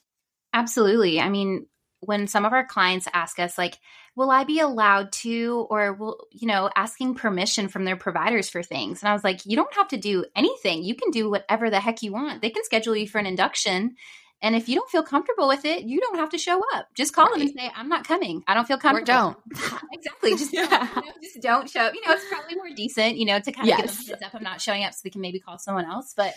Absolutely. 0.54 1.20
I 1.20 1.28
mean, 1.28 1.66
when 2.06 2.26
some 2.26 2.44
of 2.44 2.52
our 2.52 2.64
clients 2.64 3.08
ask 3.12 3.38
us 3.38 3.58
like 3.58 3.78
will 4.14 4.30
i 4.30 4.44
be 4.44 4.60
allowed 4.60 5.12
to 5.12 5.66
or 5.70 5.92
will 5.92 6.26
you 6.32 6.46
know 6.46 6.70
asking 6.74 7.14
permission 7.14 7.68
from 7.68 7.84
their 7.84 7.96
providers 7.96 8.48
for 8.48 8.62
things? 8.62 9.02
And 9.02 9.08
i 9.08 9.12
was 9.12 9.24
like 9.24 9.44
you 9.44 9.56
don't 9.56 9.74
have 9.74 9.88
to 9.88 9.96
do 9.96 10.24
anything. 10.34 10.82
You 10.82 10.94
can 10.94 11.10
do 11.10 11.30
whatever 11.30 11.70
the 11.70 11.80
heck 11.80 12.02
you 12.02 12.12
want. 12.12 12.42
They 12.42 12.50
can 12.50 12.64
schedule 12.64 12.96
you 12.96 13.06
for 13.06 13.18
an 13.18 13.26
induction. 13.26 13.96
And 14.42 14.54
if 14.54 14.68
you 14.68 14.74
don't 14.74 14.90
feel 14.90 15.02
comfortable 15.02 15.48
with 15.48 15.64
it 15.64 15.84
you 15.84 16.00
don't 16.00 16.16
have 16.18 16.30
to 16.30 16.38
show 16.38 16.60
up. 16.74 16.88
Just 16.94 17.14
call 17.14 17.26
right. 17.26 17.38
them 17.38 17.42
and 17.42 17.58
say 17.58 17.70
i'm 17.74 17.88
not 17.88 18.06
coming. 18.06 18.42
I 18.46 18.54
don't 18.54 18.66
feel 18.66 18.78
comfortable 18.78 19.12
or 19.12 19.34
don't. 19.34 19.82
Exactly. 19.92 20.30
Just, 20.36 20.52
yeah. 20.52 20.88
you 20.94 21.02
know, 21.02 21.12
just 21.22 21.40
don't 21.42 21.68
show 21.68 21.90
you 21.92 22.06
know 22.06 22.14
it's 22.14 22.28
probably 22.28 22.56
more 22.56 22.70
decent 22.74 23.16
you 23.16 23.26
know 23.26 23.38
to 23.38 23.52
kind 23.52 23.68
of 23.68 23.78
yes. 23.78 23.80
give 23.80 24.06
them 24.06 24.06
heads 24.06 24.22
up 24.22 24.34
i'm 24.34 24.42
not 24.42 24.60
showing 24.60 24.84
up 24.84 24.92
so 24.92 25.00
they 25.04 25.10
can 25.10 25.20
maybe 25.20 25.40
call 25.40 25.58
someone 25.58 25.84
else. 25.84 26.14
But 26.16 26.34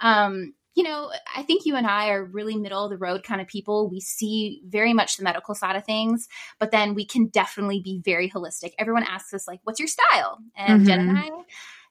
um 0.00 0.54
you 0.74 0.82
know, 0.82 1.10
I 1.36 1.42
think 1.42 1.66
you 1.66 1.76
and 1.76 1.86
I 1.86 2.08
are 2.10 2.24
really 2.24 2.56
middle 2.56 2.84
of 2.84 2.90
the 2.90 2.96
road 2.96 3.24
kind 3.24 3.40
of 3.40 3.46
people. 3.46 3.90
We 3.90 4.00
see 4.00 4.62
very 4.66 4.94
much 4.94 5.16
the 5.16 5.24
medical 5.24 5.54
side 5.54 5.76
of 5.76 5.84
things, 5.84 6.28
but 6.58 6.70
then 6.70 6.94
we 6.94 7.04
can 7.04 7.26
definitely 7.26 7.80
be 7.80 8.00
very 8.04 8.30
holistic. 8.30 8.72
Everyone 8.78 9.04
asks 9.04 9.34
us, 9.34 9.46
like, 9.46 9.60
what's 9.64 9.78
your 9.78 9.88
style? 9.88 10.38
And 10.56 10.80
mm-hmm. 10.80 10.86
Jen 10.86 11.08
and 11.08 11.18
I, 11.18 11.30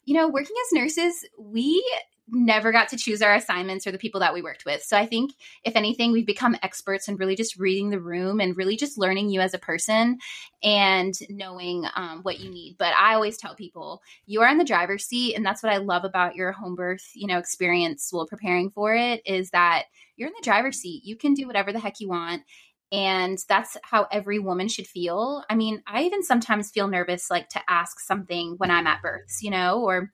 you 0.05 0.15
know, 0.15 0.27
working 0.27 0.55
as 0.65 0.73
nurses, 0.73 1.25
we 1.37 1.83
never 2.31 2.71
got 2.71 2.87
to 2.89 2.97
choose 2.97 3.21
our 3.21 3.35
assignments 3.35 3.85
or 3.85 3.91
the 3.91 3.97
people 3.97 4.19
that 4.21 4.33
we 4.33 4.41
worked 4.41 4.65
with. 4.65 4.81
So 4.83 4.97
I 4.97 5.05
think, 5.05 5.33
if 5.63 5.75
anything, 5.75 6.11
we've 6.11 6.25
become 6.25 6.55
experts 6.63 7.07
in 7.07 7.17
really 7.17 7.35
just 7.35 7.59
reading 7.59 7.89
the 7.89 7.99
room 7.99 8.39
and 8.39 8.55
really 8.55 8.77
just 8.77 8.97
learning 8.97 9.29
you 9.29 9.41
as 9.41 9.53
a 9.53 9.59
person 9.59 10.17
and 10.63 11.13
knowing 11.29 11.85
um, 11.95 12.19
what 12.23 12.39
you 12.39 12.49
need. 12.49 12.75
But 12.79 12.93
I 12.95 13.13
always 13.13 13.37
tell 13.37 13.55
people 13.55 14.01
you 14.25 14.41
are 14.41 14.49
in 14.49 14.57
the 14.57 14.63
driver's 14.63 15.05
seat, 15.05 15.35
and 15.35 15.45
that's 15.45 15.61
what 15.61 15.73
I 15.73 15.77
love 15.77 16.03
about 16.03 16.35
your 16.35 16.51
home 16.51 16.75
birth, 16.75 17.09
you 17.13 17.27
know, 17.27 17.37
experience 17.37 18.07
while 18.11 18.27
preparing 18.27 18.71
for 18.71 18.95
it 18.95 19.21
is 19.25 19.49
that 19.51 19.83
you're 20.15 20.29
in 20.29 20.33
the 20.37 20.43
driver's 20.43 20.79
seat. 20.79 21.03
You 21.03 21.15
can 21.15 21.33
do 21.33 21.47
whatever 21.47 21.71
the 21.73 21.79
heck 21.79 21.99
you 21.99 22.09
want. 22.09 22.43
And 22.93 23.37
that's 23.47 23.77
how 23.83 24.07
every 24.11 24.37
woman 24.37 24.67
should 24.67 24.85
feel. 24.85 25.45
I 25.49 25.55
mean, 25.55 25.81
I 25.87 26.03
even 26.03 26.23
sometimes 26.23 26.71
feel 26.71 26.89
nervous, 26.89 27.31
like 27.31 27.47
to 27.49 27.61
ask 27.69 28.01
something 28.01 28.55
when 28.57 28.69
I'm 28.69 28.85
at 28.85 29.01
births, 29.01 29.41
you 29.41 29.49
know, 29.49 29.81
or 29.83 30.11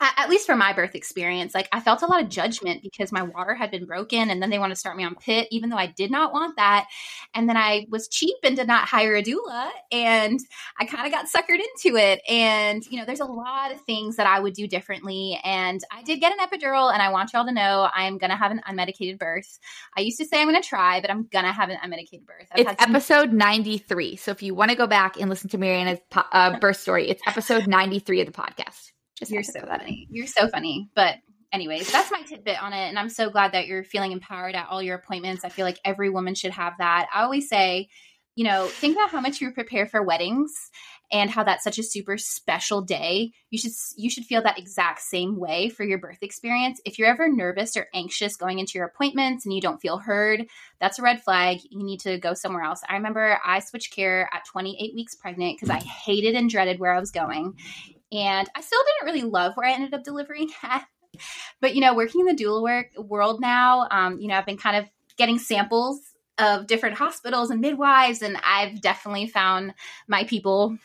at 0.00 0.30
least 0.30 0.46
for 0.46 0.56
my 0.56 0.72
birth 0.72 0.94
experience, 0.94 1.54
like 1.54 1.68
I 1.72 1.80
felt 1.80 2.02
a 2.02 2.06
lot 2.06 2.22
of 2.22 2.28
judgment 2.28 2.82
because 2.82 3.12
my 3.12 3.22
water 3.22 3.54
had 3.54 3.70
been 3.70 3.84
broken 3.84 4.30
and 4.30 4.42
then 4.42 4.48
they 4.48 4.58
want 4.58 4.70
to 4.70 4.76
start 4.76 4.96
me 4.96 5.04
on 5.04 5.14
pit, 5.14 5.46
even 5.50 5.68
though 5.68 5.76
I 5.76 5.86
did 5.88 6.10
not 6.10 6.32
want 6.32 6.56
that. 6.56 6.86
And 7.34 7.48
then 7.48 7.56
I 7.56 7.86
was 7.90 8.08
cheap 8.08 8.36
and 8.42 8.56
did 8.56 8.66
not 8.66 8.88
hire 8.88 9.14
a 9.16 9.22
doula 9.22 9.70
and 9.92 10.40
I 10.78 10.86
kind 10.86 11.06
of 11.06 11.12
got 11.12 11.26
suckered 11.26 11.60
into 11.60 11.98
it. 11.98 12.22
And, 12.28 12.84
you 12.86 12.98
know, 12.98 13.04
there's 13.04 13.20
a 13.20 13.26
lot 13.26 13.72
of 13.72 13.80
things 13.82 14.16
that 14.16 14.26
I 14.26 14.40
would 14.40 14.54
do 14.54 14.66
differently. 14.66 15.38
And 15.44 15.82
I 15.92 16.02
did 16.02 16.20
get 16.20 16.32
an 16.32 16.38
epidural 16.38 16.92
and 16.92 17.02
I 17.02 17.10
want 17.10 17.32
y'all 17.32 17.44
to 17.44 17.52
know 17.52 17.88
I'm 17.94 18.16
going 18.16 18.30
to 18.30 18.36
have 18.36 18.52
an 18.52 18.62
unmedicated 18.66 19.18
birth. 19.18 19.58
I 19.96 20.00
used 20.00 20.18
to 20.18 20.24
say 20.24 20.40
I'm 20.40 20.48
going 20.48 20.60
to 20.60 20.66
try, 20.66 21.00
but 21.02 21.10
I'm 21.10 21.28
going 21.30 21.44
to 21.44 21.52
have 21.52 21.68
an 21.68 21.76
unmedicated 21.84 22.26
birth. 22.26 22.48
I've 22.52 22.60
it's 22.60 22.82
some- 22.82 22.94
episode 22.94 23.32
93. 23.32 24.16
So 24.16 24.30
if 24.30 24.42
you 24.42 24.54
want 24.54 24.70
to 24.70 24.76
go 24.76 24.86
back 24.86 25.20
and 25.20 25.28
listen 25.28 25.50
to 25.50 25.58
Mariana's 25.58 26.00
po- 26.10 26.24
uh, 26.32 26.58
birth 26.58 26.78
story, 26.78 27.08
it's 27.08 27.22
episode 27.26 27.66
93 27.66 28.22
of 28.22 28.26
the 28.26 28.32
podcast. 28.32 28.92
Just 29.20 29.30
you're 29.30 29.42
so 29.42 29.60
funny. 29.60 30.08
You're 30.10 30.26
so 30.26 30.48
funny. 30.48 30.88
But 30.94 31.16
anyways, 31.52 31.92
that's 31.92 32.10
my 32.10 32.22
tidbit 32.22 32.60
on 32.60 32.72
it. 32.72 32.88
And 32.88 32.98
I'm 32.98 33.10
so 33.10 33.30
glad 33.30 33.52
that 33.52 33.66
you're 33.66 33.84
feeling 33.84 34.12
empowered 34.12 34.54
at 34.54 34.68
all 34.68 34.82
your 34.82 34.96
appointments. 34.96 35.44
I 35.44 35.50
feel 35.50 35.66
like 35.66 35.78
every 35.84 36.10
woman 36.10 36.34
should 36.34 36.52
have 36.52 36.74
that. 36.78 37.06
I 37.14 37.22
always 37.22 37.48
say, 37.48 37.88
you 38.34 38.44
know, 38.44 38.66
think 38.66 38.96
about 38.96 39.10
how 39.10 39.20
much 39.20 39.40
you 39.40 39.50
prepare 39.50 39.86
for 39.86 40.02
weddings 40.02 40.52
and 41.12 41.28
how 41.28 41.42
that's 41.42 41.64
such 41.64 41.78
a 41.78 41.82
super 41.82 42.16
special 42.16 42.80
day. 42.80 43.32
You 43.50 43.58
should 43.58 43.72
you 43.96 44.08
should 44.08 44.24
feel 44.24 44.42
that 44.42 44.58
exact 44.58 45.00
same 45.00 45.36
way 45.36 45.68
for 45.68 45.84
your 45.84 45.98
birth 45.98 46.22
experience. 46.22 46.80
If 46.84 46.98
you're 46.98 47.08
ever 47.08 47.28
nervous 47.28 47.76
or 47.76 47.88
anxious 47.92 48.36
going 48.36 48.60
into 48.60 48.78
your 48.78 48.86
appointments 48.86 49.44
and 49.44 49.52
you 49.52 49.60
don't 49.60 49.80
feel 49.80 49.98
heard, 49.98 50.46
that's 50.80 50.98
a 50.98 51.02
red 51.02 51.22
flag. 51.22 51.58
You 51.68 51.84
need 51.84 52.00
to 52.00 52.18
go 52.18 52.34
somewhere 52.34 52.62
else. 52.62 52.80
I 52.88 52.94
remember 52.94 53.38
I 53.44 53.58
switched 53.58 53.92
care 53.92 54.30
at 54.32 54.46
28 54.46 54.94
weeks 54.94 55.16
pregnant 55.16 55.56
because 55.56 55.70
I 55.70 55.80
hated 55.80 56.36
and 56.36 56.48
dreaded 56.48 56.78
where 56.78 56.94
I 56.94 57.00
was 57.00 57.10
going. 57.10 57.56
And 58.12 58.48
I 58.54 58.60
still 58.60 58.80
didn't 58.84 59.14
really 59.14 59.28
love 59.28 59.56
where 59.56 59.68
I 59.68 59.72
ended 59.72 59.94
up 59.94 60.04
delivering 60.04 60.50
at. 60.62 60.86
But, 61.60 61.74
you 61.74 61.80
know, 61.80 61.94
working 61.94 62.20
in 62.20 62.26
the 62.26 62.42
doula 62.42 62.62
work 62.62 62.86
world 62.96 63.40
now, 63.40 63.86
um, 63.90 64.20
you 64.20 64.28
know, 64.28 64.36
I've 64.36 64.46
been 64.46 64.56
kind 64.56 64.76
of 64.76 64.86
getting 65.16 65.38
samples 65.38 66.00
of 66.38 66.66
different 66.66 66.96
hospitals 66.96 67.50
and 67.50 67.60
midwives, 67.60 68.22
and 68.22 68.38
I've 68.44 68.80
definitely 68.80 69.26
found 69.26 69.74
my 70.08 70.24
people. 70.24 70.78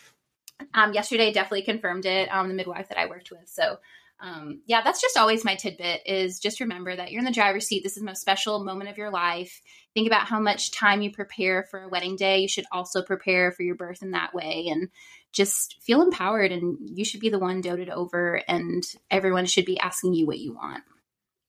Um, 0.73 0.93
yesterday 0.93 1.31
definitely 1.31 1.63
confirmed 1.63 2.05
it, 2.05 2.29
um, 2.29 2.47
the 2.47 2.53
midwife 2.53 2.89
that 2.89 2.99
I 2.99 3.07
worked 3.07 3.31
with. 3.31 3.47
So 3.47 3.77
um, 4.25 4.61
yeah, 4.65 4.81
that's 4.81 5.01
just 5.01 5.17
always 5.17 5.45
my 5.45 5.53
tidbit 5.53 6.01
is 6.07 6.39
just 6.39 6.59
remember 6.59 6.95
that 6.95 7.11
you're 7.11 7.19
in 7.19 7.25
the 7.25 7.31
driver's 7.31 7.67
seat. 7.67 7.83
This 7.83 7.91
is 7.91 7.99
the 7.99 8.07
most 8.07 8.21
special 8.21 8.63
moment 8.63 8.89
of 8.89 8.97
your 8.97 9.11
life. 9.11 9.61
Think 9.93 10.07
about 10.07 10.25
how 10.25 10.39
much 10.39 10.71
time 10.71 11.03
you 11.03 11.11
prepare 11.11 11.67
for 11.69 11.83
a 11.83 11.89
wedding 11.89 12.15
day. 12.15 12.39
You 12.39 12.47
should 12.47 12.65
also 12.71 13.03
prepare 13.03 13.51
for 13.51 13.61
your 13.61 13.75
birth 13.75 14.01
in 14.01 14.11
that 14.11 14.33
way 14.33 14.65
and 14.71 14.89
just 15.31 15.75
feel 15.83 16.01
empowered 16.01 16.51
and 16.51 16.77
you 16.81 17.05
should 17.05 17.19
be 17.19 17.29
the 17.29 17.37
one 17.37 17.61
doted 17.61 17.89
over 17.89 18.41
and 18.47 18.83
everyone 19.11 19.45
should 19.45 19.65
be 19.65 19.79
asking 19.79 20.15
you 20.15 20.25
what 20.25 20.39
you 20.39 20.55
want. 20.55 20.83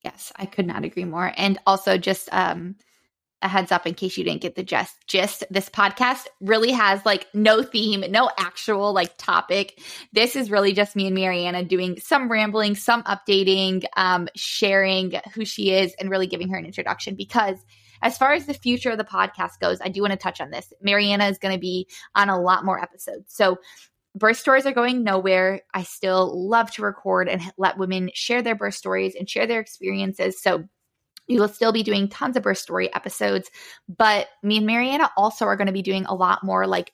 Yes, 0.05 0.31
I 0.37 0.45
could 0.45 0.67
not 0.67 0.85
agree 0.85 1.07
more. 1.07 1.33
And 1.35 1.59
also 1.67 1.97
just 1.97 2.29
um 2.31 2.77
a 3.47 3.49
heads 3.49 3.73
up 3.73 3.87
in 3.87 3.95
case 3.95 4.19
you 4.19 4.25
didn't 4.25 4.43
get 4.43 4.55
the 4.55 4.63
gist. 4.63 4.95
Just 5.07 5.45
this 5.51 5.71
podcast 5.71 6.27
really 6.41 6.73
has 6.73 7.05
like 7.07 7.27
no 7.33 7.63
theme, 7.63 8.05
no 8.11 8.31
actual 8.39 8.93
like 8.93 9.17
topic. 9.17 9.81
This 10.13 10.37
is 10.37 10.51
really 10.51 10.73
just 10.73 10.95
me 10.95 11.07
and 11.07 11.15
Mariana 11.15 11.65
doing 11.65 11.99
some 11.99 12.31
rambling, 12.31 12.75
some 12.75 13.03
updating, 13.05 13.85
um, 13.97 14.29
sharing 14.37 15.15
who 15.35 15.45
she 15.45 15.73
is, 15.73 15.95
and 15.99 16.11
really 16.11 16.27
giving 16.27 16.49
her 16.51 16.59
an 16.59 16.67
introduction. 16.67 17.15
Because 17.15 17.57
as 18.03 18.19
far 18.19 18.33
as 18.33 18.47
the 18.47 18.55
future 18.55 18.91
of 18.91 18.99
the 18.99 19.05
podcast 19.05 19.59
goes, 19.61 19.81
I 19.81 19.89
do 19.89 20.03
want 20.03 20.13
to 20.13 20.19
touch 20.19 20.41
on 20.41 20.51
this. 20.51 20.73
Mariana 20.83 21.27
is 21.27 21.39
going 21.39 21.55
to 21.55 21.61
be 21.61 21.89
on 22.15 22.29
a 22.29 22.41
lot 22.41 22.65
more 22.65 22.81
episodes. 22.83 23.33
So 23.33 23.59
birth 24.15 24.39
stories 24.39 24.67
are 24.67 24.73
going 24.73 25.05
nowhere. 25.05 25.61
I 25.73 25.83
still 25.83 26.49
love 26.49 26.71
to 26.73 26.83
record 26.83 27.29
and 27.29 27.43
let 27.59 27.79
women 27.79 28.11
share 28.15 28.43
their 28.43 28.55
birth 28.55 28.75
stories 28.75 29.15
and 29.15 29.29
share 29.29 29.47
their 29.47 29.61
experiences. 29.61 30.43
So 30.43 30.65
we 31.29 31.39
will 31.39 31.49
still 31.49 31.73
be 31.73 31.83
doing 31.83 32.09
tons 32.09 32.37
of 32.37 32.43
birth 32.43 32.59
story 32.59 32.93
episodes, 32.95 33.51
but 33.89 34.29
me 34.43 34.59
and 34.59 34.67
Mariana 34.67 35.11
also 35.17 35.45
are 35.45 35.57
going 35.57 35.67
to 35.67 35.73
be 35.73 35.83
doing 35.83 36.05
a 36.07 36.15
lot 36.15 36.45
more 36.45 36.67
like 36.67 36.93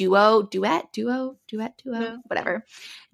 duo, 0.00 0.40
duet, 0.44 0.90
duo, 0.94 1.36
duet, 1.46 1.76
duo, 1.84 2.00
yeah. 2.00 2.16
whatever, 2.24 2.64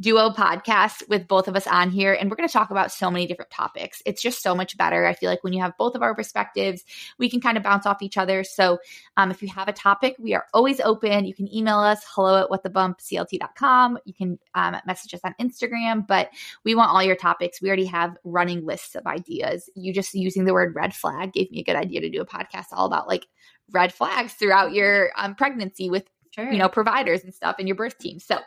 duo 0.01 0.31
podcast 0.31 1.03
with 1.09 1.27
both 1.27 1.49
of 1.49 1.57
us 1.57 1.67
on 1.67 1.91
here. 1.91 2.13
And 2.13 2.31
we're 2.31 2.37
going 2.37 2.49
to 2.49 2.53
talk 2.53 2.71
about 2.71 2.93
so 2.93 3.11
many 3.11 3.27
different 3.27 3.51
topics. 3.51 4.01
It's 4.07 4.23
just 4.23 4.41
so 4.41 4.55
much 4.55 4.77
better. 4.77 5.05
I 5.05 5.13
feel 5.13 5.29
like 5.29 5.43
when 5.43 5.53
you 5.53 5.61
have 5.63 5.77
both 5.79 5.97
of 5.97 6.03
our 6.03 6.15
perspectives, 6.15 6.85
we 7.19 7.29
can 7.29 7.41
kind 7.41 7.57
of 7.57 7.65
bounce 7.65 7.87
off 7.87 8.03
each 8.03 8.17
other. 8.17 8.45
So 8.45 8.79
um, 9.17 9.33
if 9.33 9.43
you 9.43 9.49
have 9.49 9.67
a 9.67 9.73
topic, 9.73 10.15
we 10.21 10.33
are 10.35 10.47
always 10.55 10.79
open. 10.79 11.25
You 11.25 11.35
can 11.35 11.53
email 11.53 11.79
us 11.79 12.05
hello 12.07 12.45
at 12.45 12.51
whatthebumpclt.com. 12.51 13.99
You 14.05 14.15
can 14.15 14.39
um, 14.55 14.77
message 14.87 15.13
us 15.13 15.23
on 15.25 15.35
Instagram, 15.41 16.07
but 16.07 16.31
we 16.63 16.77
want 16.77 16.93
all 16.93 17.03
your 17.03 17.17
topics. 17.17 17.61
We 17.61 17.69
already 17.69 17.87
have 17.87 18.17
running 18.23 18.65
lists 18.65 18.95
of 18.95 19.09
ideas. 19.09 19.69
You 19.75 19.93
just 19.93 20.15
using 20.15 20.45
the 20.45 20.55
word 20.55 20.77
red 20.77 20.95
flag 20.95 21.33
gave 21.33 21.51
me 21.51 21.59
a 21.59 21.65
good 21.65 21.75
idea 21.75 22.01
to 22.03 22.11
do 22.11 22.21
a 22.21 22.27
podcast 22.27 22.67
all 22.71 22.87
about 22.87 23.09
like 23.09 23.27
red 23.73 23.93
flags 23.93 24.35
throughout 24.35 24.73
your 24.73 25.11
um, 25.17 25.35
pregnancy 25.35 25.91
with 25.91 26.05
sure. 26.37 26.53
you 26.53 26.59
know, 26.59 26.69
providers 26.69 27.25
and 27.25 27.35
stuff 27.35 27.59
in 27.59 27.67
your 27.67 27.77
birth 27.77 27.99
team. 27.99 28.19
So, 28.19 28.39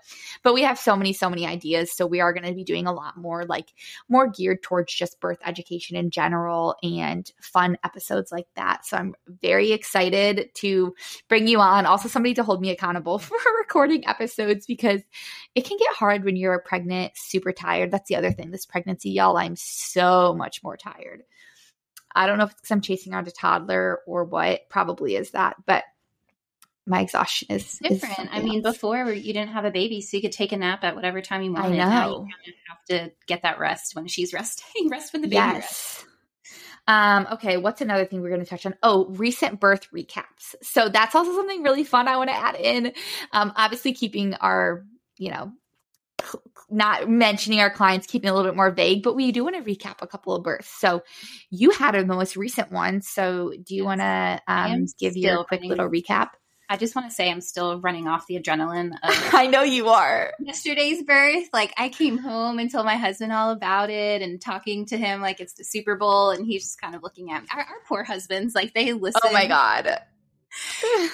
but 0.43 0.53
we 0.53 0.61
have 0.61 0.79
so 0.79 0.95
many, 0.95 1.13
so 1.13 1.29
many 1.29 1.45
ideas. 1.45 1.91
So 1.91 2.05
we 2.05 2.21
are 2.21 2.33
going 2.33 2.45
to 2.45 2.53
be 2.53 2.63
doing 2.63 2.87
a 2.87 2.93
lot 2.93 3.17
more 3.17 3.45
like 3.45 3.73
more 4.07 4.27
geared 4.27 4.63
towards 4.63 4.93
just 4.93 5.19
birth 5.19 5.39
education 5.45 5.97
in 5.97 6.11
general 6.11 6.75
and 6.83 7.29
fun 7.41 7.77
episodes 7.83 8.31
like 8.31 8.47
that. 8.55 8.85
So 8.85 8.97
I'm 8.97 9.15
very 9.27 9.71
excited 9.71 10.49
to 10.55 10.93
bring 11.27 11.47
you 11.47 11.59
on. 11.59 11.85
Also, 11.85 12.07
somebody 12.07 12.35
to 12.35 12.43
hold 12.43 12.61
me 12.61 12.69
accountable 12.69 13.19
for 13.19 13.37
recording 13.59 14.07
episodes 14.07 14.65
because 14.65 15.01
it 15.55 15.65
can 15.65 15.77
get 15.77 15.95
hard 15.95 16.23
when 16.23 16.35
you're 16.35 16.59
pregnant, 16.59 17.13
super 17.15 17.51
tired. 17.51 17.91
That's 17.91 18.07
the 18.07 18.15
other 18.15 18.31
thing. 18.31 18.51
This 18.51 18.65
pregnancy, 18.65 19.09
y'all, 19.11 19.37
I'm 19.37 19.55
so 19.55 20.33
much 20.33 20.63
more 20.63 20.77
tired. 20.77 21.23
I 22.15 22.25
don't 22.25 22.37
know 22.37 22.45
if 22.45 22.51
it's 22.51 22.61
because 22.61 22.71
I'm 22.71 22.81
chasing 22.81 23.13
around 23.13 23.27
a 23.27 23.31
toddler 23.31 23.99
or 24.07 24.23
what. 24.23 24.61
Probably 24.69 25.15
is 25.15 25.31
that, 25.31 25.55
but 25.65 25.83
my 26.89 27.01
exhaustion 27.01 27.47
is 27.51 27.77
different. 27.77 28.19
Is 28.19 28.27
I 28.31 28.41
mean, 28.41 28.65
else. 28.65 28.75
before 28.75 29.11
you 29.11 29.33
didn't 29.33 29.51
have 29.51 29.63
a 29.63 29.71
baby, 29.71 30.01
so 30.01 30.17
you 30.17 30.21
could 30.21 30.31
take 30.31 30.51
a 30.51 30.57
nap 30.57 30.83
at 30.83 30.95
whatever 30.95 31.21
time 31.21 31.43
you 31.43 31.53
wanted. 31.53 31.79
I 31.79 31.85
know. 31.85 31.89
Now 31.89 32.09
you 32.09 32.17
kind 32.17 32.47
of 32.47 32.53
have 32.67 32.85
to 32.89 33.11
get 33.27 33.43
that 33.43 33.59
rest 33.59 33.95
when 33.95 34.07
she's 34.07 34.33
resting, 34.33 34.89
rest 34.89 35.13
when 35.13 35.21
the 35.21 35.27
baby 35.27 35.35
yes. 35.35 35.55
rests. 35.55 36.05
Um, 36.87 37.27
okay, 37.33 37.57
what's 37.57 37.81
another 37.81 38.05
thing 38.05 38.21
we're 38.21 38.29
going 38.29 38.43
to 38.43 38.49
touch 38.49 38.65
on? 38.65 38.73
Oh, 38.81 39.05
recent 39.09 39.59
birth 39.59 39.87
recaps. 39.93 40.55
So 40.63 40.89
that's 40.89 41.13
also 41.13 41.35
something 41.35 41.61
really 41.61 41.83
fun 41.83 42.07
I 42.07 42.17
want 42.17 42.31
to 42.31 42.35
add 42.35 42.55
in. 42.55 42.93
Um, 43.31 43.53
obviously, 43.55 43.93
keeping 43.93 44.33
our, 44.33 44.83
you 45.17 45.29
know, 45.29 45.51
not 46.71 47.07
mentioning 47.07 47.59
our 47.59 47.69
clients, 47.69 48.07
keeping 48.07 48.29
a 48.29 48.33
little 48.33 48.49
bit 48.49 48.55
more 48.55 48.71
vague, 48.71 49.03
but 49.03 49.15
we 49.15 49.31
do 49.31 49.43
want 49.43 49.55
to 49.55 49.61
recap 49.61 50.01
a 50.01 50.07
couple 50.07 50.35
of 50.35 50.43
births. 50.43 50.69
So 50.79 51.03
you 51.51 51.69
had 51.69 51.93
a 51.93 52.05
most 52.05 52.35
recent 52.35 52.71
one. 52.71 53.01
So 53.01 53.51
do 53.51 53.75
you 53.75 53.83
yes. 53.83 53.85
want 53.85 54.01
to 54.01 54.41
um, 54.47 54.85
give 54.99 55.15
your 55.15 55.43
quick 55.43 55.61
little 55.63 55.89
recap? 55.89 56.29
I 56.69 56.77
just 56.77 56.95
want 56.95 57.09
to 57.09 57.15
say 57.15 57.31
I'm 57.31 57.41
still 57.41 57.81
running 57.81 58.07
off 58.07 58.27
the 58.27 58.39
adrenaline. 58.39 58.91
I 59.03 59.47
know 59.47 59.63
you 59.63 59.89
are. 59.89 60.33
Yesterday's 60.39 61.01
birth, 61.01 61.49
like 61.51 61.73
I 61.77 61.89
came 61.89 62.19
home 62.19 62.59
and 62.59 62.71
told 62.71 62.85
my 62.85 62.95
husband 62.95 63.33
all 63.33 63.51
about 63.51 63.89
it 63.89 64.21
and 64.21 64.39
talking 64.39 64.85
to 64.87 64.97
him 64.97 65.19
like 65.19 65.39
it's 65.39 65.53
the 65.53 65.63
Super 65.63 65.95
Bowl, 65.95 66.29
and 66.29 66.45
he's 66.45 66.63
just 66.63 66.79
kind 66.79 66.93
of 66.93 67.01
looking 67.01 67.31
at 67.31 67.41
me. 67.41 67.47
Our, 67.51 67.61
our 67.61 67.79
poor 67.87 68.03
husbands, 68.03 68.53
like 68.53 68.75
they 68.75 68.93
listen. 68.93 69.21
Oh 69.23 69.33
my 69.33 69.47
god. 69.47 69.99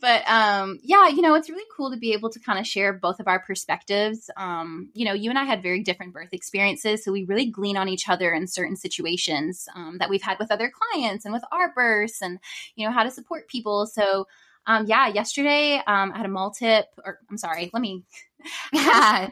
but 0.00 0.28
um 0.28 0.78
yeah 0.82 1.08
you 1.08 1.22
know 1.22 1.34
it's 1.34 1.48
really 1.48 1.64
cool 1.74 1.90
to 1.90 1.96
be 1.96 2.12
able 2.12 2.30
to 2.30 2.38
kind 2.38 2.58
of 2.58 2.66
share 2.66 2.92
both 2.92 3.18
of 3.18 3.26
our 3.26 3.40
perspectives 3.40 4.30
um 4.36 4.90
you 4.94 5.04
know 5.04 5.12
you 5.12 5.30
and 5.30 5.38
i 5.38 5.44
had 5.44 5.62
very 5.62 5.82
different 5.82 6.12
birth 6.12 6.32
experiences 6.32 7.04
so 7.04 7.10
we 7.10 7.24
really 7.24 7.46
glean 7.46 7.76
on 7.76 7.88
each 7.88 8.08
other 8.08 8.32
in 8.32 8.46
certain 8.46 8.76
situations 8.76 9.68
um, 9.74 9.96
that 9.98 10.10
we've 10.10 10.22
had 10.22 10.38
with 10.38 10.50
other 10.50 10.70
clients 10.70 11.24
and 11.24 11.32
with 11.32 11.42
our 11.50 11.72
births 11.72 12.22
and 12.22 12.38
you 12.74 12.86
know 12.86 12.92
how 12.92 13.02
to 13.02 13.10
support 13.10 13.48
people 13.48 13.86
so 13.86 14.26
um, 14.66 14.86
yeah, 14.86 15.08
yesterday 15.08 15.76
um, 15.86 16.12
I 16.12 16.18
had 16.18 16.26
a 16.26 16.30
multip, 16.30 16.84
or 17.04 17.18
I'm 17.30 17.38
sorry, 17.38 17.70
let 17.72 17.80
me. 17.80 18.04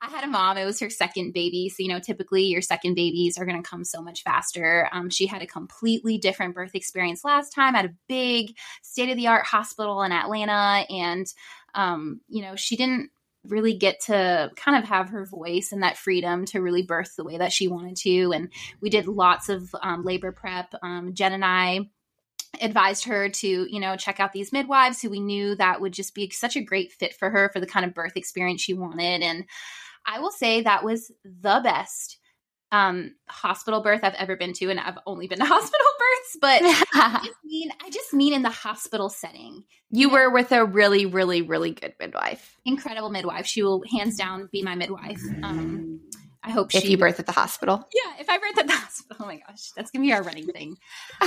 I 0.00 0.08
had 0.08 0.24
a 0.24 0.28
mom. 0.28 0.58
It 0.58 0.64
was 0.64 0.80
her 0.80 0.90
second 0.90 1.32
baby. 1.32 1.68
So, 1.68 1.76
you 1.82 1.88
know, 1.88 2.00
typically 2.00 2.44
your 2.44 2.62
second 2.62 2.94
babies 2.94 3.38
are 3.38 3.44
going 3.44 3.62
to 3.62 3.68
come 3.68 3.84
so 3.84 4.02
much 4.02 4.22
faster. 4.22 4.88
Um, 4.92 5.08
she 5.08 5.26
had 5.26 5.42
a 5.42 5.46
completely 5.46 6.18
different 6.18 6.54
birth 6.54 6.74
experience 6.74 7.24
last 7.24 7.50
time 7.50 7.76
at 7.76 7.84
a 7.84 7.94
big 8.08 8.56
state 8.82 9.10
of 9.10 9.16
the 9.16 9.28
art 9.28 9.46
hospital 9.46 10.02
in 10.02 10.12
Atlanta. 10.12 10.84
And, 10.90 11.26
um, 11.74 12.20
you 12.28 12.42
know, 12.42 12.56
she 12.56 12.76
didn't 12.76 13.10
really 13.44 13.74
get 13.74 14.00
to 14.00 14.50
kind 14.56 14.82
of 14.82 14.88
have 14.88 15.10
her 15.10 15.26
voice 15.26 15.72
and 15.72 15.82
that 15.82 15.96
freedom 15.96 16.44
to 16.46 16.60
really 16.60 16.82
birth 16.82 17.14
the 17.16 17.24
way 17.24 17.38
that 17.38 17.52
she 17.52 17.68
wanted 17.68 17.96
to. 17.96 18.32
And 18.32 18.48
we 18.80 18.90
did 18.90 19.08
lots 19.08 19.48
of 19.48 19.74
um, 19.82 20.04
labor 20.04 20.32
prep. 20.32 20.74
Um, 20.82 21.14
Jen 21.14 21.32
and 21.32 21.44
I 21.44 21.88
advised 22.60 23.04
her 23.04 23.28
to 23.28 23.66
you 23.70 23.80
know 23.80 23.96
check 23.96 24.20
out 24.20 24.32
these 24.32 24.52
midwives 24.52 25.00
who 25.00 25.08
we 25.08 25.20
knew 25.20 25.54
that 25.56 25.80
would 25.80 25.92
just 25.92 26.14
be 26.14 26.28
such 26.30 26.54
a 26.54 26.60
great 26.60 26.92
fit 26.92 27.14
for 27.14 27.30
her 27.30 27.48
for 27.52 27.60
the 27.60 27.66
kind 27.66 27.84
of 27.84 27.94
birth 27.94 28.16
experience 28.16 28.60
she 28.60 28.74
wanted 28.74 29.22
and 29.22 29.44
i 30.06 30.20
will 30.20 30.30
say 30.30 30.60
that 30.60 30.84
was 30.84 31.10
the 31.24 31.60
best 31.64 32.18
um, 32.72 33.14
hospital 33.28 33.82
birth 33.82 34.00
I've 34.02 34.14
ever 34.14 34.34
been 34.34 34.54
to, 34.54 34.70
and 34.70 34.80
I've 34.80 34.98
only 35.06 35.28
been 35.28 35.38
to 35.38 35.44
hospital 35.46 35.86
births, 35.98 36.36
but 36.40 36.62
I 36.94 37.20
just 37.22 37.38
mean 37.44 37.70
I 37.84 37.90
just 37.90 38.12
mean 38.14 38.32
in 38.32 38.42
the 38.42 38.50
hospital 38.50 39.10
setting. 39.10 39.64
You 39.90 40.08
were 40.08 40.30
with 40.30 40.50
a 40.52 40.64
really, 40.64 41.04
really, 41.04 41.42
really 41.42 41.72
good 41.72 41.94
midwife. 42.00 42.56
Incredible 42.64 43.10
midwife. 43.10 43.46
She 43.46 43.62
will 43.62 43.82
hands 43.92 44.16
down 44.16 44.48
be 44.50 44.62
my 44.62 44.74
midwife. 44.74 45.20
Um, 45.42 46.00
I 46.42 46.50
hope 46.50 46.74
if 46.74 46.82
she, 46.82 46.88
you 46.88 46.98
birth 46.98 47.20
at 47.20 47.26
the 47.26 47.32
hospital. 47.32 47.86
Yeah, 47.94 48.14
if 48.18 48.28
I 48.28 48.38
birth 48.38 48.58
at 48.58 48.66
the 48.66 48.72
hospital. 48.76 49.16
Oh 49.20 49.26
my 49.26 49.36
gosh, 49.46 49.70
that's 49.76 49.90
gonna 49.90 50.04
be 50.04 50.12
our 50.14 50.22
running 50.22 50.46
thing. 50.46 50.76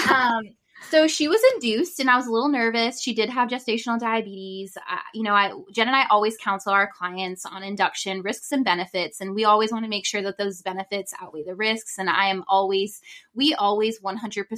Um, 0.09 0.41
so 0.89 1.07
she 1.07 1.27
was 1.27 1.41
induced, 1.53 1.99
and 1.99 2.09
I 2.09 2.17
was 2.17 2.27
a 2.27 2.31
little 2.31 2.49
nervous. 2.49 3.01
She 3.01 3.13
did 3.13 3.29
have 3.29 3.49
gestational 3.49 3.99
diabetes. 3.99 4.77
Uh, 4.77 4.97
you 5.13 5.23
know, 5.23 5.33
I 5.33 5.53
Jen 5.71 5.87
and 5.87 5.95
I 5.95 6.05
always 6.07 6.37
counsel 6.37 6.73
our 6.73 6.89
clients 6.91 7.45
on 7.45 7.63
induction 7.63 8.21
risks 8.21 8.51
and 8.51 8.63
benefits, 8.63 9.21
and 9.21 9.33
we 9.33 9.45
always 9.45 9.71
want 9.71 9.85
to 9.85 9.89
make 9.89 10.05
sure 10.05 10.21
that 10.21 10.37
those 10.37 10.61
benefits 10.61 11.13
outweigh 11.21 11.43
the 11.43 11.55
risks. 11.55 11.97
And 11.97 12.09
I 12.09 12.27
am 12.27 12.43
always, 12.47 13.01
we 13.33 13.53
always 13.55 14.01
100 14.01 14.49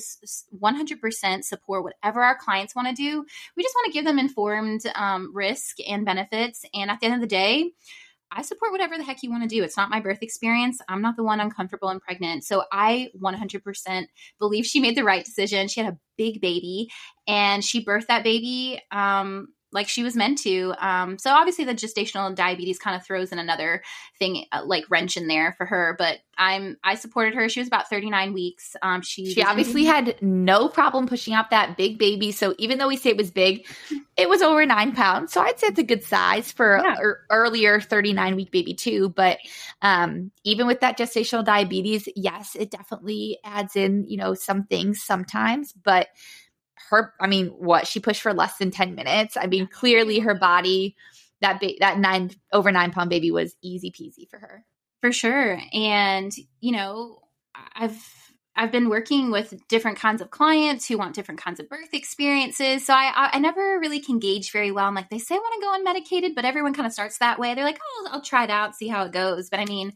percent 1.02 1.46
support 1.46 1.84
whatever 1.84 2.24
our 2.24 2.38
clients 2.38 2.76
want 2.76 2.88
to 2.88 2.94
do. 2.94 3.26
We 3.56 3.64
just 3.64 3.76
want 3.76 3.86
to 3.86 3.94
give 3.94 4.06
them 4.06 4.20
informed 4.20 4.82
um, 4.96 5.32
risk 5.36 5.78
and 5.88 6.04
benefits. 6.04 6.66
And 6.74 6.90
at 6.90 7.00
the 7.00 7.06
end 7.06 7.16
of 7.16 7.22
the 7.22 7.28
day, 7.28 7.72
I 8.32 8.42
support 8.42 8.72
whatever 8.72 8.98
the 8.98 9.04
heck 9.04 9.24
you 9.24 9.30
want 9.30 9.44
to 9.44 9.50
do. 9.50 9.64
It's 9.64 9.78
not 9.78 9.90
my 9.90 10.00
birth 10.00 10.22
experience. 10.22 10.80
I'm 10.90 11.02
not 11.02 11.16
the 11.16 11.24
one 11.24 11.40
uncomfortable 11.40 11.90
and 11.90 12.02
pregnant. 12.02 12.44
So 12.44 12.64
I 12.72 13.10
100% 13.22 14.08
believe 14.40 14.66
she 14.66 14.80
made 14.80 14.96
the 14.98 15.04
right 15.04 15.24
decision. 15.24 15.68
She 15.68 15.82
had 15.82 15.94
a 15.94 15.98
big 16.18 16.42
baby 16.42 16.90
and 17.28 17.64
she 17.64 17.84
birthed 17.84 18.08
that 18.08 18.24
baby 18.24 18.82
um, 18.92 19.50
like 19.78 19.88
she 19.88 20.04
was 20.04 20.16
meant 20.16 20.40
to. 20.40 20.74
Um, 20.80 21.20
so 21.20 21.30
obviously 21.30 21.64
the 21.64 21.76
gestational 21.76 22.34
diabetes 22.34 22.80
kind 22.80 22.96
of 22.96 23.06
throws 23.06 23.32
in 23.32 23.38
another 23.38 23.84
thing 24.18 24.46
uh, 24.52 24.64
like 24.66 24.90
wrench 24.90 25.18
in 25.18 25.28
there 25.28 25.54
for 25.56 25.68
her. 25.68 25.96
But 26.00 26.18
I'm 26.36 26.78
I 26.84 26.96
supported 26.96 27.36
her. 27.36 27.48
She 27.48 27.60
was 27.60 27.68
about 27.68 27.88
39 27.88 28.34
weeks. 28.34 28.76
Um, 28.82 29.04
she 29.04 29.32
she 29.32 29.44
obviously 29.44 29.86
had 29.86 30.20
no 30.20 30.68
problem 30.68 31.06
pushing 31.06 31.36
out 31.36 31.52
that 31.52 31.78
big 31.78 32.00
baby. 32.00 32.32
So 32.32 32.56
even 32.58 32.80
though 32.80 32.88
we 32.88 32.98
say 32.98 33.12
it 33.12 33.18
was 33.18 33.30
big, 33.30 33.68
it 34.18 34.28
was 34.28 34.42
over 34.42 34.66
nine 34.66 34.94
pounds. 34.94 35.32
So 35.32 35.42
I'd 35.42 35.60
say 35.60 35.68
it's 35.68 35.80
a 35.80 35.84
good 35.84 36.04
size 36.04 36.52
for 36.52 36.82
yeah. 36.84 36.96
er, 37.00 37.20
earlier 37.30 37.80
39 37.80 38.36
week 38.36 38.52
baby 38.52 38.74
too. 38.74 39.10
But 39.10 39.38
um, 39.84 40.32
even 40.44 40.66
with 40.66 40.80
that 40.80 40.98
gestational 40.98 41.46
diabetes, 41.46 42.10
yes, 42.16 42.56
it 42.56 42.72
definitely 42.72 43.38
adds 43.44 43.76
in 43.76 44.06
you 44.08 44.18
know 44.18 44.34
some 44.34 44.64
things 44.64 45.04
sometimes, 45.04 45.72
but 45.72 46.08
her 46.90 47.14
i 47.20 47.28
mean 47.28 47.48
what 47.48 47.88
she 47.88 48.00
pushed 48.00 48.22
for 48.22 48.34
less 48.34 48.58
than 48.58 48.72
10 48.72 48.96
minutes 48.96 49.36
i 49.38 49.48
mean 49.48 49.68
clearly 49.68 50.20
her 50.20 50.36
body 50.36 50.96
that 51.42 51.60
ba- 51.60 51.74
that 51.80 52.00
nine 52.00 52.32
over 52.52 52.72
nine 52.72 52.92
pound 52.92 53.10
baby 53.10 53.32
was 53.32 53.56
easy 53.62 53.92
peasy 53.92 54.28
for 54.30 54.40
her 54.40 54.66
For 55.02 55.12
sure. 55.12 55.62
And, 55.74 56.32
you 56.60 56.72
know, 56.72 57.20
I've 57.76 58.04
I've 58.56 58.72
been 58.72 58.90
working 58.90 59.30
with 59.30 59.54
different 59.68 60.00
kinds 60.00 60.20
of 60.20 60.32
clients 60.32 60.88
who 60.88 60.98
want 60.98 61.14
different 61.14 61.40
kinds 61.40 61.60
of 61.60 61.70
birth 61.70 61.94
experiences. 61.94 62.84
So 62.88 62.94
I, 62.96 63.30
I 63.34 63.38
never 63.38 63.78
really 63.80 64.00
can 64.00 64.18
gauge 64.18 64.52
very 64.52 64.72
well. 64.72 64.86
I'm 64.88 64.96
like, 64.96 65.12
they 65.12 65.20
say 65.20 65.36
I 65.36 65.38
want 65.38 65.54
to 65.54 65.62
go 65.62 65.78
unmedicated, 65.78 66.34
but 66.34 66.44
everyone 66.44 66.74
kind 66.74 66.88
of 66.88 66.92
starts 66.94 67.20
that 67.20 67.38
way. 67.38 67.54
They're 67.54 67.64
like, 67.64 67.80
oh, 67.80 68.08
I'll 68.12 68.22
try 68.24 68.46
it 68.46 68.50
out, 68.50 68.76
see 68.76 68.88
how 68.88 69.04
it 69.04 69.12
goes. 69.12 69.52
But 69.52 69.60
I 69.60 69.66
mean, 69.66 69.94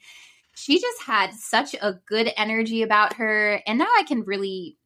she 0.56 0.80
just 0.80 1.02
had 1.02 1.34
such 1.34 1.74
a 1.82 1.96
good 2.06 2.30
energy 2.38 2.84
about 2.84 3.14
her. 3.14 3.62
And 3.66 3.80
now 3.80 3.90
I 3.98 4.04
can 4.04 4.22
really 4.22 4.78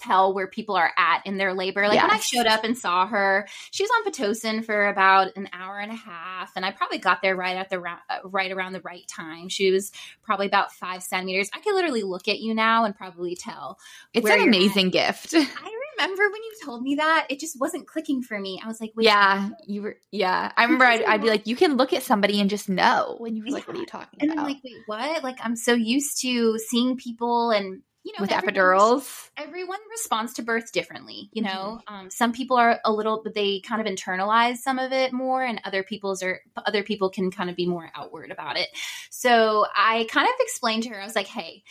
tell 0.00 0.34
where 0.34 0.46
people 0.46 0.76
are 0.76 0.92
at 0.96 1.22
in 1.26 1.36
their 1.36 1.54
labor. 1.54 1.82
Like 1.82 1.94
yes. 1.94 2.02
when 2.02 2.10
I 2.10 2.20
showed 2.20 2.46
up 2.46 2.64
and 2.64 2.76
saw 2.76 3.06
her, 3.06 3.46
she 3.70 3.82
was 3.82 3.90
on 3.90 4.10
pitocin 4.10 4.64
for 4.64 4.88
about 4.88 5.36
an 5.36 5.48
hour 5.52 5.78
and 5.78 5.92
a 5.92 5.96
half, 5.96 6.52
and 6.56 6.64
I 6.64 6.72
probably 6.72 6.98
got 6.98 7.22
there 7.22 7.36
right 7.36 7.56
at 7.56 7.70
the 7.70 7.80
uh, 7.80 7.96
right 8.24 8.50
around 8.50 8.72
the 8.72 8.80
right 8.80 9.06
time. 9.08 9.48
She 9.48 9.70
was 9.70 9.92
probably 10.22 10.46
about 10.46 10.72
five 10.72 11.02
centimeters. 11.02 11.50
I 11.52 11.60
could 11.60 11.74
literally 11.74 12.02
look 12.02 12.28
at 12.28 12.40
you 12.40 12.54
now 12.54 12.84
and 12.84 12.94
probably 12.94 13.36
tell. 13.36 13.78
It's 14.14 14.28
an 14.28 14.40
amazing 14.40 14.86
at. 14.86 14.92
gift. 14.92 15.34
I 15.34 15.70
remember 15.98 16.22
when 16.30 16.42
you 16.42 16.52
told 16.64 16.82
me 16.82 16.94
that 16.96 17.26
it 17.28 17.40
just 17.40 17.60
wasn't 17.60 17.86
clicking 17.86 18.22
for 18.22 18.38
me. 18.38 18.60
I 18.62 18.66
was 18.66 18.80
like, 18.80 18.92
yeah, 18.98 19.50
you 19.66 19.82
were, 19.82 19.96
yeah. 20.10 20.52
I 20.56 20.62
remember 20.64 20.84
I'd, 20.84 21.04
I'd, 21.04 21.22
be 21.22 21.28
like, 21.28 21.46
you 21.46 21.56
can 21.56 21.76
look 21.76 21.92
at 21.92 22.02
somebody 22.02 22.40
and 22.40 22.48
just 22.48 22.68
know 22.68 23.16
when 23.18 23.36
you 23.36 23.42
were 23.42 23.48
yeah. 23.48 23.54
like, 23.54 23.68
what 23.68 23.76
are 23.76 23.80
you 23.80 23.86
talking 23.86 24.18
and 24.20 24.32
about? 24.32 24.46
And 24.46 24.48
I'm 24.48 24.54
like, 24.54 24.64
wait, 24.64 24.76
what? 24.86 25.22
Like, 25.22 25.38
I'm 25.42 25.56
so 25.56 25.74
used 25.74 26.20
to 26.22 26.58
seeing 26.58 26.96
people 26.96 27.50
and 27.50 27.82
you 28.04 28.12
know 28.12 28.22
with 28.22 28.30
epidurals? 28.30 29.30
everyone 29.36 29.78
responds 29.90 30.32
to 30.34 30.42
birth 30.42 30.72
differently 30.72 31.28
you 31.32 31.42
know? 31.42 31.80
Mm-hmm. 31.88 31.94
um, 31.94 32.10
some 32.10 32.32
people 32.32 32.56
are 32.56 32.80
a 32.84 32.92
little 32.92 33.20
but 33.22 33.34
they 33.34 33.60
kind 33.60 33.80
of 33.80 33.92
internalize 33.92 34.56
some 34.56 34.78
of 34.78 34.92
it 34.92 35.12
more 35.12 35.44
and 35.44 35.60
other 35.64 35.82
people's 35.82 36.22
are 36.22 36.40
other 36.66 36.82
people 36.82 37.10
can 37.10 37.30
kind 37.30 37.50
of 37.50 37.56
be 37.56 37.66
more 37.66 37.90
outward 37.94 38.30
about 38.30 38.56
it. 38.56 38.68
So 39.10 39.66
i 39.74 40.06
kind 40.10 40.26
of 40.26 40.34
explained 40.40 40.84
to 40.84 40.90
her 40.90 41.00
i 41.00 41.04
was 41.04 41.16
like 41.16 41.26
hey 41.26 41.62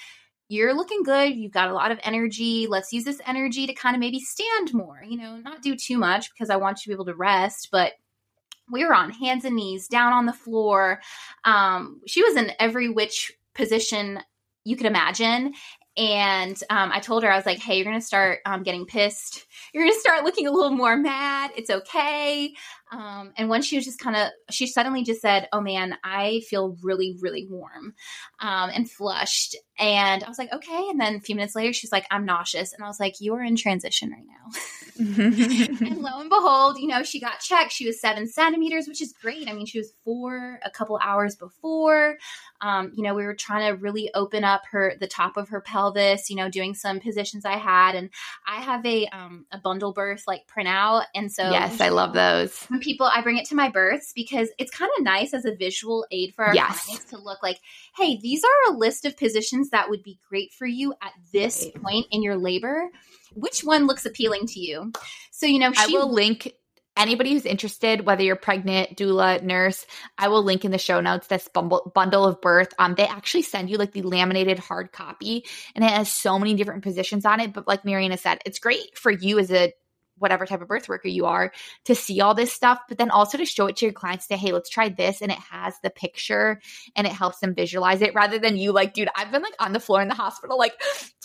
you're 0.47 0.73
looking 0.73 1.03
good 1.03 1.35
you've 1.35 1.51
got 1.51 1.69
a 1.69 1.73
lot 1.73 1.91
of 1.91 1.99
energy 2.03 2.67
let's 2.67 2.91
use 2.91 3.03
this 3.03 3.21
energy 3.25 3.67
to 3.67 3.73
kind 3.73 3.95
of 3.95 3.99
maybe 3.99 4.19
stand 4.19 4.73
more 4.73 5.03
you 5.07 5.17
know 5.17 5.37
not 5.37 5.61
do 5.61 5.75
too 5.75 5.97
much 5.97 6.31
because 6.31 6.49
i 6.49 6.55
want 6.55 6.79
you 6.79 6.83
to 6.83 6.89
be 6.89 6.93
able 6.93 7.05
to 7.05 7.15
rest 7.15 7.69
but 7.71 7.93
we 8.71 8.85
were 8.85 8.93
on 8.93 9.11
hands 9.11 9.45
and 9.45 9.55
knees 9.55 9.87
down 9.87 10.13
on 10.13 10.25
the 10.25 10.33
floor. 10.33 11.01
Um, 11.43 12.01
she 12.07 12.23
was 12.23 12.35
in 12.35 12.51
every 12.59 12.89
which 12.89 13.31
position 13.55 14.19
you 14.63 14.75
could 14.75 14.85
imagine 14.85 15.53
and 15.99 16.57
um, 16.69 16.91
I 16.93 16.99
told 17.01 17.23
her, 17.23 17.31
I 17.31 17.35
was 17.35 17.45
like, 17.45 17.59
hey, 17.59 17.75
you're 17.75 17.83
going 17.83 17.99
to 17.99 18.05
start 18.05 18.39
um, 18.45 18.63
getting 18.63 18.85
pissed. 18.85 19.45
You're 19.73 19.83
going 19.83 19.93
to 19.93 19.99
start 19.99 20.23
looking 20.23 20.47
a 20.47 20.51
little 20.51 20.71
more 20.71 20.95
mad. 20.95 21.51
It's 21.55 21.69
okay. 21.69 22.53
Um, 22.91 23.33
and 23.37 23.49
when 23.49 23.61
she 23.61 23.75
was 23.75 23.85
just 23.85 23.99
kind 23.99 24.15
of, 24.15 24.29
she 24.49 24.65
suddenly 24.65 25.03
just 25.03 25.21
said, 25.21 25.47
"Oh 25.53 25.61
man, 25.61 25.95
I 26.03 26.41
feel 26.49 26.75
really, 26.81 27.15
really 27.21 27.45
warm 27.47 27.93
um, 28.39 28.71
and 28.73 28.89
flushed." 28.89 29.55
And 29.77 30.23
I 30.23 30.27
was 30.27 30.39
like, 30.39 30.51
"Okay." 30.51 30.87
And 30.89 30.99
then 30.99 31.15
a 31.15 31.19
few 31.19 31.35
minutes 31.35 31.55
later, 31.55 31.71
she's 31.71 31.91
like, 31.91 32.07
"I'm 32.09 32.25
nauseous," 32.25 32.73
and 32.73 32.83
I 32.83 32.87
was 32.87 32.99
like, 32.99 33.21
"You 33.21 33.35
are 33.35 33.43
in 33.43 33.55
transition 33.55 34.11
right 34.11 34.25
now." 34.25 34.59
and 34.99 36.01
lo 36.01 36.19
and 36.19 36.29
behold, 36.29 36.79
you 36.79 36.87
know, 36.87 37.03
she 37.03 37.19
got 37.19 37.39
checked. 37.39 37.71
She 37.71 37.85
was 37.85 38.01
seven 38.01 38.27
centimeters, 38.27 38.87
which 38.87 39.01
is 39.01 39.13
great. 39.21 39.47
I 39.47 39.53
mean, 39.53 39.67
she 39.67 39.77
was 39.77 39.93
four 40.03 40.59
a 40.63 40.71
couple 40.71 40.99
hours 41.01 41.35
before. 41.35 42.17
Um, 42.61 42.91
you 42.95 43.03
know, 43.03 43.13
we 43.13 43.23
were 43.23 43.35
trying 43.35 43.71
to 43.71 43.79
really 43.79 44.09
open 44.13 44.43
up 44.43 44.63
her 44.71 44.95
the 44.99 45.07
top 45.07 45.37
of 45.37 45.49
her 45.49 45.61
pelvis. 45.61 46.29
You 46.29 46.37
know, 46.37 46.49
doing 46.49 46.73
some 46.73 46.99
positions 46.99 47.45
I 47.45 47.57
had, 47.57 47.93
and 47.93 48.09
I 48.47 48.61
have 48.61 48.83
a 48.83 49.05
um, 49.07 49.45
a 49.51 49.57
bundle 49.57 49.93
birth 49.93 50.23
like 50.27 50.43
printout, 50.47 51.05
and 51.15 51.31
so 51.31 51.49
yes, 51.49 51.81
I 51.81 51.89
love 51.89 52.13
those 52.13 52.67
people, 52.81 53.09
I 53.13 53.21
bring 53.21 53.37
it 53.37 53.45
to 53.47 53.55
my 53.55 53.69
births 53.69 54.13
because 54.15 54.49
it's 54.57 54.71
kind 54.71 54.91
of 54.97 55.03
nice 55.03 55.33
as 55.33 55.45
a 55.45 55.55
visual 55.55 56.05
aid 56.11 56.33
for 56.35 56.45
our 56.45 56.55
yes. 56.55 56.85
clients 56.85 57.05
to 57.05 57.17
look 57.17 57.41
like, 57.43 57.59
hey, 57.95 58.17
these 58.21 58.43
are 58.43 58.73
a 58.73 58.77
list 58.77 59.05
of 59.05 59.17
positions 59.17 59.69
that 59.69 59.89
would 59.89 60.03
be 60.03 60.19
great 60.27 60.53
for 60.53 60.65
you 60.65 60.93
at 61.01 61.13
this 61.31 61.67
point 61.81 62.05
in 62.11 62.23
your 62.23 62.37
labor. 62.37 62.89
Which 63.33 63.61
one 63.61 63.87
looks 63.87 64.05
appealing 64.05 64.47
to 64.47 64.59
you? 64.59 64.91
So, 65.31 65.45
you 65.45 65.59
know, 65.59 65.71
she 65.71 65.95
I 65.95 65.99
will 65.99 66.11
link 66.11 66.53
anybody 66.99 67.33
who's 67.33 67.45
interested, 67.45 68.05
whether 68.05 68.21
you're 68.21 68.35
pregnant, 68.35 68.97
doula, 68.97 69.41
nurse, 69.41 69.87
I 70.17 70.27
will 70.27 70.43
link 70.43 70.65
in 70.65 70.71
the 70.71 70.77
show 70.77 70.99
notes 70.99 71.27
this 71.27 71.47
bundle, 71.47 71.91
bundle 71.95 72.25
of 72.25 72.41
birth. 72.41 72.73
Um, 72.77 72.93
they 72.95 73.07
actually 73.07 73.43
send 73.43 73.69
you 73.69 73.77
like 73.77 73.93
the 73.93 74.03
laminated 74.03 74.59
hard 74.59 74.91
copy, 74.91 75.45
and 75.73 75.83
it 75.83 75.89
has 75.89 76.11
so 76.11 76.37
many 76.37 76.53
different 76.53 76.83
positions 76.83 77.25
on 77.25 77.39
it. 77.39 77.53
But 77.53 77.67
like 77.67 77.85
Mariana 77.85 78.17
said, 78.17 78.39
it's 78.45 78.59
great 78.59 78.97
for 78.97 79.11
you 79.11 79.39
as 79.39 79.51
a 79.51 79.73
whatever 80.19 80.45
type 80.45 80.61
of 80.61 80.67
birth 80.67 80.87
worker 80.87 81.07
you 81.07 81.25
are 81.25 81.51
to 81.85 81.95
see 81.95 82.21
all 82.21 82.33
this 82.33 82.53
stuff, 82.53 82.79
but 82.87 82.97
then 82.97 83.09
also 83.09 83.37
to 83.37 83.45
show 83.45 83.67
it 83.67 83.77
to 83.77 83.85
your 83.85 83.93
clients 83.93 84.27
to, 84.27 84.37
hey, 84.37 84.51
let's 84.51 84.69
try 84.69 84.89
this. 84.89 85.21
And 85.21 85.31
it 85.31 85.39
has 85.39 85.75
the 85.81 85.89
picture 85.89 86.61
and 86.95 87.07
it 87.07 87.13
helps 87.13 87.39
them 87.39 87.55
visualize 87.55 88.01
it 88.01 88.13
rather 88.13 88.39
than 88.39 88.57
you 88.57 88.71
like, 88.71 88.93
dude, 88.93 89.09
I've 89.15 89.31
been 89.31 89.41
like 89.41 89.55
on 89.59 89.73
the 89.73 89.79
floor 89.79 90.01
in 90.01 90.07
the 90.07 90.15
hospital, 90.15 90.57
like 90.57 90.73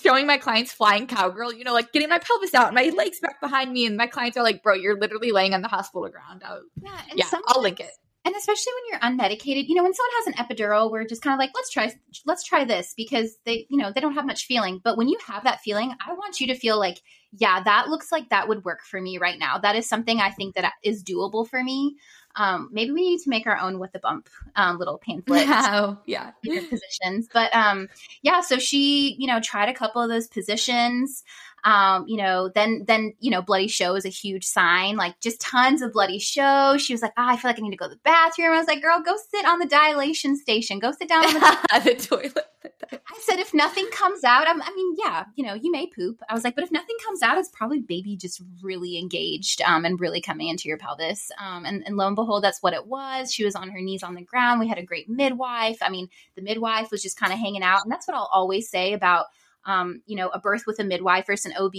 showing 0.03 0.27
my 0.27 0.39
clients 0.39 0.73
flying 0.73 1.07
cowgirl, 1.07 1.53
you 1.53 1.65
know, 1.65 1.73
like 1.73 1.93
getting 1.93 2.09
my 2.09 2.19
pelvis 2.19 2.55
out 2.55 2.67
and 2.67 2.75
my 2.75 2.93
legs 2.97 3.21
back 3.21 3.41
behind 3.41 3.73
me. 3.73 3.87
And 3.87 3.97
my 3.97 4.07
clients 4.07 4.37
are 4.37 4.45
like, 4.45 4.63
bro, 4.63 4.75
you're 4.75 4.99
literally 4.99 5.33
laying 5.33 5.55
on 5.55 5.63
the 5.63 5.69
hospital 5.69 6.09
ground. 6.09 6.43
Out. 6.45 6.63
Yeah. 6.83 7.01
yeah 7.15 7.41
I'll 7.49 7.63
link 7.63 7.81
it 7.81 7.91
and 8.25 8.35
especially 8.35 8.73
when 8.73 8.91
you're 8.91 9.11
unmedicated 9.11 9.69
you 9.69 9.75
know 9.75 9.83
when 9.83 9.95
someone 9.95 10.11
has 10.19 10.27
an 10.29 10.35
epidural 10.35 10.91
we're 10.91 11.05
just 11.05 11.23
kind 11.23 11.35
of 11.35 11.39
like 11.39 11.51
let's 11.55 11.71
try 11.71 11.93
let's 12.27 12.45
try 12.45 12.65
this 12.65 12.95
because 12.97 13.37
they 13.45 13.67
you 13.69 13.77
know 13.77 13.93
they 13.93 14.01
don't 14.01 14.15
have 14.15 14.27
much 14.27 14.47
feeling 14.47 14.81
but 14.83 14.97
when 14.97 15.09
you 15.09 15.19
have 15.27 15.45
that 15.45 15.61
feeling 15.61 15.93
i 16.07 16.13
want 16.13 16.41
you 16.41 16.47
to 16.47 16.55
feel 16.55 16.79
like 16.79 17.01
yeah 17.33 17.63
that 17.63 17.89
looks 17.89 18.11
like 18.11 18.29
that 18.31 18.49
would 18.49 18.65
work 18.65 18.83
for 18.83 19.01
me 19.01 19.19
right 19.19 19.39
now 19.39 19.59
that 19.59 19.77
is 19.77 19.89
something 19.89 20.21
i 20.21 20.31
think 20.31 20.55
that 20.55 20.73
is 20.83 21.03
doable 21.03 21.49
for 21.49 21.63
me 21.63 21.97
um, 22.37 22.69
maybe 22.73 22.91
we 22.91 23.03
need 23.03 23.21
to 23.21 23.31
make 23.31 23.47
our 23.47 23.57
own 23.57 23.79
with 23.79 23.93
the 23.93 23.99
bump 24.01 24.29
um, 24.57 24.79
little 24.79 24.99
pamphlet. 24.99 25.47
Oh, 25.49 25.99
yeah. 26.07 26.33
Positions. 26.43 27.29
But 27.33 27.55
um, 27.55 27.89
yeah, 28.23 28.41
so 28.41 28.59
she, 28.59 29.15
you 29.19 29.27
know, 29.27 29.41
tried 29.41 29.69
a 29.69 29.75
couple 29.75 30.03
of 30.03 30.09
those 30.09 30.27
positions. 30.27 31.23
Um, 31.65 32.07
you 32.07 32.19
know, 32.19 32.51
then 32.55 32.85
then 32.87 33.15
you 33.21 33.31
know, 33.31 33.41
bloody 33.41 33.69
show 33.69 33.95
is 33.95 34.05
a 34.05 34.11
huge 34.11 34.45
sign. 34.45 34.97
Like 34.97 35.19
just 35.21 35.41
tons 35.41 35.83
of 35.83 35.93
bloody 35.93 36.19
show. 36.19 36.77
She 36.79 36.93
was 36.93 37.03
like, 37.03 37.13
oh, 37.17 37.27
I 37.27 37.37
feel 37.37 37.49
like 37.49 37.59
I 37.59 37.63
need 37.63 37.71
to 37.71 37.77
go 37.77 37.89
to 37.89 37.95
the 37.95 38.01
bathroom. 38.05 38.53
I 38.53 38.59
was 38.59 38.67
like, 38.67 38.83
girl, 38.83 39.03
go 39.05 39.17
sit 39.31 39.47
on 39.47 39.59
the 39.59 39.67
dilation 39.67 40.37
station. 40.37 40.79
Go 40.79 40.93
sit 40.93 41.09
down 41.09 41.25
on 41.25 41.35
the, 41.35 41.81
the 41.85 41.95
toilet. 41.95 42.47
I 42.93 43.21
said, 43.23 43.39
if 43.39 43.55
nothing 43.55 43.87
comes 43.93 44.25
out, 44.25 44.47
I'm, 44.49 44.61
i 44.63 44.73
mean, 44.75 44.95
yeah, 44.99 45.25
you 45.37 45.45
know, 45.45 45.55
you 45.55 45.71
may 45.71 45.87
poop. 45.87 46.21
I 46.29 46.35
was 46.35 46.45
like, 46.45 46.55
but 46.55 46.65
if 46.65 46.71
nothing 46.71 46.97
comes 47.05 47.23
out, 47.23 47.39
it's 47.39 47.49
probably 47.49 47.81
baby 47.81 48.17
just 48.17 48.43
really 48.63 48.99
engaged 48.99 49.63
um, 49.63 49.85
and 49.85 50.01
really 50.01 50.21
coming 50.21 50.49
into 50.49 50.69
your 50.69 50.79
pelvis. 50.79 51.31
Um, 51.41 51.65
and, 51.65 51.83
and 51.87 51.97
lo 51.97 52.07
and 52.07 52.17
behold, 52.17 52.45
that's 52.45 52.63
what 52.63 52.75
it 52.75 52.87
was. 52.87 53.33
She 53.33 53.45
was 53.45 53.55
on 53.55 53.71
her 53.71 53.81
knees 53.81 54.03
on 54.03 54.15
the 54.15 54.23
ground. 54.23 54.61
We 54.61 54.69
had 54.69 54.79
a 54.79 54.83
great 54.83 55.09
midwife. 55.09 55.79
I 55.83 55.89
mean, 55.89 56.09
the 56.37 56.43
midwife 56.43 56.91
was 56.91 57.03
just 57.03 57.19
kind 57.19 57.33
of 57.33 57.39
hanging 57.39 57.63
out. 57.63 57.83
And 57.85 57.93
that's 57.93 58.07
what 58.07 58.17
I'll 58.17 58.31
always 58.33 58.69
say 58.69 58.93
about 58.93 59.27
um, 59.67 60.03
you 60.07 60.17
know, 60.17 60.29
a 60.29 60.39
birth 60.39 60.65
with 60.67 60.79
a 60.79 60.85
midwife 60.85 61.27
versus 61.27 61.47
an 61.47 61.57
OB, 61.57 61.75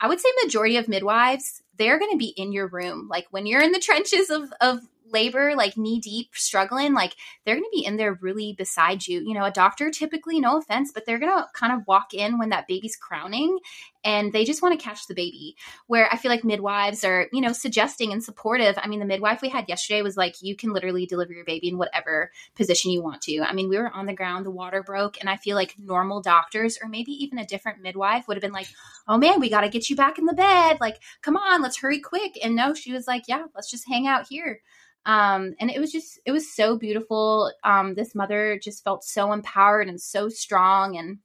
I 0.00 0.08
would 0.08 0.20
say 0.20 0.28
majority 0.44 0.76
of 0.76 0.88
midwives, 0.88 1.62
they're 1.78 1.98
going 1.98 2.12
to 2.12 2.18
be 2.18 2.34
in 2.36 2.52
your 2.52 2.66
room. 2.66 3.08
Like 3.10 3.26
when 3.30 3.46
you're 3.46 3.62
in 3.62 3.72
the 3.72 3.78
trenches 3.80 4.30
of, 4.30 4.52
of 4.60 4.80
labor, 5.12 5.54
like 5.56 5.76
knee 5.76 6.00
deep, 6.00 6.30
struggling, 6.34 6.94
like 6.94 7.14
they're 7.44 7.54
going 7.54 7.64
to 7.64 7.76
be 7.76 7.84
in 7.84 7.96
there 7.96 8.18
really 8.20 8.52
beside 8.52 9.06
you. 9.06 9.20
You 9.20 9.34
know, 9.34 9.44
a 9.44 9.50
doctor 9.50 9.90
typically, 9.90 10.40
no 10.40 10.58
offense, 10.58 10.92
but 10.92 11.06
they're 11.06 11.18
going 11.18 11.32
to 11.32 11.46
kind 11.54 11.72
of 11.72 11.86
walk 11.86 12.14
in 12.14 12.38
when 12.38 12.50
that 12.50 12.68
baby's 12.68 12.96
crowning 12.96 13.58
and 14.04 14.32
they 14.32 14.44
just 14.44 14.62
want 14.62 14.78
to 14.78 14.84
catch 14.84 15.06
the 15.06 15.14
baby. 15.14 15.56
Where 15.86 16.08
I 16.10 16.16
feel 16.16 16.30
like 16.30 16.44
midwives 16.44 17.04
are, 17.04 17.28
you 17.32 17.40
know, 17.40 17.52
suggesting 17.52 18.12
and 18.12 18.22
supportive. 18.22 18.78
I 18.78 18.88
mean, 18.88 19.00
the 19.00 19.06
midwife 19.06 19.42
we 19.42 19.48
had 19.48 19.68
yesterday 19.68 20.02
was 20.02 20.16
like, 20.16 20.36
you 20.40 20.56
can 20.56 20.72
literally 20.72 21.06
deliver 21.06 21.32
your 21.32 21.44
baby 21.44 21.68
in 21.68 21.78
whatever 21.78 22.30
position 22.54 22.90
you 22.90 23.02
want 23.02 23.22
to. 23.22 23.40
I 23.40 23.52
mean, 23.52 23.68
we 23.68 23.78
were 23.78 23.90
on 23.90 24.06
the 24.06 24.14
ground, 24.14 24.46
the 24.46 24.50
water 24.50 24.82
broke, 24.82 25.20
and 25.20 25.28
I 25.28 25.36
feel 25.36 25.56
like 25.56 25.74
normal 25.78 26.22
doctors 26.22 26.78
or 26.82 26.88
maybe 26.88 27.12
even 27.12 27.38
a 27.38 27.46
different 27.46 27.82
midwife 27.82 28.28
would 28.28 28.36
have 28.36 28.42
been 28.42 28.52
like, 28.52 28.68
oh 29.06 29.18
man, 29.18 29.40
we 29.40 29.50
got 29.50 29.62
to 29.62 29.68
get 29.68 29.90
you 29.90 29.96
back 29.96 30.18
in 30.18 30.26
the 30.26 30.32
bed. 30.32 30.78
Like, 30.80 31.00
come 31.22 31.36
on, 31.36 31.62
let's 31.68 31.78
hurry 31.78 32.00
quick. 32.00 32.38
And 32.42 32.56
no, 32.56 32.72
she 32.72 32.94
was 32.94 33.06
like, 33.06 33.24
yeah, 33.28 33.44
let's 33.54 33.70
just 33.70 33.86
hang 33.86 34.06
out 34.06 34.26
here. 34.26 34.60
Um, 35.04 35.54
and 35.60 35.70
it 35.70 35.78
was 35.78 35.92
just, 35.92 36.18
it 36.24 36.32
was 36.32 36.50
so 36.54 36.78
beautiful. 36.78 37.52
Um, 37.62 37.94
this 37.94 38.14
mother 38.14 38.58
just 38.62 38.82
felt 38.82 39.04
so 39.04 39.32
empowered 39.32 39.86
and 39.86 40.00
so 40.00 40.30
strong. 40.30 40.96
And 40.96 41.18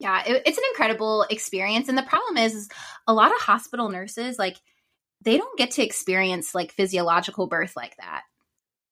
yeah, 0.00 0.24
it, 0.26 0.42
it's 0.44 0.58
an 0.58 0.64
incredible 0.72 1.24
experience. 1.30 1.88
And 1.88 1.96
the 1.96 2.02
problem 2.02 2.36
is, 2.36 2.54
is 2.54 2.68
a 3.06 3.14
lot 3.14 3.30
of 3.30 3.40
hospital 3.40 3.88
nurses, 3.90 4.40
like, 4.40 4.56
they 5.22 5.38
don't 5.38 5.58
get 5.58 5.72
to 5.72 5.84
experience 5.84 6.54
like 6.54 6.72
physiological 6.72 7.46
birth 7.46 7.74
like 7.76 7.96
that. 7.96 8.22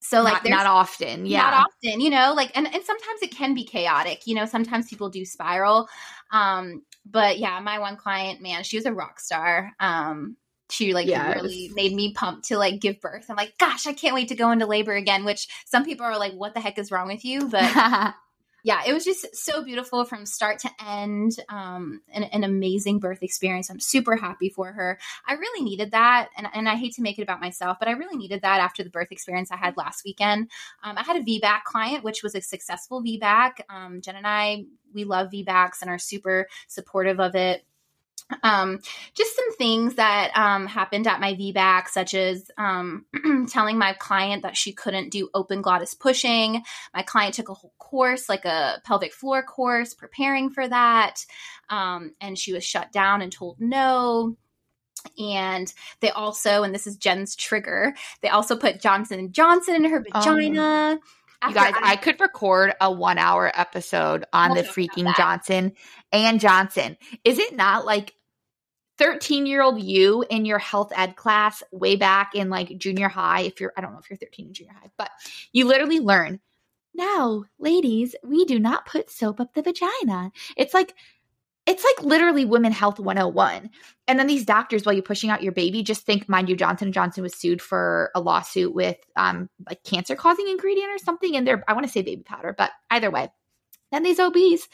So 0.00 0.22
like 0.22 0.44
not, 0.44 0.50
not, 0.50 0.66
often, 0.66 1.26
yeah, 1.26 1.42
not 1.42 1.66
often, 1.66 2.00
you 2.00 2.10
know, 2.10 2.32
like 2.34 2.50
and 2.56 2.66
and 2.66 2.84
sometimes 2.84 3.22
it 3.22 3.32
can 3.32 3.54
be 3.54 3.64
chaotic, 3.64 4.26
you 4.26 4.34
know. 4.36 4.44
Sometimes 4.44 4.88
people 4.88 5.08
do 5.08 5.24
spiral, 5.24 5.88
um, 6.30 6.82
but 7.08 7.38
yeah, 7.38 7.60
my 7.60 7.78
one 7.78 7.96
client, 7.96 8.42
man, 8.42 8.64
she 8.64 8.76
was 8.76 8.86
a 8.86 8.92
rock 8.92 9.20
star. 9.20 9.72
Um, 9.78 10.36
she 10.68 10.92
like 10.92 11.06
really 11.06 11.70
made 11.74 11.94
me 11.94 12.12
pumped 12.12 12.48
to 12.48 12.58
like 12.58 12.80
give 12.80 13.00
birth. 13.00 13.26
I'm 13.28 13.36
like, 13.36 13.56
gosh, 13.58 13.86
I 13.86 13.92
can't 13.92 14.14
wait 14.14 14.28
to 14.28 14.34
go 14.34 14.50
into 14.50 14.66
labor 14.66 14.94
again. 14.94 15.24
Which 15.24 15.48
some 15.64 15.84
people 15.84 16.04
are 16.04 16.18
like, 16.18 16.32
what 16.32 16.54
the 16.54 16.60
heck 16.60 16.78
is 16.78 16.90
wrong 16.90 17.06
with 17.06 17.24
you? 17.24 17.48
But 17.48 17.62
yeah, 18.66 18.82
it 18.84 18.92
was 18.92 19.04
just 19.04 19.24
so 19.32 19.62
beautiful 19.62 20.04
from 20.04 20.26
start 20.26 20.58
to 20.58 20.70
end. 20.84 21.36
Um, 21.48 22.00
an, 22.12 22.24
an, 22.24 22.42
amazing 22.42 22.98
birth 22.98 23.22
experience. 23.22 23.70
I'm 23.70 23.78
super 23.78 24.16
happy 24.16 24.48
for 24.48 24.72
her. 24.72 24.98
I 25.24 25.34
really 25.34 25.64
needed 25.64 25.92
that, 25.92 26.30
and, 26.36 26.48
and 26.52 26.68
I 26.68 26.74
hate 26.74 26.94
to 26.94 27.02
make 27.02 27.16
it 27.20 27.22
about 27.22 27.40
myself, 27.40 27.76
but 27.78 27.86
I 27.86 27.92
really 27.92 28.16
needed 28.16 28.42
that 28.42 28.58
after 28.58 28.82
the 28.82 28.90
birth 28.90 29.12
experience 29.12 29.52
I 29.52 29.56
had 29.56 29.76
last 29.76 30.04
weekend. 30.04 30.50
Um, 30.82 30.98
I 30.98 31.04
had 31.04 31.16
a 31.16 31.22
VBAC 31.22 31.62
client, 31.62 32.02
which 32.02 32.24
was 32.24 32.34
a 32.34 32.40
successful 32.40 33.04
VBAC. 33.04 33.60
Um, 33.70 34.00
Jen 34.00 34.16
and 34.16 34.26
I, 34.26 34.64
we 34.92 35.04
love 35.04 35.30
VBACs 35.30 35.80
and 35.80 35.88
are 35.88 35.98
super 35.98 36.48
supportive 36.66 37.20
of 37.20 37.36
it 37.36 37.64
um, 38.42 38.80
just 39.14 39.36
some 39.36 39.54
things 39.56 39.94
that 39.96 40.32
um, 40.36 40.66
happened 40.66 41.06
at 41.06 41.20
my 41.20 41.34
VBAC, 41.34 41.88
such 41.88 42.14
as 42.14 42.50
um, 42.58 43.06
telling 43.48 43.78
my 43.78 43.92
client 43.92 44.42
that 44.42 44.56
she 44.56 44.72
couldn't 44.72 45.10
do 45.10 45.28
open 45.34 45.62
glottis 45.62 45.94
pushing. 45.94 46.62
My 46.94 47.02
client 47.02 47.34
took 47.34 47.48
a 47.48 47.54
whole 47.54 47.74
course, 47.78 48.28
like 48.28 48.44
a 48.44 48.80
pelvic 48.84 49.12
floor 49.12 49.42
course, 49.42 49.94
preparing 49.94 50.50
for 50.50 50.66
that, 50.66 51.24
um, 51.70 52.14
and 52.20 52.38
she 52.38 52.52
was 52.52 52.64
shut 52.64 52.92
down 52.92 53.22
and 53.22 53.30
told 53.30 53.60
no. 53.60 54.36
And 55.18 55.72
they 56.00 56.10
also, 56.10 56.64
and 56.64 56.74
this 56.74 56.86
is 56.86 56.96
Jen's 56.96 57.36
trigger, 57.36 57.94
they 58.22 58.28
also 58.28 58.56
put 58.56 58.80
Johnson 58.80 59.20
and 59.20 59.32
Johnson 59.32 59.76
in 59.76 59.84
her 59.84 60.04
oh. 60.14 61.00
You 61.48 61.54
guys, 61.54 61.74
I, 61.76 61.92
I, 61.92 61.96
could 61.96 62.20
record 62.20 62.74
a 62.80 62.90
one 62.90 63.18
hour 63.18 63.50
episode 63.54 64.24
on 64.32 64.54
the 64.54 64.62
freaking 64.62 65.14
Johnson 65.16 65.72
and 66.12 66.40
Johnson. 66.40 66.96
Is 67.24 67.38
it 67.38 67.54
not 67.56 67.84
like 67.84 68.14
13 68.98 69.46
year 69.46 69.62
old 69.62 69.80
you 69.80 70.24
in 70.28 70.44
your 70.44 70.58
health 70.58 70.92
ed 70.94 71.16
class 71.16 71.62
way 71.70 71.96
back 71.96 72.34
in 72.34 72.50
like 72.50 72.76
junior 72.78 73.08
high, 73.08 73.42
if 73.42 73.60
you're, 73.60 73.72
I 73.76 73.80
don't 73.80 73.92
know 73.92 73.98
if 73.98 74.10
you're 74.10 74.16
13 74.16 74.48
in 74.48 74.54
junior 74.54 74.72
high, 74.72 74.90
but 74.96 75.10
you 75.52 75.66
literally 75.66 76.00
learn 76.00 76.40
now, 76.96 77.44
ladies, 77.58 78.16
we 78.24 78.46
do 78.46 78.58
not 78.58 78.86
put 78.86 79.10
soap 79.10 79.38
up 79.38 79.52
the 79.52 79.62
vagina. 79.62 80.32
It's 80.56 80.72
like, 80.72 80.94
it's 81.66 81.84
like 81.84 82.06
literally 82.06 82.44
women 82.44 82.72
health 82.72 82.98
101 82.98 83.70
and 84.08 84.18
then 84.18 84.26
these 84.26 84.44
doctors 84.44 84.84
while 84.84 84.94
you're 84.94 85.02
pushing 85.02 85.30
out 85.30 85.42
your 85.42 85.52
baby 85.52 85.82
just 85.82 86.06
think 86.06 86.28
mind 86.28 86.48
you 86.48 86.56
johnson 86.56 86.90
& 86.90 86.92
johnson 86.92 87.22
was 87.22 87.34
sued 87.34 87.60
for 87.60 88.10
a 88.14 88.20
lawsuit 88.20 88.74
with 88.74 88.96
um 89.16 89.50
like 89.68 89.82
cancer 89.82 90.14
causing 90.16 90.48
ingredient 90.48 90.90
or 90.90 90.98
something 90.98 91.34
in 91.34 91.44
their 91.44 91.62
i 91.68 91.72
want 91.72 91.84
to 91.84 91.92
say 91.92 92.02
baby 92.02 92.22
powder 92.22 92.54
but 92.56 92.70
either 92.90 93.10
way 93.10 93.28
then 93.92 94.02
these 94.02 94.18
obs 94.18 94.68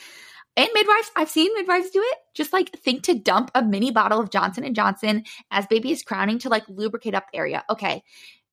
and 0.57 0.69
midwives 0.75 1.11
i've 1.17 1.31
seen 1.31 1.53
midwives 1.55 1.91
do 1.91 2.03
it. 2.03 2.19
Just 2.35 2.53
like 2.53 2.71
think 2.79 3.05
to 3.05 3.15
dump 3.15 3.51
a 3.55 3.63
mini 3.63 3.91
bottle 3.91 4.21
of 4.21 4.31
johnson 4.31 4.65
and 4.65 4.77
johnson 4.77 5.25
as 5.51 5.67
baby 5.67 5.91
is 5.93 6.03
crowning 6.03 6.39
to 6.41 6.49
like 6.49 6.65
lubricate 6.69 7.15
up 7.15 7.25
the 7.33 7.39
area. 7.39 7.65
Okay 7.71 8.03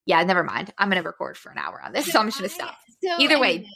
yeah 0.05 0.23
never 0.23 0.43
mind. 0.43 0.73
I'm 0.77 0.89
gonna 0.89 1.03
record 1.03 1.37
for 1.37 1.51
an 1.51 1.57
hour 1.57 1.81
on 1.83 1.91
this 1.91 2.11
so 2.11 2.19
i'm 2.19 2.27
just 2.27 2.37
gonna 2.37 2.49
stop. 2.49 2.75
So 3.03 3.15
either 3.19 3.39
way 3.39 3.67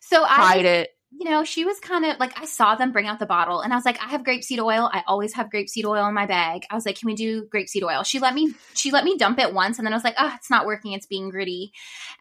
so 0.00 0.24
i 0.24 0.36
tried 0.36 0.64
it 0.64 0.90
you 1.12 1.28
know, 1.28 1.42
she 1.42 1.64
was 1.64 1.80
kind 1.80 2.06
of 2.06 2.18
like, 2.20 2.40
I 2.40 2.44
saw 2.44 2.76
them 2.76 2.92
bring 2.92 3.06
out 3.06 3.18
the 3.18 3.26
bottle 3.26 3.60
and 3.60 3.72
I 3.72 3.76
was 3.76 3.84
like, 3.84 4.00
I 4.00 4.08
have 4.10 4.22
grapeseed 4.22 4.60
oil. 4.60 4.88
I 4.92 5.02
always 5.08 5.34
have 5.34 5.50
grapeseed 5.50 5.84
oil 5.84 6.06
in 6.06 6.14
my 6.14 6.26
bag. 6.26 6.62
I 6.70 6.74
was 6.76 6.86
like, 6.86 6.98
can 6.98 7.06
we 7.06 7.16
do 7.16 7.46
grapeseed 7.46 7.82
oil? 7.82 8.04
She 8.04 8.20
let 8.20 8.32
me, 8.32 8.54
she 8.74 8.92
let 8.92 9.04
me 9.04 9.16
dump 9.16 9.40
it 9.40 9.52
once 9.52 9.78
and 9.78 9.86
then 9.86 9.92
I 9.92 9.96
was 9.96 10.04
like, 10.04 10.14
oh, 10.18 10.32
it's 10.36 10.50
not 10.50 10.66
working. 10.66 10.92
It's 10.92 11.06
being 11.06 11.30
gritty. 11.30 11.72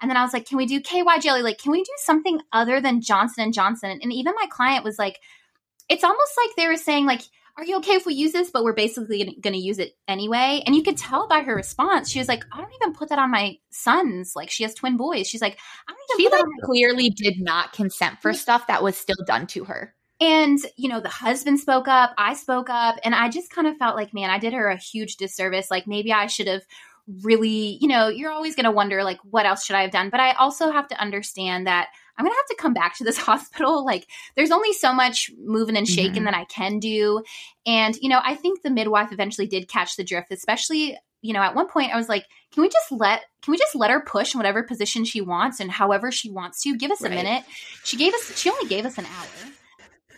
And 0.02 0.10
then 0.10 0.18
I 0.18 0.24
was 0.24 0.34
like, 0.34 0.48
can 0.48 0.58
we 0.58 0.66
do 0.66 0.82
KY 0.82 1.20
jelly? 1.22 1.44
Like, 1.44 1.60
can 1.60 1.72
we 1.72 1.84
do 1.84 1.94
something 1.98 2.42
other 2.52 2.82
than 2.82 3.02
Johnson 3.02 3.44
and 3.44 3.54
Johnson? 3.54 4.00
And 4.02 4.12
even 4.12 4.34
my 4.36 4.48
client 4.50 4.84
was 4.84 4.98
like, 4.98 5.20
it's 5.88 6.04
almost 6.04 6.32
like 6.38 6.56
they 6.56 6.68
were 6.68 6.76
saying 6.76 7.06
like 7.06 7.22
are 7.60 7.66
you 7.66 7.78
okay 7.78 7.94
if 7.94 8.06
we 8.06 8.14
use 8.14 8.32
this? 8.32 8.50
But 8.50 8.64
we're 8.64 8.74
basically 8.74 9.38
going 9.42 9.54
to 9.54 9.60
use 9.60 9.80
it 9.80 9.94
anyway. 10.08 10.64
And 10.66 10.76
you 10.76 10.82
could 10.82 10.98
tell 10.98 11.28
by 11.28 11.42
her 11.42 11.54
response. 11.54 12.10
She 12.10 12.20
was 12.20 12.28
like 12.28 12.46
i 12.54 12.58
don't 12.58 12.74
even 12.82 12.94
put 12.94 13.10
that 13.10 13.20
on 13.20 13.32
my 13.32 13.58
sons. 13.70 14.34
Like 14.36 14.50
she 14.50 14.64
has 14.64 14.74
twin 14.74 14.96
boys. 14.98 15.28
She's 15.28 15.42
like 15.42 15.58
i 15.88 15.92
don't 15.92 16.22
even 16.22 16.32
she 16.32 16.44
like 16.44 16.64
clearly 16.64 17.10
did 17.10 17.36
not 17.40 17.74
consent 17.74 18.22
for 18.22 18.34
stuff 18.34 18.68
that 18.68 18.82
was 18.82 18.98
still 18.98 19.24
done 19.26 19.46
to 19.48 19.66
her. 19.66 19.94
And 20.22 20.60
you 20.78 20.90
know 20.90 21.02
the 21.02 21.10
husband 21.10 21.60
spoke 21.60 21.88
up. 21.88 22.14
I 22.18 22.34
spoke 22.34 22.70
up. 22.70 22.98
And 23.04 23.14
i 23.14 23.30
just 23.30 23.52
kind 23.52 23.68
of 23.68 23.78
felt 23.78 23.96
like 23.96 24.14
man 24.14 24.30
i 24.30 24.40
did 24.40 24.54
her 24.54 24.70
a 24.70 24.78
huge 24.78 25.18
disservice. 25.18 25.70
Like 25.70 25.86
maybe 25.86 26.14
i 26.14 26.28
should 26.28 26.48
have 26.48 26.64
really 27.24 27.78
you 27.82 27.88
know 27.88 28.08
you're 28.08 28.32
always 28.32 28.56
going 28.56 28.66
to 28.66 28.72
wonder 28.72 29.04
like 29.04 29.18
what 29.24 29.46
else 29.46 29.66
should 29.66 29.76
i 29.76 29.82
have 29.82 29.92
done? 29.92 30.10
But 30.10 30.22
i 30.22 30.32
also 30.34 30.72
have 30.72 30.88
to 30.88 31.02
understand 31.02 31.68
that 31.68 31.90
I'm 32.20 32.26
going 32.26 32.34
to 32.34 32.38
have 32.38 32.58
to 32.58 32.62
come 32.62 32.74
back 32.74 32.98
to 32.98 33.06
this 33.06 33.18
hospital. 33.30 33.86
Like, 33.86 34.08
there's 34.36 34.52
only 34.52 34.74
so 34.74 34.94
much 34.94 35.32
moving 35.42 35.78
and 35.78 35.88
shaking 35.88 36.16
mm-hmm. 36.16 36.26
that 36.26 36.36
I 36.36 36.44
can 36.46 36.80
do. 36.80 37.24
And, 37.66 37.96
you 38.02 38.10
know, 38.10 38.20
I 38.24 38.36
think 38.36 38.62
the 38.62 38.70
midwife 38.70 39.14
eventually 39.14 39.48
did 39.48 39.70
catch 39.70 39.96
the 39.96 40.04
drift, 40.04 40.32
especially, 40.32 40.98
you 41.22 41.34
know, 41.34 41.42
at 41.42 41.56
one 41.56 41.70
point 41.70 41.94
I 41.94 41.98
was 41.98 42.10
like, 42.10 42.26
can 42.52 42.62
we 42.62 42.70
just 42.70 42.92
let, 42.92 43.24
can 43.42 43.54
we 43.54 43.58
just 43.58 43.76
let 43.76 43.90
her 43.90 44.02
push 44.02 44.34
in 44.34 44.40
whatever 44.40 44.64
position 44.64 45.06
she 45.06 45.22
wants 45.22 45.60
and 45.60 45.72
however 45.72 46.12
she 46.12 46.30
wants 46.30 46.62
to? 46.64 46.76
Give 46.76 46.92
us 46.92 47.02
right. 47.02 47.12
a 47.12 47.16
minute. 47.16 47.44
She 47.86 47.96
gave 47.96 48.14
us, 48.14 48.38
she 48.38 48.50
only 48.50 48.68
gave 48.68 48.86
us 48.86 48.98
an 48.98 49.06
hour. 49.06 49.52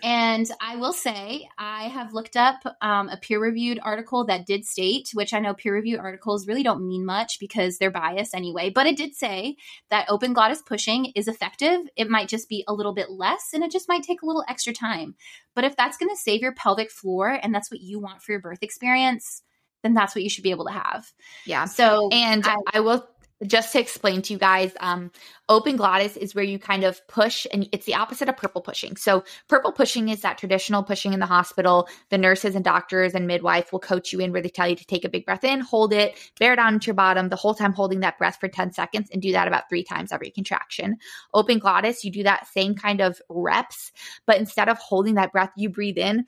And 0.03 0.49
I 0.59 0.75
will 0.77 0.93
say, 0.93 1.47
I 1.57 1.83
have 1.83 2.13
looked 2.13 2.35
up 2.35 2.61
um, 2.81 3.09
a 3.09 3.17
peer 3.17 3.39
reviewed 3.39 3.79
article 3.81 4.25
that 4.25 4.45
did 4.45 4.65
state, 4.65 5.09
which 5.13 5.33
I 5.33 5.39
know 5.39 5.53
peer 5.53 5.73
reviewed 5.73 5.99
articles 5.99 6.47
really 6.47 6.63
don't 6.63 6.87
mean 6.87 7.05
much 7.05 7.37
because 7.39 7.77
they're 7.77 7.91
biased 7.91 8.35
anyway, 8.35 8.69
but 8.69 8.87
it 8.87 8.97
did 8.97 9.15
say 9.15 9.55
that 9.89 10.07
open 10.09 10.33
glottis 10.33 10.61
pushing 10.61 11.11
is 11.15 11.27
effective. 11.27 11.79
It 11.95 12.09
might 12.09 12.27
just 12.27 12.49
be 12.49 12.63
a 12.67 12.73
little 12.73 12.93
bit 12.93 13.09
less 13.09 13.49
and 13.53 13.63
it 13.63 13.71
just 13.71 13.89
might 13.89 14.03
take 14.03 14.21
a 14.21 14.25
little 14.25 14.43
extra 14.47 14.73
time. 14.73 15.15
But 15.55 15.63
if 15.63 15.75
that's 15.75 15.97
going 15.97 16.09
to 16.09 16.17
save 16.17 16.41
your 16.41 16.53
pelvic 16.53 16.91
floor 16.91 17.29
and 17.41 17.53
that's 17.53 17.69
what 17.69 17.81
you 17.81 17.99
want 17.99 18.21
for 18.21 18.31
your 18.31 18.41
birth 18.41 18.63
experience, 18.63 19.43
then 19.83 19.93
that's 19.93 20.15
what 20.15 20.23
you 20.23 20.29
should 20.29 20.43
be 20.43 20.51
able 20.51 20.65
to 20.65 20.73
have. 20.73 21.11
Yeah. 21.45 21.65
So, 21.65 22.09
and 22.11 22.45
I, 22.45 22.55
I 22.73 22.79
will 22.81 23.07
just 23.45 23.71
to 23.73 23.79
explain 23.79 24.21
to 24.23 24.33
you 24.33 24.39
guys, 24.39 24.73
um, 24.79 25.11
open 25.49 25.75
glottis 25.75 26.15
is 26.15 26.35
where 26.35 26.43
you 26.43 26.59
kind 26.59 26.83
of 26.83 27.05
push, 27.07 27.47
and 27.51 27.67
it's 27.71 27.85
the 27.85 27.95
opposite 27.95 28.29
of 28.29 28.37
purple 28.37 28.61
pushing. 28.61 28.95
So, 28.95 29.23
purple 29.47 29.71
pushing 29.71 30.09
is 30.09 30.21
that 30.21 30.37
traditional 30.37 30.83
pushing 30.83 31.13
in 31.13 31.19
the 31.19 31.25
hospital. 31.25 31.87
The 32.09 32.17
nurses 32.17 32.55
and 32.55 32.63
doctors 32.63 33.13
and 33.13 33.27
midwife 33.27 33.71
will 33.71 33.79
coach 33.79 34.13
you 34.13 34.19
in 34.19 34.31
where 34.31 34.41
they 34.41 34.49
tell 34.49 34.67
you 34.67 34.75
to 34.75 34.85
take 34.85 35.05
a 35.05 35.09
big 35.09 35.25
breath 35.25 35.43
in, 35.43 35.61
hold 35.61 35.93
it, 35.93 36.17
bear 36.39 36.55
down 36.55 36.75
into 36.75 36.87
your 36.87 36.95
bottom, 36.95 37.29
the 37.29 37.35
whole 37.35 37.55
time 37.55 37.73
holding 37.73 38.01
that 38.01 38.17
breath 38.17 38.37
for 38.39 38.47
10 38.47 38.73
seconds, 38.73 39.09
and 39.11 39.21
do 39.21 39.31
that 39.31 39.47
about 39.47 39.69
three 39.69 39.83
times 39.83 40.11
every 40.11 40.29
contraction. 40.29 40.97
Open 41.33 41.59
glottis, 41.59 42.03
you 42.03 42.11
do 42.11 42.23
that 42.23 42.47
same 42.47 42.75
kind 42.75 43.01
of 43.01 43.19
reps, 43.29 43.91
but 44.25 44.37
instead 44.37 44.69
of 44.69 44.77
holding 44.77 45.15
that 45.15 45.31
breath, 45.31 45.51
you 45.55 45.69
breathe 45.69 45.97
in 45.97 46.25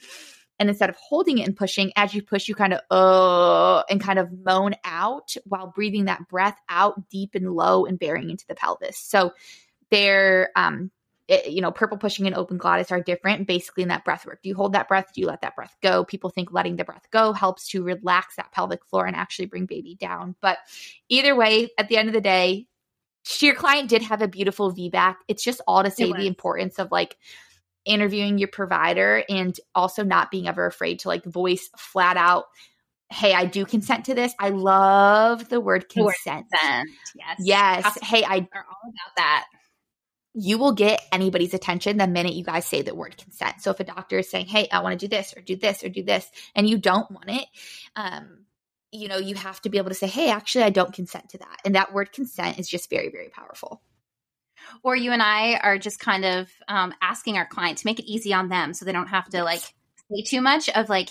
and 0.64 0.70
instead 0.70 0.90
of 0.90 0.96
holding 0.96 1.40
it 1.40 1.46
and 1.46 1.58
pushing, 1.58 1.92
as 1.98 2.14
you 2.14 2.22
push, 2.22 2.48
you 2.48 2.56
kind 2.56 2.74
of 2.74 2.80
uh 2.90 3.84
and 3.90 4.00
kind 4.00 4.18
of 4.18 4.30
moan 4.46 4.76
out 4.86 5.36
while 5.44 5.68
breathing 5.68 6.06
that 6.06 6.26
breath 6.30 6.58
out 6.70 7.10
deep 7.10 7.36
and 7.36 7.52
low 7.52 7.86
and 7.86 8.00
bearing 8.00 8.30
into 8.30 8.48
the 8.48 8.56
pelvis. 8.56 8.98
So 8.98 9.34
they're 9.92 10.52
um 10.56 10.90
it, 11.28 11.52
you 11.52 11.60
know, 11.60 11.74
purple 11.74 11.98
pushing 11.98 12.28
and 12.28 12.36
open 12.36 12.58
glottis 12.58 12.94
are 12.94 13.02
different 13.02 13.46
basically 13.46 13.84
in 13.84 13.90
that 13.90 14.06
breath 14.06 14.26
work. 14.26 14.42
Do 14.42 14.48
you 14.48 14.56
hold 14.56 14.72
that 14.72 14.88
breath? 14.88 15.12
Do 15.14 15.20
you 15.20 15.28
let 15.28 15.42
that 15.42 15.58
breath 15.58 15.76
go? 15.84 16.06
People 16.06 16.30
think 16.30 16.54
letting 16.54 16.78
the 16.78 16.86
breath 16.86 17.08
go 17.12 17.34
helps 17.34 17.68
to 17.70 17.84
relax 17.84 18.38
that 18.38 18.54
pelvic 18.54 18.86
floor 18.86 19.06
and 19.06 19.18
actually 19.18 19.48
bring 19.48 19.66
baby 19.66 19.96
down. 19.96 20.34
But 20.40 20.60
either 21.10 21.36
way, 21.36 21.72
at 21.78 21.90
the 21.90 21.98
end 21.98 22.08
of 22.08 22.14
the 22.14 22.22
day, 22.22 22.68
your 23.42 23.56
client 23.56 23.90
did 23.90 24.02
have 24.02 24.22
a 24.22 24.30
beautiful 24.30 24.74
VBAC. 24.74 25.16
It's 25.28 25.44
just 25.44 25.60
all 25.68 25.84
to 25.84 25.92
say 25.92 26.10
the 26.14 26.28
importance 26.28 26.80
of 26.80 26.90
like 26.90 27.18
interviewing 27.86 28.38
your 28.38 28.48
provider 28.48 29.24
and 29.30 29.60
also 29.76 30.04
not 30.04 30.32
being 30.32 30.48
ever 30.48 30.66
afraid 30.66 31.00
to 31.00 31.08
like 31.08 31.26
voice 31.26 31.70
flat 31.78 32.18
out 32.18 32.46
hey 33.10 33.34
i 33.34 33.46
do 33.46 33.66
consent 33.66 34.06
to 34.06 34.16
this. 34.16 34.34
I 34.40 34.50
love 34.50 35.50
the 35.50 35.60
word 35.60 35.90
consent, 35.90 35.96
the 35.96 36.04
word 36.04 36.16
consent. 36.60 36.90
yes. 37.16 37.38
Yes. 37.40 37.98
Hey 38.02 38.24
i 38.24 38.38
are 38.54 38.66
all 38.68 38.90
about 38.90 39.16
that. 39.18 39.46
You 40.36 40.58
will 40.58 40.72
get 40.72 41.00
anybody's 41.12 41.54
attention 41.54 41.98
the 41.98 42.08
minute 42.08 42.34
you 42.34 42.44
guys 42.44 42.66
say 42.66 42.82
the 42.82 42.96
word 42.96 43.18
consent. 43.18 43.62
So 43.62 43.70
if 43.70 43.80
a 43.80 43.84
doctor 43.84 44.20
is 44.20 44.30
saying 44.30 44.48
hey 44.48 44.68
i 44.72 44.80
want 44.80 45.00
to 45.00 45.08
do 45.08 45.16
this 45.16 45.34
or 45.36 45.42
do 45.42 45.56
this 45.56 45.84
or 45.84 45.90
do 45.90 46.04
this 46.04 46.30
and 46.56 46.68
you 46.68 46.78
don't 46.78 47.12
want 47.12 47.30
it 47.30 47.46
um 47.96 48.46
you 48.92 49.08
know 49.08 49.18
you 49.18 49.36
have 49.36 49.62
to 49.62 49.70
be 49.70 49.78
able 49.78 49.90
to 49.90 49.96
say 49.96 50.08
hey 50.08 50.30
actually 50.30 50.64
i 50.64 50.70
don't 50.70 50.94
consent 50.94 51.30
to 51.30 51.38
that. 51.38 51.58
And 51.66 51.76
that 51.76 51.94
word 51.94 52.12
consent 52.14 52.60
is 52.60 52.68
just 52.68 52.90
very 52.90 53.10
very 53.10 53.30
powerful 53.30 53.82
or 54.82 54.96
you 54.96 55.12
and 55.12 55.22
I 55.22 55.56
are 55.56 55.78
just 55.78 56.00
kind 56.00 56.26
of 56.26 56.50
um, 56.68 56.94
asking 57.02 57.38
our 57.38 57.46
client 57.46 57.78
to 57.80 57.88
make 57.88 58.00
it 58.00 58.06
easy 58.06 58.34
on 58.34 58.50
them 58.50 58.74
so 58.74 58.86
they 58.86 58.92
don't 58.92 59.08
have 59.08 59.30
to 59.30 59.38
yes. 59.38 59.46
like 59.46 59.62
say 59.62 60.24
too 60.26 60.42
much 60.42 60.70
of 60.70 60.90
like, 60.90 61.10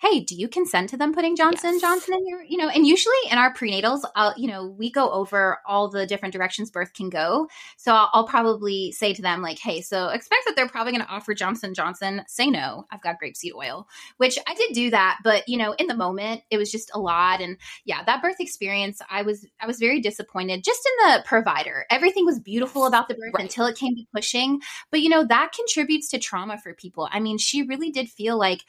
hey, 0.00 0.20
do 0.20 0.34
you 0.34 0.48
consent 0.48 0.88
to 0.88 0.96
them 0.96 1.12
putting 1.12 1.36
Johnson 1.36 1.72
yes. 1.74 1.82
Johnson 1.82 2.14
in 2.14 2.26
your, 2.26 2.42
you 2.42 2.56
know, 2.56 2.68
and 2.68 2.86
usually 2.86 3.14
in 3.30 3.36
our 3.36 3.52
prenatals, 3.52 4.00
I'll, 4.16 4.32
you 4.34 4.48
know, 4.48 4.66
we 4.66 4.90
go 4.90 5.10
over 5.10 5.58
all 5.66 5.90
the 5.90 6.06
different 6.06 6.32
directions 6.32 6.70
birth 6.70 6.94
can 6.94 7.10
go. 7.10 7.48
So 7.76 7.92
I'll, 7.92 8.08
I'll 8.14 8.26
probably 8.26 8.92
say 8.92 9.12
to 9.12 9.20
them 9.20 9.42
like, 9.42 9.58
hey, 9.58 9.82
so 9.82 10.08
expect 10.08 10.46
that 10.46 10.56
they're 10.56 10.68
probably 10.68 10.92
going 10.92 11.04
to 11.04 11.10
offer 11.10 11.34
Johnson 11.34 11.74
Johnson. 11.74 12.22
Say 12.28 12.48
no, 12.48 12.86
I've 12.90 13.02
got 13.02 13.16
grapeseed 13.22 13.54
oil, 13.54 13.88
which 14.16 14.38
I 14.46 14.54
did 14.54 14.72
do 14.72 14.90
that, 14.90 15.18
but 15.22 15.46
you 15.46 15.58
know, 15.58 15.74
in 15.74 15.86
the 15.86 15.96
moment, 15.96 16.42
it 16.48 16.56
was 16.56 16.72
just 16.72 16.90
a 16.94 16.98
lot. 16.98 17.42
And 17.42 17.58
yeah, 17.84 18.02
that 18.04 18.22
birth 18.22 18.40
experience, 18.40 19.02
I 19.10 19.20
was, 19.20 19.46
I 19.60 19.66
was 19.66 19.78
very 19.78 20.00
disappointed 20.00 20.64
just 20.64 20.80
in 20.86 21.10
the 21.10 21.24
provider. 21.26 21.84
Everything 21.90 22.24
was 22.24 22.38
beautiful 22.38 22.86
about 22.86 23.08
the 23.08 23.14
birth 23.14 23.34
right. 23.34 23.42
until 23.42 23.66
it 23.66 23.76
came 23.76 23.96
to 23.96 24.04
pushing, 24.14 24.62
but 24.90 25.02
you 25.02 25.10
know, 25.10 25.26
that 25.26 25.52
contributes 25.52 26.08
to 26.08 26.18
trauma 26.18 26.56
for 26.56 26.72
people. 26.72 27.06
I 27.12 27.20
mean, 27.20 27.36
she 27.36 27.64
really 27.64 27.90
did 27.90 28.08
feel 28.08 28.38
like 28.38 28.62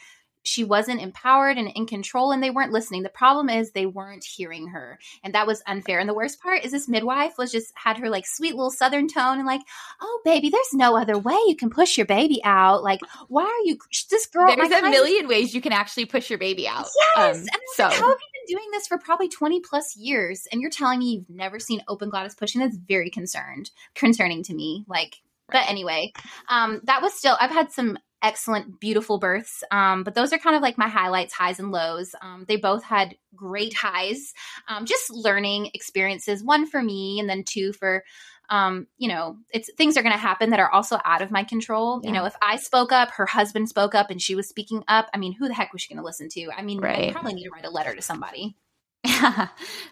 she 0.44 0.64
wasn't 0.64 1.02
empowered 1.02 1.58
and 1.58 1.70
in 1.76 1.86
control 1.86 2.32
and 2.32 2.42
they 2.42 2.50
weren't 2.50 2.72
listening. 2.72 3.04
The 3.04 3.10
problem 3.10 3.50
is 3.50 3.72
they 3.72 3.86
weren't 3.86 4.24
hearing 4.24 4.68
her. 4.68 5.00
And 5.24 5.34
that 5.34 5.48
was 5.48 5.64
unfair. 5.68 6.00
And 6.00 6.10
the 6.10 6.14
worst 6.14 6.42
part 6.42 6.64
is 6.64 6.72
this 6.72 6.88
midwife 6.88 7.38
was 7.38 7.52
just 7.52 7.72
had 7.76 7.98
her 7.98 8.10
like 8.10 8.26
sweet 8.26 8.56
little 8.56 8.72
southern 8.72 9.08
tone 9.08 9.38
and 9.38 9.46
like, 9.46 9.62
"Oh 10.02 10.22
baby, 10.26 10.50
there's 10.50 10.74
no 10.74 10.98
other 10.98 11.18
way 11.18 11.38
you 11.48 11.56
can 11.56 11.70
push 11.70 11.98
your 11.98 12.08
baby 12.08 12.42
out. 12.44 12.84
Like, 12.84 13.02
why 13.28 13.44
are 13.44 13.66
you 13.66 13.78
this 14.10 14.26
girl 14.28 14.56
There's 14.56 14.72
a 14.72 14.89
million 14.89 15.28
ways 15.28 15.54
you 15.54 15.62
can 15.62 15.74
actually 15.74 16.06
push 16.06 16.30
your 16.30 16.39
baby 16.39 16.68
out." 16.68 16.88
Yes. 17.16 17.39
Um, 17.39 17.46
so 17.76 17.84
like, 17.84 17.94
how 17.94 18.10
have 18.10 18.18
you 18.18 18.48
been 18.48 18.58
doing 18.58 18.72
this 18.72 18.88
for 18.88 18.98
probably 18.98 19.30
20 19.30 19.60
plus 19.62 19.96
years 19.96 20.48
and 20.52 20.62
you're 20.62 20.72
telling 20.72 21.00
me 21.00 21.14
you've 21.14 21.30
never 21.30 21.60
seen 21.60 21.82
epiglottis 21.89 22.36
pushing? 22.36 22.62
That's 22.62 22.78
very 22.78 23.10
concerned 23.10 23.72
concerning 23.96 24.44
to 24.44 24.54
me. 24.54 24.86
Like 24.88 25.22
but 25.52 25.70
anyway, 25.70 26.14
um, 26.50 26.80
that 26.86 27.02
was 27.02 27.14
still, 27.14 27.36
I've 27.39 27.52
had 27.52 27.72
some 27.72 27.98
excellent, 28.22 28.80
beautiful 28.80 29.17
births. 29.17 29.63
Um, 29.72 30.03
but 30.03 30.15
those 30.15 30.34
are 30.34 30.38
kind 30.38 30.55
of 30.55 30.61
like 30.61 30.78
my 30.78 30.88
highlights, 30.88 31.34
highs 31.34 31.59
and 31.59 31.72
lows. 31.72 32.15
Um, 32.22 32.45
they 32.47 32.55
both 32.55 32.84
had 32.84 33.15
great 33.36 33.74
highs, 33.74 34.34
um, 34.67 34.86
just 34.86 35.09
learning 35.11 35.72
experiences, 35.74 36.43
one 36.43 36.67
for 36.67 36.82
me 36.82 37.19
and 37.19 37.30
then 37.30 37.43
two 37.43 37.74
for 37.74 38.03
um, 38.51 38.88
you 38.97 39.07
know, 39.07 39.38
it's 39.53 39.72
things 39.78 39.95
are 39.95 40.03
going 40.03 40.13
to 40.13 40.19
happen 40.19 40.49
that 40.49 40.59
are 40.59 40.69
also 40.69 40.99
out 41.05 41.22
of 41.22 41.32
my 41.32 41.45
control. 41.45 42.01
Yeah. 42.03 42.09
You 42.09 42.13
know, 42.15 42.26
if 42.26 42.36
I 42.41 42.57
spoke 42.57 42.91
up, 42.91 43.09
her 43.11 43.26
husband 43.26 43.69
spoke 43.69 43.95
up, 43.95 44.11
and 44.11 44.22
she 44.22 44.36
was 44.36 44.49
speaking 44.49 44.84
up. 44.89 45.07
I 45.13 45.17
mean, 45.17 45.32
who 45.32 45.47
the 45.47 45.53
heck 45.53 45.72
was 45.72 45.82
she 45.82 45.93
going 45.93 46.01
to 46.01 46.05
listen 46.05 46.28
to? 46.32 46.51
I 46.51 46.61
mean, 46.61 46.82
right. 46.82 47.09
I 47.09 47.13
probably 47.13 47.34
need 47.34 47.45
to 47.45 47.49
write 47.49 47.63
a 47.63 47.69
letter 47.69 47.95
to 47.95 48.01
somebody. 48.01 48.57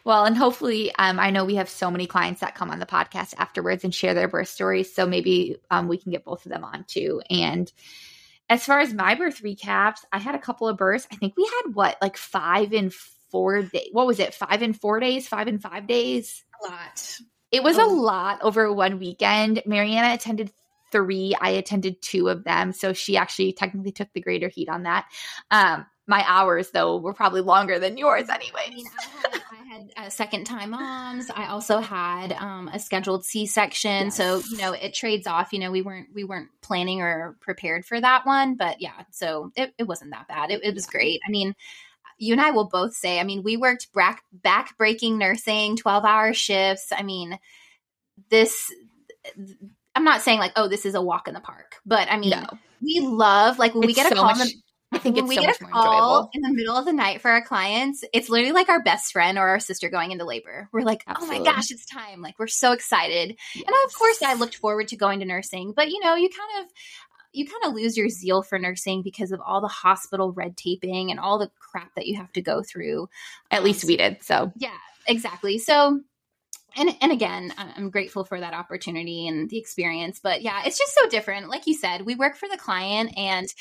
well, 0.03 0.25
and 0.25 0.37
hopefully, 0.37 0.93
um, 0.99 1.21
I 1.21 1.31
know 1.31 1.45
we 1.45 1.55
have 1.55 1.69
so 1.69 1.89
many 1.89 2.05
clients 2.05 2.41
that 2.41 2.53
come 2.53 2.69
on 2.69 2.79
the 2.79 2.85
podcast 2.85 3.33
afterwards 3.37 3.85
and 3.85 3.95
share 3.95 4.13
their 4.13 4.27
birth 4.27 4.49
stories. 4.49 4.93
So 4.93 5.07
maybe 5.07 5.55
um, 5.71 5.87
we 5.87 5.97
can 5.97 6.11
get 6.11 6.25
both 6.25 6.45
of 6.45 6.51
them 6.51 6.65
on 6.65 6.83
too. 6.83 7.21
And 7.29 7.71
as 8.49 8.65
far 8.65 8.79
as 8.79 8.93
my 8.93 9.15
birth 9.15 9.41
recaps, 9.43 9.99
I 10.11 10.19
had 10.19 10.35
a 10.35 10.39
couple 10.39 10.67
of 10.67 10.77
births. 10.77 11.07
I 11.11 11.15
think 11.15 11.37
we 11.37 11.43
had 11.43 11.75
what, 11.75 11.97
like 12.01 12.17
five 12.17 12.73
in 12.73 12.91
four 13.29 13.61
days. 13.61 13.89
What 13.91 14.07
was 14.07 14.19
it? 14.19 14.33
Five 14.33 14.63
in 14.63 14.73
four 14.73 14.99
days? 14.99 15.27
Five 15.27 15.47
in 15.47 15.59
five 15.59 15.87
days? 15.87 16.43
A 16.61 16.71
lot. 16.71 17.19
It 17.51 17.63
was 17.63 17.77
oh. 17.77 17.85
a 17.85 17.89
lot 17.93 18.39
over 18.41 18.71
one 18.73 18.99
weekend. 18.99 19.61
Mariana 19.65 20.13
attended 20.13 20.51
three. 20.91 21.35
I 21.39 21.51
attended 21.51 22.01
two 22.01 22.29
of 22.29 22.43
them. 22.43 22.73
So 22.73 22.93
she 22.93 23.17
actually 23.17 23.53
technically 23.53 23.91
took 23.91 24.11
the 24.13 24.21
greater 24.21 24.47
heat 24.47 24.69
on 24.69 24.83
that. 24.83 25.05
Um, 25.51 25.85
my 26.07 26.23
hours 26.27 26.71
though 26.71 26.97
were 26.97 27.13
probably 27.13 27.41
longer 27.41 27.77
than 27.77 27.97
yours 27.97 28.29
anyway. 28.29 28.63
I 28.65 28.73
mean, 28.73 28.85
I 29.31 29.38
had, 29.79 29.93
uh, 29.97 30.09
second 30.09 30.45
time 30.45 30.71
moms. 30.71 31.29
I 31.29 31.47
also 31.47 31.79
had 31.79 32.33
um, 32.33 32.69
a 32.69 32.79
scheduled 32.79 33.25
C 33.25 33.45
section, 33.45 34.05
yes. 34.05 34.15
so 34.15 34.41
you 34.49 34.57
know 34.57 34.73
it 34.73 34.93
trades 34.93 35.27
off. 35.27 35.53
You 35.53 35.59
know, 35.59 35.71
we 35.71 35.81
weren't 35.81 36.09
we 36.13 36.23
weren't 36.23 36.49
planning 36.61 37.01
or 37.01 37.37
prepared 37.41 37.85
for 37.85 37.99
that 37.99 38.25
one, 38.25 38.55
but 38.55 38.81
yeah, 38.81 39.03
so 39.11 39.51
it, 39.55 39.73
it 39.77 39.83
wasn't 39.83 40.11
that 40.11 40.27
bad. 40.27 40.51
It, 40.51 40.63
it 40.63 40.73
was 40.73 40.85
great. 40.85 41.21
I 41.27 41.31
mean, 41.31 41.55
you 42.17 42.33
and 42.33 42.41
I 42.41 42.51
will 42.51 42.67
both 42.67 42.93
say. 42.93 43.19
I 43.19 43.23
mean, 43.23 43.43
we 43.43 43.57
worked 43.57 43.91
back 43.93 44.23
back 44.31 44.77
breaking 44.77 45.17
nursing, 45.17 45.75
twelve 45.75 46.05
hour 46.05 46.33
shifts. 46.33 46.91
I 46.91 47.03
mean, 47.03 47.39
this. 48.29 48.71
I'm 49.95 50.03
not 50.03 50.21
saying 50.21 50.39
like, 50.39 50.53
oh, 50.55 50.67
this 50.67 50.85
is 50.85 50.95
a 50.95 51.01
walk 51.01 51.27
in 51.27 51.33
the 51.33 51.39
park, 51.39 51.75
but 51.85 52.09
I 52.09 52.17
mean, 52.17 52.31
no. 52.31 52.45
we 52.81 52.99
love 53.01 53.59
like 53.59 53.73
when 53.73 53.83
it's 53.83 53.87
we 53.87 53.93
get 53.93 54.11
a 54.11 54.15
so 54.15 54.21
call. 54.21 54.35
Much- 54.35 54.53
think 54.99 55.15
when 55.15 55.25
it's 55.25 55.29
we 55.29 55.35
so 55.35 55.41
get 55.41 55.61
a 55.61 55.65
call 55.65 56.29
in 56.33 56.41
the 56.41 56.53
middle 56.53 56.75
of 56.75 56.85
the 56.85 56.93
night 56.93 57.21
for 57.21 57.31
our 57.31 57.41
clients, 57.41 58.03
it's 58.13 58.29
literally 58.29 58.53
like 58.53 58.69
our 58.69 58.81
best 58.81 59.11
friend 59.11 59.37
or 59.37 59.47
our 59.47 59.59
sister 59.59 59.89
going 59.89 60.11
into 60.11 60.25
labor. 60.25 60.69
We're 60.71 60.81
like, 60.81 61.03
Absolutely. 61.07 61.37
oh 61.37 61.43
my 61.43 61.51
gosh, 61.51 61.71
it's 61.71 61.85
time! 61.85 62.21
Like 62.21 62.37
we're 62.37 62.47
so 62.47 62.71
excited. 62.71 63.35
Yes. 63.55 63.65
And 63.65 63.75
of 63.85 63.93
course, 63.93 64.21
I 64.21 64.35
looked 64.35 64.55
forward 64.55 64.89
to 64.89 64.97
going 64.97 65.19
to 65.19 65.25
nursing, 65.25 65.73
but 65.75 65.89
you 65.89 65.99
know, 65.99 66.15
you 66.15 66.29
kind 66.29 66.65
of 66.65 66.71
you 67.31 67.45
kind 67.45 67.63
of 67.65 67.73
lose 67.73 67.97
your 67.97 68.09
zeal 68.09 68.41
for 68.41 68.57
nursing 68.57 69.01
because 69.03 69.31
of 69.31 69.39
all 69.45 69.61
the 69.61 69.67
hospital 69.67 70.31
red 70.31 70.57
taping 70.57 71.11
and 71.11 71.19
all 71.19 71.37
the 71.37 71.51
crap 71.59 71.93
that 71.95 72.07
you 72.07 72.17
have 72.17 72.31
to 72.33 72.41
go 72.41 72.63
through. 72.63 73.07
At 73.51 73.63
least 73.63 73.85
we 73.85 73.97
did. 73.97 74.23
So 74.23 74.51
yeah, 74.55 74.77
exactly. 75.07 75.59
So 75.59 76.01
and 76.75 76.95
and 77.01 77.11
again 77.11 77.53
i'm 77.57 77.89
grateful 77.89 78.23
for 78.23 78.39
that 78.39 78.53
opportunity 78.53 79.27
and 79.27 79.49
the 79.49 79.57
experience 79.57 80.19
but 80.21 80.41
yeah 80.41 80.61
it's 80.65 80.77
just 80.77 80.95
so 80.95 81.09
different 81.09 81.49
like 81.49 81.67
you 81.67 81.73
said 81.73 82.05
we 82.05 82.15
work 82.15 82.35
for 82.35 82.47
the 82.49 82.57
client 82.57 83.11
and 83.17 83.51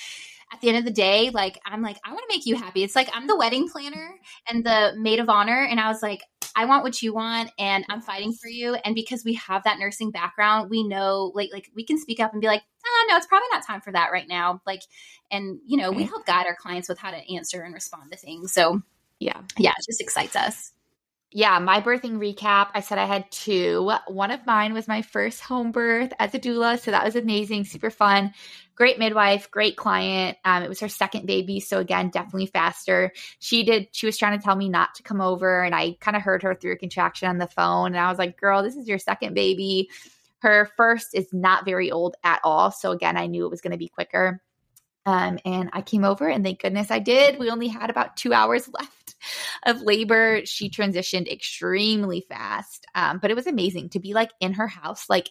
at 0.53 0.61
the 0.61 0.69
end 0.69 0.79
of 0.79 0.85
the 0.85 0.91
day, 0.91 1.31
like 1.31 1.59
I'm 1.65 1.83
like, 1.83 1.99
I 2.05 2.11
want 2.11 2.23
to 2.29 2.35
make 2.35 2.47
you 2.47 2.57
happy. 2.57 2.83
It's 2.83 2.97
like 2.97 3.09
I'm 3.13 3.27
the 3.27 3.37
wedding 3.37 3.69
planner 3.69 4.15
and 4.49 4.65
the 4.65 4.95
maid 4.97 5.21
of 5.21 5.29
honor. 5.29 5.67
And 5.69 5.79
I 5.79 5.89
was 5.89 6.03
like, 6.03 6.23
I 6.57 6.65
want 6.65 6.83
what 6.83 7.03
you 7.03 7.15
want 7.15 7.51
and 7.59 7.85
I'm 7.89 8.01
fighting 8.01 8.33
for 8.33 8.49
you. 8.49 8.75
And 8.75 8.95
because 8.95 9.25
we 9.25 9.35
have 9.35 9.65
that 9.65 9.79
nursing 9.79 10.11
background, 10.11 10.71
we 10.71 10.87
know 10.87 11.33
like 11.35 11.51
like 11.53 11.71
we 11.75 11.85
can 11.85 11.99
speak 11.99 12.21
up 12.21 12.33
and 12.33 12.41
be 12.41 12.47
like, 12.47 12.63
oh 12.87 13.07
no, 13.09 13.17
it's 13.17 13.27
probably 13.27 13.49
not 13.53 13.67
time 13.67 13.81
for 13.81 13.93
that 13.93 14.11
right 14.13 14.29
now. 14.29 14.61
Like 14.67 14.83
and 15.31 15.59
you 15.67 15.77
know, 15.77 15.91
we 15.91 16.05
help 16.05 16.27
guide 16.27 16.47
our 16.47 16.57
clients 16.57 16.89
with 16.89 16.99
how 16.99 17.11
to 17.11 17.35
answer 17.35 17.63
and 17.63 17.75
respond 17.75 18.11
to 18.13 18.19
things. 18.19 18.53
So 18.53 18.83
yeah. 19.21 19.41
Yeah, 19.57 19.71
it 19.71 19.85
just 19.87 20.01
excites 20.01 20.37
us 20.37 20.73
yeah, 21.31 21.59
my 21.59 21.81
birthing 21.83 22.19
recap. 22.19 22.69
I 22.75 22.81
said 22.81 22.97
I 22.99 23.05
had 23.05 23.31
two. 23.31 23.93
One 24.07 24.31
of 24.31 24.47
mine 24.47 24.73
was 24.73 24.89
my 24.89 25.03
first 25.03 25.41
home 25.41 25.73
birth 25.73 26.13
as 26.19 26.35
a 26.35 26.39
doula. 26.39 26.81
So 26.81 26.91
that 26.91 27.05
was 27.05 27.17
amazing, 27.17 27.65
super 27.65 27.91
fun. 27.91 28.33
Great 28.75 28.99
midwife, 28.99 29.51
great 29.51 29.77
client. 29.77 30.39
Um, 30.45 30.63
it 30.63 30.69
was 30.69 30.81
her 30.81 30.89
second 30.89 31.27
baby. 31.27 31.61
So 31.61 31.81
again, 31.81 32.09
definitely 32.09 32.47
faster. 32.47 33.13
She 33.41 33.63
did, 33.63 33.89
she 33.93 34.07
was 34.07 34.17
trying 34.17 34.39
to 34.39 34.43
tell 34.43 34.57
me 34.57 34.71
not 34.71 34.95
to 34.95 35.03
come 35.03 35.21
over. 35.21 35.63
And 35.63 35.75
I 35.75 35.97
kind 36.01 36.17
of 36.17 36.23
heard 36.23 36.43
her 36.45 36.55
through 36.55 36.73
a 36.73 36.77
contraction 36.77 37.29
on 37.29 37.39
the 37.39 37.47
phone. 37.47 37.89
And 37.89 37.99
I 37.99 38.09
was 38.09 38.19
like, 38.19 38.41
girl, 38.41 38.63
this 38.63 38.77
is 38.77 38.89
your 38.89 38.99
second 38.99 39.35
baby. 39.35 39.91
Her 40.39 40.71
first 40.77 41.09
is 41.15 41.29
not 41.33 41.65
very 41.65 41.91
old 41.91 42.17
at 42.25 42.41
all. 42.43 42.71
So 42.71 42.93
again, 42.93 43.19
I 43.19 43.27
knew 43.27 43.45
it 43.45 43.51
was 43.51 43.61
going 43.61 43.73
to 43.73 43.79
be 43.79 43.89
quicker. 43.89 44.41
Um, 45.05 45.39
and 45.45 45.71
I 45.73 45.81
came 45.81 46.05
over, 46.05 46.29
and 46.29 46.45
thank 46.45 46.61
goodness 46.61 46.91
I 46.91 46.99
did. 46.99 47.39
We 47.39 47.49
only 47.49 47.69
had 47.69 47.89
about 47.89 48.19
two 48.19 48.35
hours 48.35 48.69
left 48.69 48.98
of 49.65 49.83
labor. 49.83 50.45
She 50.45 50.71
transitioned 50.71 51.31
extremely 51.31 52.25
fast, 52.29 52.87
um, 52.95 53.19
but 53.21 53.31
it 53.31 53.35
was 53.35 53.47
amazing 53.47 53.91
to 53.91 54.01
be 54.01 54.15
like 54.15 54.31
in 54.41 54.55
her 54.55 54.69
house. 54.69 55.09
Like 55.09 55.29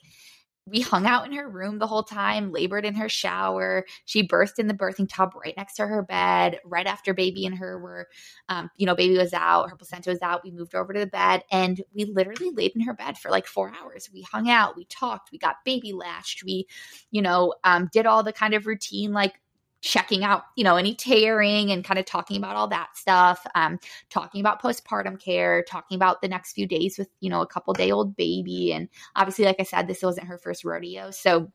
we 0.67 0.81
hung 0.81 1.05
out 1.05 1.25
in 1.25 1.33
her 1.33 1.49
room 1.49 1.79
the 1.79 1.87
whole 1.87 2.03
time, 2.03 2.51
labored 2.51 2.85
in 2.85 2.93
her 2.95 3.07
shower. 3.07 3.85
She 4.05 4.27
birthed 4.27 4.59
in 4.59 4.67
the 4.67 4.73
birthing 4.73 5.07
tub 5.09 5.33
right 5.41 5.53
next 5.55 5.75
to 5.75 5.87
her 5.87 6.03
bed. 6.03 6.59
Right 6.65 6.85
after 6.85 7.13
baby 7.13 7.45
and 7.45 7.57
her 7.57 7.79
were, 7.79 8.07
um, 8.49 8.69
you 8.75 8.85
know, 8.85 8.95
baby 8.95 9.17
was 9.17 9.33
out, 9.33 9.69
her 9.69 9.77
placenta 9.77 10.09
was 10.09 10.21
out. 10.21 10.43
We 10.43 10.51
moved 10.51 10.75
over 10.75 10.91
to 10.91 10.99
the 10.99 11.07
bed 11.07 11.43
and 11.51 11.81
we 11.93 12.05
literally 12.05 12.51
laid 12.51 12.73
in 12.75 12.81
her 12.81 12.93
bed 12.93 13.17
for 13.17 13.31
like 13.31 13.47
four 13.47 13.71
hours. 13.81 14.09
We 14.13 14.23
hung 14.23 14.49
out, 14.49 14.75
we 14.75 14.85
talked, 14.85 15.31
we 15.31 15.37
got 15.37 15.63
baby 15.63 15.93
latched, 15.93 16.43
we, 16.43 16.67
you 17.11 17.21
know, 17.21 17.53
um, 17.63 17.89
did 17.93 18.05
all 18.05 18.23
the 18.23 18.33
kind 18.33 18.53
of 18.53 18.67
routine 18.67 19.13
like 19.13 19.39
checking 19.87 20.23
out, 20.23 20.43
you 20.55 20.63
know, 20.63 20.75
any 20.75 20.93
tearing 20.93 21.71
and 21.71 21.83
kind 21.83 21.97
of 21.97 22.05
talking 22.05 22.37
about 22.37 22.55
all 22.55 22.67
that 22.67 22.89
stuff, 22.95 23.45
um, 23.55 23.79
talking 24.09 24.41
about 24.41 24.61
postpartum 24.61 25.19
care, 25.19 25.63
talking 25.63 25.95
about 25.95 26.21
the 26.21 26.27
next 26.27 26.53
few 26.53 26.67
days 26.67 26.97
with, 26.97 27.07
you 27.21 27.29
know, 27.29 27.41
a 27.41 27.47
couple 27.47 27.73
day 27.73 27.89
old 27.91 28.15
baby. 28.15 28.73
And 28.73 28.89
obviously, 29.15 29.45
like 29.45 29.59
I 29.59 29.63
said, 29.63 29.87
this 29.87 30.03
wasn't 30.03 30.27
her 30.27 30.37
first 30.37 30.65
rodeo. 30.65 31.11
So 31.11 31.51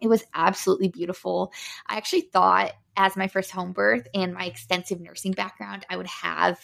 it 0.00 0.06
was 0.06 0.22
absolutely 0.34 0.88
beautiful. 0.88 1.52
I 1.88 1.96
actually 1.96 2.28
thought 2.32 2.72
as 2.96 3.16
my 3.16 3.28
first 3.28 3.50
home 3.50 3.72
birth 3.72 4.06
and 4.14 4.34
my 4.34 4.44
extensive 4.44 5.00
nursing 5.00 5.32
background, 5.32 5.84
I 5.88 5.96
would 5.96 6.06
have 6.06 6.58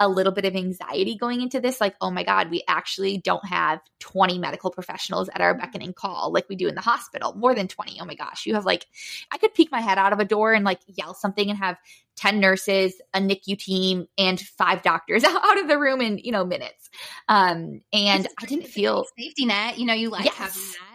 a 0.00 0.08
little 0.08 0.32
bit 0.32 0.44
of 0.44 0.56
anxiety 0.56 1.16
going 1.16 1.40
into 1.40 1.60
this. 1.60 1.80
Like, 1.80 1.94
oh 2.00 2.10
my 2.10 2.24
God, 2.24 2.50
we 2.50 2.62
actually 2.66 3.18
don't 3.18 3.44
have 3.46 3.80
20 4.00 4.38
medical 4.38 4.70
professionals 4.70 5.28
at 5.28 5.40
our 5.40 5.54
beckoning 5.54 5.92
call 5.92 6.32
like 6.32 6.48
we 6.48 6.56
do 6.56 6.68
in 6.68 6.74
the 6.74 6.80
hospital. 6.80 7.34
More 7.34 7.54
than 7.54 7.68
20. 7.68 7.98
Oh 8.00 8.04
my 8.04 8.14
gosh. 8.14 8.46
You 8.46 8.54
have 8.54 8.64
like, 8.64 8.86
I 9.30 9.38
could 9.38 9.54
peek 9.54 9.70
my 9.70 9.80
head 9.80 9.98
out 9.98 10.12
of 10.12 10.20
a 10.20 10.24
door 10.24 10.52
and 10.52 10.64
like 10.64 10.80
yell 10.86 11.14
something 11.14 11.48
and 11.48 11.58
have 11.58 11.76
10 12.16 12.40
nurses, 12.40 12.94
a 13.12 13.18
NICU 13.18 13.58
team, 13.58 14.06
and 14.16 14.40
five 14.40 14.82
doctors 14.82 15.24
out 15.24 15.58
of 15.60 15.68
the 15.68 15.78
room 15.78 16.00
in, 16.00 16.18
you 16.18 16.32
know, 16.32 16.44
minutes. 16.44 16.88
Um, 17.28 17.82
and 17.92 18.26
I 18.40 18.46
didn't 18.46 18.68
feel 18.68 19.04
safety 19.18 19.46
net. 19.46 19.78
You 19.78 19.86
know, 19.86 19.94
you 19.94 20.10
like 20.10 20.26
yes. 20.26 20.36
having 20.36 20.62
that 20.62 20.93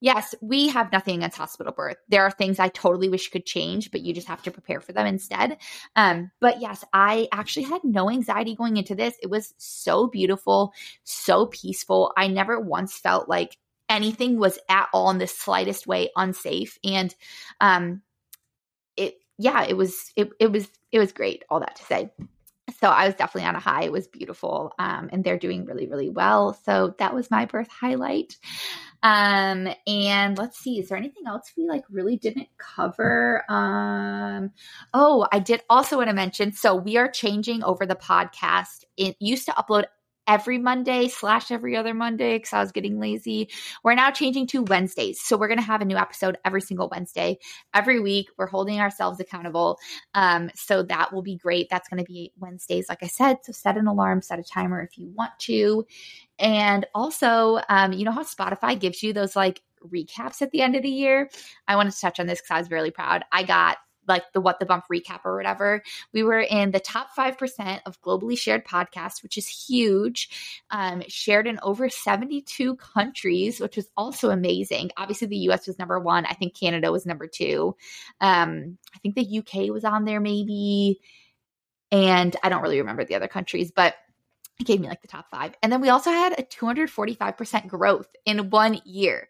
yes, 0.00 0.34
we 0.40 0.68
have 0.68 0.92
nothing 0.92 1.16
against 1.16 1.36
hospital 1.36 1.72
birth. 1.72 1.96
There 2.08 2.22
are 2.22 2.30
things 2.30 2.58
I 2.58 2.68
totally 2.68 3.08
wish 3.08 3.30
could 3.30 3.46
change, 3.46 3.90
but 3.90 4.00
you 4.00 4.12
just 4.12 4.28
have 4.28 4.42
to 4.42 4.50
prepare 4.50 4.80
for 4.80 4.92
them 4.92 5.06
instead. 5.06 5.58
Um, 5.96 6.30
but 6.40 6.60
yes, 6.60 6.84
I 6.92 7.28
actually 7.32 7.64
had 7.64 7.84
no 7.84 8.10
anxiety 8.10 8.54
going 8.54 8.76
into 8.76 8.94
this. 8.94 9.14
It 9.22 9.30
was 9.30 9.54
so 9.58 10.06
beautiful, 10.06 10.72
so 11.04 11.46
peaceful. 11.46 12.12
I 12.16 12.28
never 12.28 12.58
once 12.58 12.98
felt 12.98 13.28
like 13.28 13.56
anything 13.88 14.38
was 14.38 14.58
at 14.68 14.88
all 14.92 15.10
in 15.10 15.18
the 15.18 15.26
slightest 15.26 15.86
way 15.86 16.10
unsafe. 16.16 16.78
And 16.84 17.14
um, 17.60 18.02
it, 18.96 19.16
yeah, 19.38 19.64
it 19.64 19.76
was, 19.76 20.12
it, 20.16 20.30
it 20.38 20.50
was, 20.50 20.68
it 20.92 20.98
was 20.98 21.12
great. 21.12 21.44
All 21.50 21.60
that 21.60 21.76
to 21.76 21.84
say 21.84 22.10
so 22.78 22.88
I 22.88 23.06
was 23.06 23.14
definitely 23.14 23.48
on 23.48 23.56
a 23.56 23.60
high. 23.60 23.82
It 23.82 23.92
was 23.92 24.06
beautiful. 24.06 24.72
Um, 24.78 25.10
and 25.12 25.24
they're 25.24 25.38
doing 25.38 25.64
really, 25.64 25.86
really 25.86 26.08
well. 26.08 26.54
So 26.64 26.94
that 26.98 27.14
was 27.14 27.30
my 27.30 27.44
birth 27.44 27.68
highlight. 27.68 28.36
Um, 29.02 29.68
and 29.86 30.36
let's 30.36 30.58
see, 30.58 30.78
is 30.78 30.88
there 30.88 30.98
anything 30.98 31.26
else 31.26 31.52
we 31.56 31.66
like 31.66 31.84
really 31.90 32.16
didn't 32.16 32.48
cover? 32.58 33.44
Um, 33.50 34.50
oh, 34.92 35.26
I 35.32 35.38
did 35.38 35.62
also 35.70 35.96
want 35.96 36.08
to 36.08 36.14
mention 36.14 36.52
so 36.52 36.74
we 36.74 36.96
are 36.96 37.10
changing 37.10 37.64
over 37.64 37.86
the 37.86 37.96
podcast. 37.96 38.84
It 38.96 39.16
used 39.18 39.46
to 39.46 39.52
upload 39.52 39.84
every 40.30 40.58
Monday 40.58 41.08
slash 41.08 41.50
every 41.50 41.76
other 41.76 41.92
Monday 41.92 42.36
because 42.36 42.52
I 42.52 42.60
was 42.60 42.70
getting 42.70 43.00
lazy. 43.00 43.50
We're 43.82 43.96
now 43.96 44.12
changing 44.12 44.46
to 44.48 44.62
Wednesdays. 44.62 45.20
So 45.20 45.36
we're 45.36 45.48
going 45.48 45.58
to 45.58 45.64
have 45.64 45.80
a 45.80 45.84
new 45.84 45.96
episode 45.96 46.38
every 46.44 46.60
single 46.60 46.88
Wednesday. 46.88 47.40
Every 47.74 47.98
week, 47.98 48.28
we're 48.38 48.46
holding 48.46 48.78
ourselves 48.78 49.18
accountable. 49.18 49.76
Um, 50.14 50.48
so 50.54 50.84
that 50.84 51.12
will 51.12 51.22
be 51.22 51.34
great. 51.34 51.66
That's 51.68 51.88
going 51.88 51.98
to 51.98 52.04
be 52.04 52.32
Wednesdays, 52.38 52.88
like 52.88 53.02
I 53.02 53.08
said. 53.08 53.38
So 53.42 53.50
set 53.50 53.76
an 53.76 53.88
alarm, 53.88 54.22
set 54.22 54.38
a 54.38 54.44
timer 54.44 54.80
if 54.80 54.96
you 54.96 55.08
want 55.08 55.32
to. 55.40 55.84
And 56.38 56.86
also, 56.94 57.58
um, 57.68 57.92
you 57.92 58.04
know 58.04 58.12
how 58.12 58.22
Spotify 58.22 58.78
gives 58.78 59.02
you 59.02 59.12
those 59.12 59.34
like 59.34 59.60
recaps 59.84 60.42
at 60.42 60.52
the 60.52 60.62
end 60.62 60.76
of 60.76 60.82
the 60.82 60.90
year? 60.90 61.28
I 61.66 61.74
wanted 61.74 61.92
to 61.94 62.00
touch 62.00 62.20
on 62.20 62.28
this 62.28 62.40
because 62.40 62.54
I 62.54 62.58
was 62.60 62.70
really 62.70 62.92
proud. 62.92 63.24
I 63.32 63.42
got 63.42 63.78
like 64.06 64.24
the 64.32 64.40
what 64.40 64.58
the 64.58 64.66
bump 64.66 64.84
recap 64.92 65.20
or 65.24 65.36
whatever 65.36 65.82
we 66.12 66.22
were 66.22 66.40
in 66.40 66.70
the 66.70 66.80
top 66.80 67.08
5% 67.16 67.80
of 67.86 68.00
globally 68.02 68.38
shared 68.38 68.64
podcasts 68.64 69.22
which 69.22 69.36
is 69.38 69.46
huge 69.46 70.28
um, 70.70 71.02
shared 71.08 71.46
in 71.46 71.58
over 71.62 71.88
72 71.88 72.76
countries 72.76 73.60
which 73.60 73.76
was 73.76 73.88
also 73.96 74.30
amazing 74.30 74.90
obviously 74.96 75.28
the 75.28 75.36
us 75.36 75.66
was 75.66 75.78
number 75.78 75.98
one 75.98 76.26
i 76.26 76.32
think 76.34 76.54
canada 76.54 76.90
was 76.92 77.06
number 77.06 77.26
two 77.26 77.76
um, 78.20 78.78
i 78.94 78.98
think 78.98 79.14
the 79.14 79.38
uk 79.38 79.72
was 79.72 79.84
on 79.84 80.04
there 80.04 80.20
maybe 80.20 81.00
and 81.92 82.36
i 82.42 82.48
don't 82.48 82.62
really 82.62 82.78
remember 82.78 83.04
the 83.04 83.14
other 83.14 83.28
countries 83.28 83.70
but 83.70 83.94
it 84.60 84.66
gave 84.66 84.80
me 84.80 84.88
like 84.88 85.00
the 85.00 85.08
top 85.08 85.30
five. 85.30 85.54
And 85.62 85.72
then 85.72 85.80
we 85.80 85.88
also 85.88 86.10
had 86.10 86.38
a 86.38 86.42
245% 86.42 87.66
growth 87.66 88.08
in 88.26 88.50
one 88.50 88.78
year. 88.84 89.28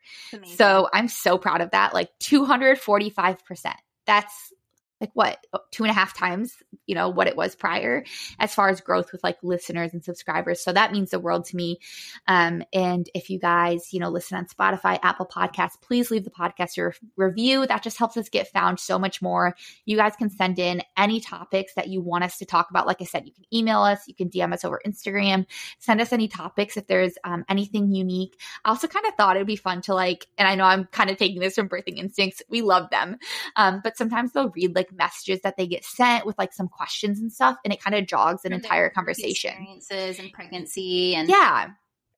So 0.57 0.89
I'm 0.93 1.07
so 1.09 1.39
proud 1.39 1.61
of 1.61 1.71
that. 1.71 1.95
Like 1.95 2.11
245%. 2.19 3.75
That's 4.07 4.53
like 5.01 5.11
what 5.15 5.45
two 5.71 5.85
and 5.85 5.91
a 5.91 5.95
half 5.95 6.17
times 6.17 6.55
you 6.87 6.95
know 6.95 7.09
what 7.09 7.27
it 7.27 7.37
was 7.37 7.55
prior 7.55 8.05
as 8.39 8.55
far 8.55 8.69
as 8.69 8.81
growth 8.81 9.13
with 9.13 9.23
like 9.25 9.39
listeners 9.43 9.93
and 9.93 10.05
subscribers. 10.05 10.63
So 10.63 10.73
that 10.73 10.93
means 10.93 11.11
the 11.11 11.21
world 11.21 11.47
to 11.47 11.57
me. 11.57 11.79
Um, 12.27 12.63
and 12.73 13.09
if 13.15 13.31
you 13.31 13.39
guys 13.39 13.93
you 13.93 14.01
know 14.01 14.11
listen 14.11 14.37
on 14.37 14.47
spotify 14.47 14.99
apple 15.03 15.27
podcasts 15.27 15.81
please 15.81 16.11
leave 16.11 16.25
the 16.25 16.31
podcast 16.31 16.77
your 16.77 16.95
review. 17.17 17.67
That 17.67 17.83
just 17.83 17.99
helps 17.99 18.17
us 18.17 18.29
get 18.29 18.49
found 18.49 18.79
so 18.79 18.99
much 18.99 19.23
more. 19.23 19.55
You 19.85 19.97
guys 19.97 20.17
can 20.17 20.31
send 20.31 20.59
in 20.59 20.83
any 20.97 21.21
topics 21.21 21.75
that 21.75 21.89
you 21.89 22.01
want 22.01 22.25
us 22.25 22.39
to 22.39 22.45
talk 22.45 22.71
about. 22.71 22.87
Like 22.87 23.01
i 23.01 23.05
said 23.05 23.27
you 23.27 23.33
can 23.33 23.45
email 23.53 23.81
us 23.81 24.07
you 24.07 24.15
can 24.15 24.29
dm 24.29 24.53
us 24.53 24.65
over 24.65 24.81
instagram. 24.87 25.47
Send 25.79 26.01
us 26.01 26.13
any 26.13 26.29
topics 26.29 26.77
if 26.77 26.87
there's 26.87 27.15
um, 27.25 27.45
anything 27.49 27.93
unique. 27.93 28.39
I 28.65 28.71
also 28.71 28.87
kind 28.87 29.07
of 29.07 29.15
thought 29.15 29.37
it 29.37 29.41
would 29.41 29.47
be 29.47 29.57
fun 29.57 29.81
to 29.83 29.95
like 29.95 30.27
and 30.37 30.47
i 30.47 30.55
know 30.55 30.65
i'm 30.65 30.85
kind 30.87 31.11
of 31.11 31.17
taking 31.17 31.41
this 31.41 31.55
from 31.55 31.69
birthing 31.69 31.97
instincts 31.97 32.43
we 32.49 32.63
love 32.63 32.91
them. 32.91 33.17
Um, 33.57 33.81
but 33.83 33.97
sometimes 33.97 34.33
they'll 34.33 34.51
read 34.51 34.75
like 34.75 34.90
messages 34.93 35.41
that 35.43 35.57
they 35.57 35.67
get 35.67 35.85
sent 35.85 36.27
with 36.27 36.39
like 36.39 36.53
some 36.53 36.69
questions 36.69 37.21
and 37.21 37.33
stuff, 37.33 37.57
and 37.65 37.73
it 37.73 37.83
kind 37.83 37.97
of 37.97 38.07
jogs 38.07 38.45
an 38.45 38.53
entire 38.53 38.91
conversation. 38.91 39.51
Experiences 39.51 40.19
and 40.19 40.33
pregnancy 40.33 41.15
and 41.15 41.29
yeah. 41.29 41.69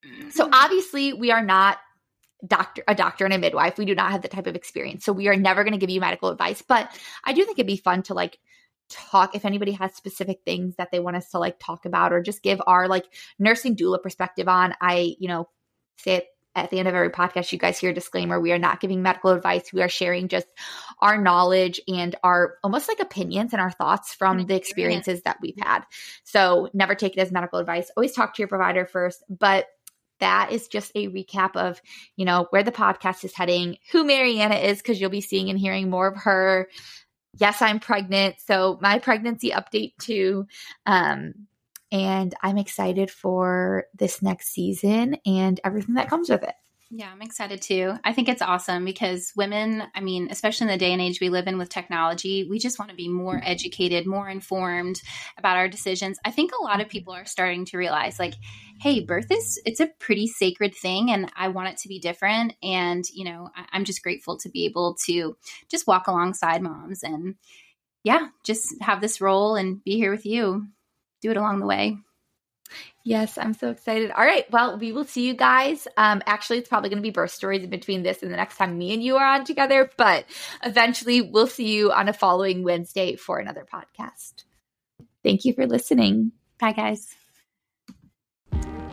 Mm-hmm. 0.07 0.31
So 0.31 0.49
obviously, 0.53 1.13
we 1.13 1.31
are 1.31 1.45
not 1.45 1.79
doctor 2.47 2.83
a 2.89 2.95
doctor 2.95 3.25
and 3.25 3.35
a 3.35 3.39
midwife. 3.39 3.79
We 3.79 3.85
do 3.85 3.95
not 3.95 4.11
have 4.11 4.23
the 4.23 4.29
type 4.29 4.47
of 4.47 4.57
experience, 4.57 5.05
so 5.05 5.13
we 5.13 5.29
are 5.29 5.37
never 5.37 5.65
going 5.65 5.73
to 5.73 5.79
give 5.79 5.91
you 5.91 6.01
medical 6.01 6.31
advice. 6.31 6.63
But 6.63 6.91
I 7.25 7.33
do 7.33 7.45
think 7.45 7.59
it'd 7.59 7.67
be 7.67 7.77
fun 7.77 8.03
to 8.05 8.15
like 8.15 8.39
talk 8.89 9.35
if 9.35 9.45
anybody 9.45 9.73
has 9.73 9.95
specific 9.95 10.41
things 10.45 10.77
that 10.77 10.91
they 10.91 11.01
want 11.01 11.17
us 11.17 11.31
to 11.31 11.39
like 11.39 11.59
talk 11.59 11.87
about 11.87 12.13
or 12.13 12.21
just 12.21 12.43
give 12.43 12.61
our 12.67 12.89
like 12.89 13.07
nursing 13.39 13.77
doula 13.77 14.03
perspective 14.03 14.49
on. 14.49 14.75
I 14.81 15.15
you 15.19 15.29
know 15.29 15.49
say 15.99 16.15
it 16.17 16.27
at 16.55 16.71
the 16.71 16.79
end 16.79 16.89
of 16.89 16.95
every 16.95 17.11
podcast, 17.11 17.51
you 17.53 17.59
guys 17.59 17.79
hear 17.79 17.91
a 17.91 17.95
disclaimer. 17.95 18.41
We 18.41 18.53
are 18.53 18.59
not 18.59 18.81
giving 18.81 19.03
medical 19.03 19.31
advice. 19.31 19.73
We 19.73 19.83
are 19.83 19.89
sharing 19.89 20.29
just 20.29 20.47
our 21.01 21.17
knowledge 21.17 21.81
and 21.89 22.15
our 22.23 22.59
almost 22.63 22.89
like 22.89 23.01
opinions 23.01 23.53
and 23.53 23.61
our 23.61 23.71
thoughts 23.71 24.15
from 24.15 24.47
the 24.47 24.55
experiences 24.55 25.23
that 25.23 25.39
we've 25.41 25.59
had. 25.59 25.85
So 26.25 26.69
never 26.75 26.95
take 26.95 27.17
it 27.17 27.21
as 27.21 27.33
medical 27.33 27.59
advice. 27.59 27.91
Always 27.97 28.13
talk 28.13 28.35
to 28.35 28.43
your 28.43 28.49
provider 28.49 28.85
first. 28.85 29.23
But 29.31 29.67
that 30.21 30.53
is 30.53 30.69
just 30.69 30.93
a 30.95 31.09
recap 31.09 31.57
of, 31.57 31.81
you 32.17 32.25
know, 32.25 32.47
where 32.51 32.63
the 32.63 32.71
podcast 32.71 33.25
is 33.25 33.35
heading, 33.35 33.79
who 33.91 34.05
Mariana 34.05 34.57
is, 34.57 34.79
because 34.79 35.01
you'll 35.01 35.11
be 35.11 35.21
seeing 35.21 35.51
and 35.51 35.59
hearing 35.59 35.91
more 35.91 36.07
of 36.07 36.17
her. 36.19 36.69
Yes, 37.39 37.63
I'm 37.63 37.81
pregnant. 37.81 38.37
So 38.47 38.79
my 38.81 38.99
pregnancy 38.99 39.51
update 39.51 39.95
too. 39.99 40.47
Um, 40.85 41.49
and 41.93 42.35
I'm 42.43 42.59
excited 42.59 43.11
for 43.11 43.85
this 43.95 44.23
next 44.23 44.49
season 44.49 45.19
and 45.27 45.61
everything 45.63 45.95
that 45.95 46.09
comes 46.09 46.31
with 46.31 46.43
it. 46.43 46.55
Yeah, 46.95 47.11
I'm 47.11 47.23
excited 47.23 47.63
too. 47.63 47.95
I 48.05 48.13
think 48.13 48.29
it's 48.29 48.43
awesome 48.43 48.85
because 48.85 49.33
women, 49.35 49.83
I 49.95 50.01
mean, 50.01 50.29
especially 50.31 50.67
in 50.67 50.73
the 50.73 50.77
day 50.77 50.93
and 50.93 51.01
age 51.01 51.23
we 51.23 51.31
live 51.31 51.47
in 51.47 51.57
with 51.57 51.71
technology, 51.71 52.45
we 52.45 52.59
just 52.59 52.79
want 52.79 52.91
to 52.91 52.97
be 52.97 53.09
more 53.09 53.37
mm-hmm. 53.37 53.51
educated, 53.51 54.07
more 54.07 54.29
informed 54.29 55.01
about 55.39 55.57
our 55.57 55.69
decisions. 55.69 56.19
I 56.23 56.31
think 56.31 56.53
a 56.53 56.63
lot 56.63 56.81
of 56.81 56.89
mm-hmm. 56.89 56.91
people 56.91 57.15
are 57.15 57.25
starting 57.25 57.65
to 57.67 57.79
realize 57.79 58.19
like, 58.19 58.35
hey, 58.79 59.01
birth 59.01 59.31
is 59.31 59.59
it's 59.65 59.81
a 59.81 59.91
pretty 60.01 60.27
sacred 60.27 60.75
thing 60.75 61.11
and 61.11 61.33
I 61.35 61.49
want 61.49 61.69
it 61.71 61.79
to 61.79 61.89
be 61.89 61.99
different 61.99 62.55
and, 62.63 63.05
you 63.15 63.25
know, 63.25 63.49
I, 63.57 63.75
am 63.77 63.85
just 63.85 64.03
grateful 64.03 64.37
to 64.41 64.51
be 64.51 64.67
able 64.67 64.95
to 65.07 65.35
just 65.71 65.87
walk 65.87 66.09
alongside 66.09 66.61
moms 66.61 67.03
and 67.03 67.37
yeah, 68.05 68.29
just 68.45 68.75
have 68.83 69.01
this 69.01 69.19
role 69.19 69.57
and 69.57 69.83
be 69.83 69.97
here 69.97 70.11
with 70.11 70.27
you 70.27 70.67
do 71.23 71.31
it 71.31 71.37
along 71.37 71.61
the 71.61 71.67
way. 71.67 71.97
Yes, 73.05 73.37
I'm 73.37 73.55
so 73.55 73.71
excited. 73.71 74.11
All 74.13 74.25
right. 74.25 74.51
Well, 74.51 74.79
we 74.79 74.93
will 74.93 75.05
see 75.05 75.27
you 75.27 75.35
guys. 75.35 75.89
Um, 75.97 76.23
actually, 76.25 76.59
it's 76.59 76.69
probably 76.69 76.89
going 76.89 77.03
to 77.03 77.07
be 77.07 77.11
birth 77.11 77.33
stories 77.33 77.65
in 77.65 77.71
between 77.71 78.03
this 78.03 78.23
and 78.23 78.33
the 78.33 78.37
next 78.37 78.57
time 78.57 78.79
me 78.79 78.95
and 78.95 79.03
you 79.03 79.17
are 79.17 79.27
on 79.27 79.45
together, 79.45 79.91
but 79.97 80.25
eventually 80.65 81.21
we'll 81.21 81.49
see 81.49 81.75
you 81.75 81.91
on 81.91 82.09
a 82.09 82.13
following 82.13 82.63
Wednesday 82.63 83.17
for 83.17 83.39
another 83.39 83.67
podcast. 83.71 84.45
Thank 85.25 85.45
you 85.45 85.53
for 85.53 85.67
listening. 85.67 86.33
Bye, 86.61 86.73
guys. 86.73 87.15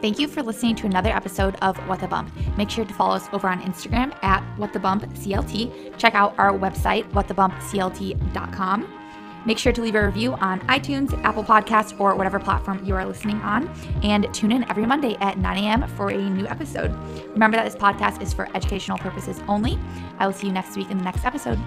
Thank 0.02 0.18
you 0.18 0.28
for 0.28 0.42
listening 0.42 0.76
to 0.78 0.86
another 0.86 1.10
episode 1.10 1.58
of 1.62 1.78
What 1.88 2.00
the 2.00 2.08
Bump. 2.08 2.32
Make 2.58 2.70
sure 2.70 2.86
to 2.86 2.94
follow 2.94 3.16
us 3.16 3.28
over 3.34 3.48
on 3.50 3.62
Instagram 3.62 4.18
at 4.24 4.42
What 4.58 4.72
the 4.74 4.80
Bump 4.80 5.04
CLT. 5.14 5.98
Check 5.98 6.16
out 6.16 6.34
our 6.40 6.54
website, 6.58 7.12
whatthebumpclt.com. 7.12 8.99
Make 9.46 9.58
sure 9.58 9.72
to 9.72 9.82
leave 9.82 9.96
a 9.96 10.06
review 10.06 10.34
on 10.34 10.60
iTunes, 10.62 11.14
Apple 11.24 11.44
Podcasts, 11.44 12.00
or 12.00 12.16
whatever 12.16 12.40
platform 12.40 12.84
you 12.84 12.96
are 12.96 13.06
listening 13.06 13.38
on. 13.42 13.70
And 14.04 14.32
tune 14.34 14.52
in 14.52 14.70
every 14.70 14.86
Monday 14.86 15.16
at 15.22 15.38
9 15.38 15.58
a.m. 15.64 15.88
for 15.96 16.10
a 16.10 16.18
new 16.18 16.48
episode. 16.48 16.92
Remember 17.30 17.58
that 17.58 17.66
this 17.66 17.76
podcast 17.76 18.22
is 18.22 18.34
for 18.34 18.48
educational 18.56 18.98
purposes 18.98 19.40
only. 19.48 19.78
I 20.20 20.26
will 20.26 20.34
see 20.34 20.48
you 20.48 20.54
next 20.54 20.76
week 20.76 20.90
in 20.92 20.98
the 20.98 21.04
next 21.04 21.26
episode. 21.26 21.60